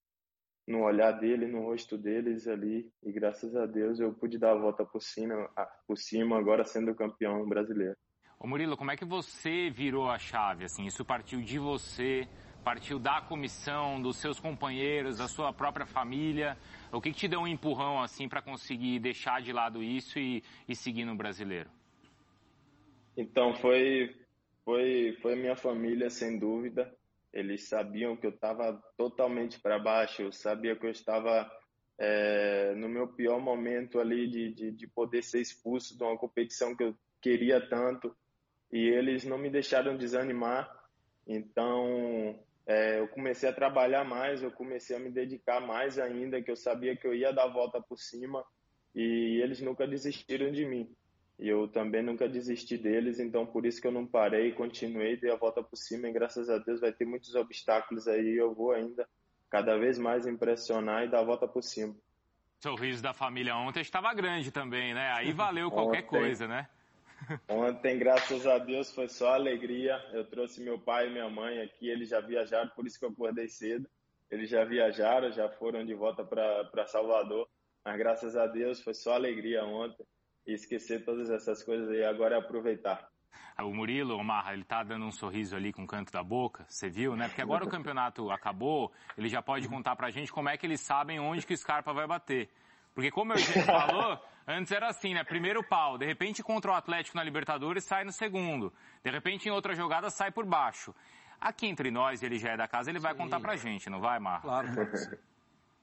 no 0.67 0.83
olhar 0.83 1.13
dele, 1.13 1.47
no 1.47 1.63
rosto 1.63 1.99
deles 1.99 2.49
ali 2.49 2.91
e 3.03 3.13
graças 3.13 3.55
a 3.55 3.67
Deus 3.67 4.01
eu 4.01 4.15
pude 4.15 4.39
dar 4.39 4.53
a 4.53 4.59
volta 4.59 4.85
por 4.85 5.03
cima, 5.03 5.49
por 5.87 5.97
cima 5.99 6.39
agora 6.39 6.65
sendo 6.65 6.95
campeão 6.95 7.47
brasileiro. 7.47 7.97
Ô 8.39 8.47
Murilo, 8.47 8.77
como 8.77 8.91
é 8.91 8.97
que 8.97 9.05
você 9.05 9.71
virou 9.71 10.11
a 10.11 10.19
chave? 10.19 10.65
Assim, 10.65 10.85
isso 10.85 11.05
partiu 11.05 11.41
de 11.41 11.59
você? 11.59 12.29
Partiu 12.63 12.99
da 12.99 13.21
comissão, 13.21 14.03
dos 14.03 14.17
seus 14.17 14.41
companheiros, 14.41 15.19
da 15.19 15.29
sua 15.29 15.53
própria 15.53 15.87
família? 15.87 16.59
O 16.93 17.01
que, 17.01 17.13
que 17.13 17.17
te 17.17 17.29
deu 17.29 17.41
um 17.41 17.47
empurrão 17.47 18.03
assim 18.03 18.29
para 18.29 18.43
conseguir 18.43 18.99
deixar 18.99 19.41
de 19.41 19.53
lado 19.53 19.83
isso 19.83 20.19
e, 20.19 20.43
e 20.69 20.75
seguir 20.75 21.05
no 21.05 21.15
brasileiro? 21.15 21.71
Então 23.17 23.55
foi 23.55 24.15
foi 24.67 25.17
foi 25.23 25.37
minha 25.37 25.55
família 25.55 26.11
sem 26.11 26.39
dúvida. 26.39 26.93
Eles 27.33 27.69
sabiam 27.69 28.17
que 28.17 28.27
eu 28.27 28.31
estava 28.31 28.83
totalmente 28.99 29.61
para 29.61 29.79
baixo. 29.79 30.23
Eu 30.23 30.33
sabia 30.33 30.75
que 30.75 30.85
eu 30.85 30.91
estava 30.91 31.49
é, 31.99 32.75
no 32.75 32.89
meu 32.89 33.07
pior 33.07 33.41
momento 33.41 34.01
ali 34.01 34.29
de, 34.29 34.53
de, 34.53 34.71
de 34.73 34.87
poder 34.89 35.23
ser 35.23 35.41
expulso 35.41 35.97
de 35.97 36.03
uma 36.03 36.19
competição 36.19 36.75
que 36.75 36.83
eu 36.83 36.99
queria 37.23 37.61
tanto 37.61 38.15
e 38.73 38.89
eles 38.89 39.25
não 39.25 39.39
me 39.39 39.49
deixaram 39.49 39.97
desanimar. 39.97 40.69
Então, 41.27 42.39
é, 42.67 42.99
eu 42.99 43.09
comecei 43.09 43.49
a 43.49 43.53
trabalhar 43.53 44.05
mais, 44.05 44.43
eu 44.43 44.51
comecei 44.51 44.97
a 44.97 45.01
me 45.01 45.11
dedicar 45.11 45.61
mais 45.61 45.99
ainda, 45.99 46.43
que 46.43 46.51
eu 46.51 46.57
sabia 46.57 46.97
que 46.97 47.07
eu 47.07 47.15
ia 47.15 47.33
dar 47.33 47.45
a 47.45 47.53
volta 47.53 47.81
por 47.81 47.99
cima 47.99 48.45
e 48.95 49.41
eles 49.43 49.61
nunca 49.61 49.87
desistiram 49.87 50.51
de 50.51 50.65
mim. 50.65 50.93
E 51.39 51.49
eu 51.49 51.69
também 51.69 52.03
nunca 52.03 52.29
desisti 52.29 52.79
deles, 52.79 53.21
então 53.21 53.45
por 53.45 53.67
isso 53.67 53.81
que 53.81 53.87
eu 53.87 53.93
não 53.93 54.07
parei, 54.07 54.53
continuei, 54.53 55.17
dei 55.17 55.31
a 55.31 55.37
volta 55.37 55.63
por 55.63 55.77
cima 55.77 56.09
e 56.09 56.13
graças 56.13 56.49
a 56.49 56.57
Deus 56.59 56.81
vai 56.81 56.93
ter 56.93 57.05
muitos 57.05 57.35
obstáculos 57.35 58.09
aí, 58.09 58.37
eu 58.37 58.55
vou 58.55 58.73
ainda 58.73 59.07
cada 59.51 59.77
vez 59.77 59.99
mais 59.99 60.27
impressionar 60.27 61.05
e 61.05 61.09
dar 61.09 61.21
a 61.21 61.25
volta 61.25 61.47
por 61.47 61.63
cima. 61.63 61.95
O 62.59 62.63
sorriso 62.63 63.03
da 63.03 63.13
família 63.13 63.55
ontem 63.55 63.81
estava 63.81 64.13
grande 64.15 64.51
também, 64.51 64.95
né? 64.95 65.13
Aí 65.13 65.31
valeu 65.31 65.71
qualquer 65.71 65.99
ontem, 65.99 66.09
coisa, 66.09 66.49
né? 66.49 66.69
Ontem, 67.49 67.99
graças 67.99 68.47
a 68.47 68.59
Deus, 68.59 68.93
foi 68.95 69.09
só 69.09 69.35
alegria. 69.35 70.03
Eu 70.13 70.25
trouxe 70.25 70.63
meu 70.63 70.79
pai 70.79 71.09
e 71.09 71.11
minha 71.11 71.29
mãe 71.29 71.61
aqui, 71.61 71.89
eles 71.89 72.09
já 72.09 72.21
viajaram, 72.21 72.71
por 72.71 72.87
isso 72.87 72.99
que 72.99 73.05
eu 73.05 73.11
acordei 73.11 73.47
cedo. 73.47 73.87
Eles 74.31 74.49
já 74.49 74.65
viajaram, 74.65 75.31
já 75.31 75.49
foram 75.51 75.85
de 75.85 75.95
volta 75.95 76.25
para 76.25 76.87
Salvador. 76.87 77.47
Mas 77.85 77.99
graças 77.99 78.37
a 78.37 78.47
Deus 78.47 78.83
foi 78.83 78.95
só 78.95 79.13
alegria 79.13 79.65
ontem. 79.65 80.05
E 80.47 80.53
esquecer 80.53 81.05
todas 81.05 81.31
essas 81.31 81.63
coisas 81.63 81.91
e 81.91 82.05
agora 82.05 82.37
é 82.37 82.39
aproveitar. 82.39 83.09
Ah, 83.57 83.65
o 83.65 83.73
Murilo, 83.73 84.23
Marra, 84.23 84.53
ele 84.53 84.65
tá 84.65 84.83
dando 84.83 85.07
um 85.07 85.11
sorriso 85.11 85.57
ali 85.57 85.73
com 85.73 85.85
o 85.85 85.87
canto 85.87 86.13
da 86.13 86.23
boca, 86.23 86.67
você 86.69 86.91
viu, 86.91 87.17
né? 87.17 87.27
Porque 87.27 87.41
agora 87.41 87.65
o 87.65 87.69
campeonato 87.69 88.31
acabou, 88.31 88.93
ele 89.17 89.29
já 89.29 89.41
pode 89.41 89.67
contar 89.67 89.97
pra 89.97 90.11
gente 90.11 90.31
como 90.31 90.51
é 90.51 90.59
que 90.59 90.67
eles 90.67 90.81
sabem 90.83 91.19
onde 91.19 91.47
que 91.47 91.55
o 91.55 91.57
Scarpa 91.57 91.93
vai 91.93 92.07
bater. 92.07 92.51
Porque 92.95 93.11
como 93.11 93.33
o 93.33 93.35
Eugênio 93.35 93.65
falou, 93.65 94.21
antes 94.47 94.71
era 94.73 94.89
assim, 94.89 95.15
né? 95.15 95.25
Primeiro 95.25 95.65
pau, 95.65 95.97
de 95.97 96.05
repente 96.05 96.43
contra 96.43 96.71
o 96.71 96.75
Atlético 96.75 97.17
na 97.17 97.25
Libertadores 97.25 97.85
sai 97.85 98.05
no 98.05 98.13
segundo. 98.13 98.73
De 99.03 99.11
repente 99.11 99.49
em 99.49 99.53
outra 99.53 99.75
jogada 99.75 100.11
sai 100.11 100.31
por 100.31 100.45
baixo. 100.45 100.95
Aqui 101.41 101.67
entre 101.67 101.91
nós, 101.91 102.23
ele 102.23 102.39
já 102.39 102.51
é 102.51 102.57
da 102.59 102.69
casa, 102.69 102.91
ele 102.91 102.99
vai 102.99 103.13
Sim. 103.13 103.19
contar 103.19 103.41
pra 103.41 103.57
gente, 103.57 103.89
não 103.89 104.01
vai, 104.01 104.19
Mar? 104.19 104.43
Claro. 104.43 104.69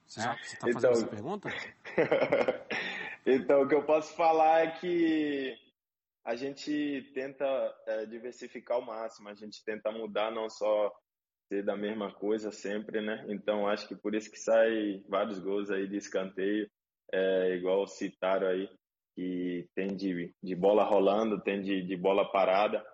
Você, 0.06 0.20
já, 0.20 0.36
você 0.36 0.56
tá 0.56 0.66
fazendo 0.72 0.78
então... 0.78 0.90
essa 0.90 1.06
pergunta? 1.06 1.48
então, 3.26 3.62
o 3.62 3.68
que 3.68 3.74
eu 3.74 3.84
posso 3.84 4.14
falar 4.14 4.66
é 4.66 4.70
que 4.72 5.56
a 6.24 6.34
gente 6.34 7.10
tenta 7.14 7.44
é, 7.86 8.06
diversificar 8.06 8.76
ao 8.78 8.84
máximo, 8.84 9.28
a 9.28 9.34
gente 9.34 9.62
tenta 9.64 9.92
mudar 9.92 10.30
não 10.30 10.48
só 10.48 10.90
ser 11.48 11.62
da 11.62 11.76
mesma 11.76 12.12
coisa 12.12 12.50
sempre, 12.50 13.00
né? 13.02 13.24
Então 13.28 13.68
acho 13.68 13.86
que 13.86 13.94
por 13.94 14.14
isso 14.14 14.30
que 14.30 14.38
sai 14.38 15.02
vários 15.08 15.38
gols 15.38 15.70
aí 15.70 15.86
de 15.86 15.96
escanteio 15.96 16.68
é, 17.12 17.54
igual 17.56 17.86
citaram 17.86 18.48
aí, 18.48 18.68
que 19.14 19.68
tem 19.74 19.88
de, 19.88 20.34
de 20.42 20.54
bola 20.54 20.84
rolando, 20.84 21.40
tem 21.42 21.60
de, 21.60 21.82
de 21.82 21.96
bola 21.96 22.30
parada. 22.30 22.84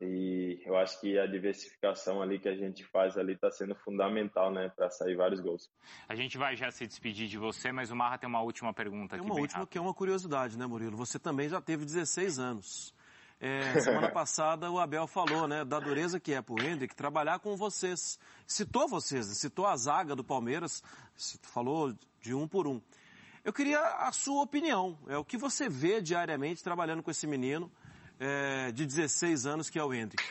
E 0.00 0.60
eu 0.66 0.76
acho 0.76 1.00
que 1.00 1.18
a 1.18 1.26
diversificação 1.26 2.20
ali 2.20 2.38
que 2.38 2.48
a 2.48 2.54
gente 2.54 2.84
faz 2.84 3.16
ali 3.16 3.32
está 3.32 3.50
sendo 3.50 3.74
fundamental, 3.74 4.52
né, 4.52 4.68
para 4.68 4.90
sair 4.90 5.16
vários 5.16 5.40
gols. 5.40 5.70
A 6.06 6.14
gente 6.14 6.36
vai 6.36 6.54
já 6.54 6.70
se 6.70 6.86
despedir 6.86 7.28
de 7.28 7.38
você, 7.38 7.72
mas 7.72 7.90
o 7.90 7.96
Marra 7.96 8.18
tem 8.18 8.28
uma 8.28 8.42
última 8.42 8.74
pergunta 8.74 9.16
tem 9.16 9.20
aqui. 9.20 9.30
Uma 9.30 9.40
última 9.40 9.60
rápido. 9.60 9.72
que 9.72 9.78
é 9.78 9.80
uma 9.80 9.94
curiosidade, 9.94 10.58
né, 10.58 10.66
Murilo? 10.66 10.96
Você 10.98 11.18
também 11.18 11.48
já 11.48 11.62
teve 11.62 11.86
16 11.86 12.38
anos. 12.38 12.94
É, 13.40 13.80
semana 13.80 14.10
passada 14.12 14.70
o 14.70 14.78
Abel 14.78 15.06
falou, 15.06 15.48
né, 15.48 15.64
da 15.64 15.80
dureza 15.80 16.20
que 16.20 16.34
é 16.34 16.42
pro 16.42 16.62
Hendrick 16.62 16.94
trabalhar 16.94 17.38
com 17.38 17.56
vocês. 17.56 18.18
Citou 18.46 18.86
vocês, 18.86 19.26
citou 19.38 19.66
a 19.66 19.76
zaga 19.78 20.14
do 20.14 20.22
Palmeiras, 20.22 20.82
falou 21.42 21.94
de 22.20 22.34
um 22.34 22.46
por 22.46 22.66
um. 22.66 22.82
Eu 23.42 23.52
queria 23.52 23.80
a 23.80 24.12
sua 24.12 24.42
opinião. 24.42 24.98
É 25.06 25.16
o 25.16 25.24
que 25.24 25.38
você 25.38 25.70
vê 25.70 26.02
diariamente 26.02 26.62
trabalhando 26.62 27.02
com 27.02 27.10
esse 27.10 27.26
menino 27.26 27.72
é, 28.18 28.72
de 28.72 28.86
16 28.86 29.46
anos 29.46 29.70
que 29.70 29.78
é 29.78 29.84
o 29.84 29.92
Hendrick. 29.92 30.22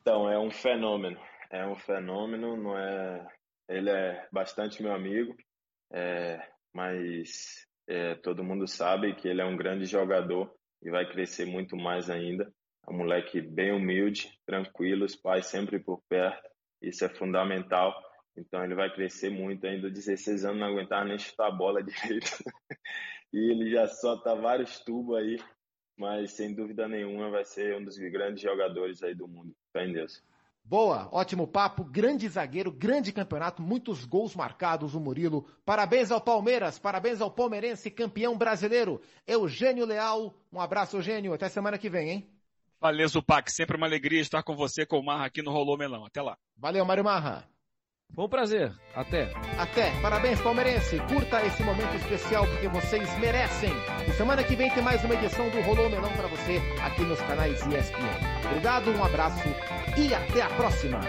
Então, 0.00 0.30
é 0.30 0.38
um 0.38 0.50
fenômeno. 0.50 1.18
É 1.50 1.66
um 1.66 1.76
fenômeno, 1.76 2.56
não 2.56 2.78
é... 2.78 3.26
Ele 3.68 3.90
é 3.90 4.26
bastante 4.32 4.82
meu 4.82 4.92
amigo, 4.92 5.36
é... 5.92 6.40
mas 6.72 7.66
é, 7.88 8.14
todo 8.16 8.44
mundo 8.44 8.66
sabe 8.66 9.14
que 9.14 9.26
ele 9.26 9.40
é 9.40 9.44
um 9.44 9.56
grande 9.56 9.86
jogador 9.86 10.54
e 10.82 10.90
vai 10.90 11.08
crescer 11.10 11.46
muito 11.46 11.76
mais 11.76 12.10
ainda. 12.10 12.52
É 12.86 12.90
um 12.90 12.98
moleque 12.98 13.40
bem 13.40 13.72
humilde, 13.72 14.30
tranquilo, 14.46 15.04
os 15.04 15.16
pais 15.16 15.46
sempre 15.46 15.78
por 15.78 16.02
perto, 16.08 16.48
isso 16.82 17.04
é 17.04 17.08
fundamental. 17.08 17.94
Então 18.36 18.62
ele 18.62 18.74
vai 18.74 18.92
crescer 18.92 19.30
muito 19.30 19.66
ainda. 19.66 19.90
16 19.90 20.44
anos 20.44 20.60
não 20.60 20.68
aguentava 20.68 21.04
nem 21.06 21.18
chutar 21.18 21.48
a 21.48 21.50
bola 21.50 21.82
direito. 21.84 22.30
e 23.32 23.50
ele 23.50 23.70
já 23.70 23.86
solta 23.86 24.34
vários 24.34 24.78
tubos 24.80 25.16
aí, 25.16 25.38
mas 25.98 26.32
sem 26.32 26.54
dúvida 26.54 26.88
nenhuma 26.88 27.28
vai 27.28 27.44
ser 27.44 27.76
um 27.76 27.84
dos 27.84 27.98
grandes 27.98 28.42
jogadores 28.42 29.02
aí 29.02 29.14
do 29.14 29.26
mundo. 29.26 29.54
Fé 29.72 29.86
em 29.86 29.92
Deus. 29.92 30.22
Boa, 30.64 31.08
ótimo 31.10 31.46
papo, 31.46 31.82
grande 31.82 32.28
zagueiro, 32.28 32.70
grande 32.70 33.10
campeonato, 33.10 33.62
muitos 33.62 34.04
gols 34.04 34.34
marcados 34.36 34.94
o 34.94 35.00
Murilo. 35.00 35.46
Parabéns 35.64 36.10
ao 36.10 36.20
Palmeiras, 36.20 36.78
parabéns 36.78 37.22
ao 37.22 37.30
palmeirense 37.30 37.90
campeão 37.90 38.36
brasileiro, 38.36 39.00
Eugênio 39.26 39.86
Leal. 39.86 40.34
Um 40.52 40.60
abraço, 40.60 40.98
Eugênio, 40.98 41.32
até 41.32 41.48
semana 41.48 41.78
que 41.78 41.88
vem, 41.88 42.10
hein? 42.10 42.30
Valeu, 42.78 43.08
Zupac, 43.08 43.50
sempre 43.50 43.76
uma 43.76 43.86
alegria 43.86 44.20
estar 44.20 44.42
com 44.42 44.54
você, 44.54 44.84
com 44.84 44.98
o 44.98 45.04
Marra 45.04 45.24
aqui 45.24 45.42
no 45.42 45.50
Rolô 45.50 45.76
Melão. 45.76 46.04
Até 46.04 46.20
lá. 46.20 46.36
Valeu, 46.56 46.84
Mário 46.84 47.02
Marra. 47.02 47.48
Foi 48.14 48.24
um 48.24 48.28
prazer. 48.28 48.72
Até. 48.94 49.32
Até. 49.58 49.90
Parabéns, 50.00 50.40
palmeirense. 50.40 50.98
Curta 51.12 51.44
esse 51.46 51.62
momento 51.62 51.94
especial 51.96 52.46
porque 52.46 52.68
vocês 52.68 53.08
merecem. 53.18 53.72
E 54.06 54.12
semana 54.12 54.42
que 54.42 54.56
vem 54.56 54.70
tem 54.70 54.82
mais 54.82 55.04
uma 55.04 55.14
edição 55.14 55.48
do 55.50 55.60
Rolô 55.62 55.88
Melão 55.88 56.10
para 56.12 56.26
você 56.26 56.60
aqui 56.82 57.02
nos 57.02 57.20
canais 57.22 57.60
ESPN. 57.66 58.46
Obrigado, 58.46 58.90
um 58.90 59.04
abraço 59.04 59.48
e 59.96 60.12
até 60.12 60.42
a 60.42 60.48
próxima. 60.50 61.00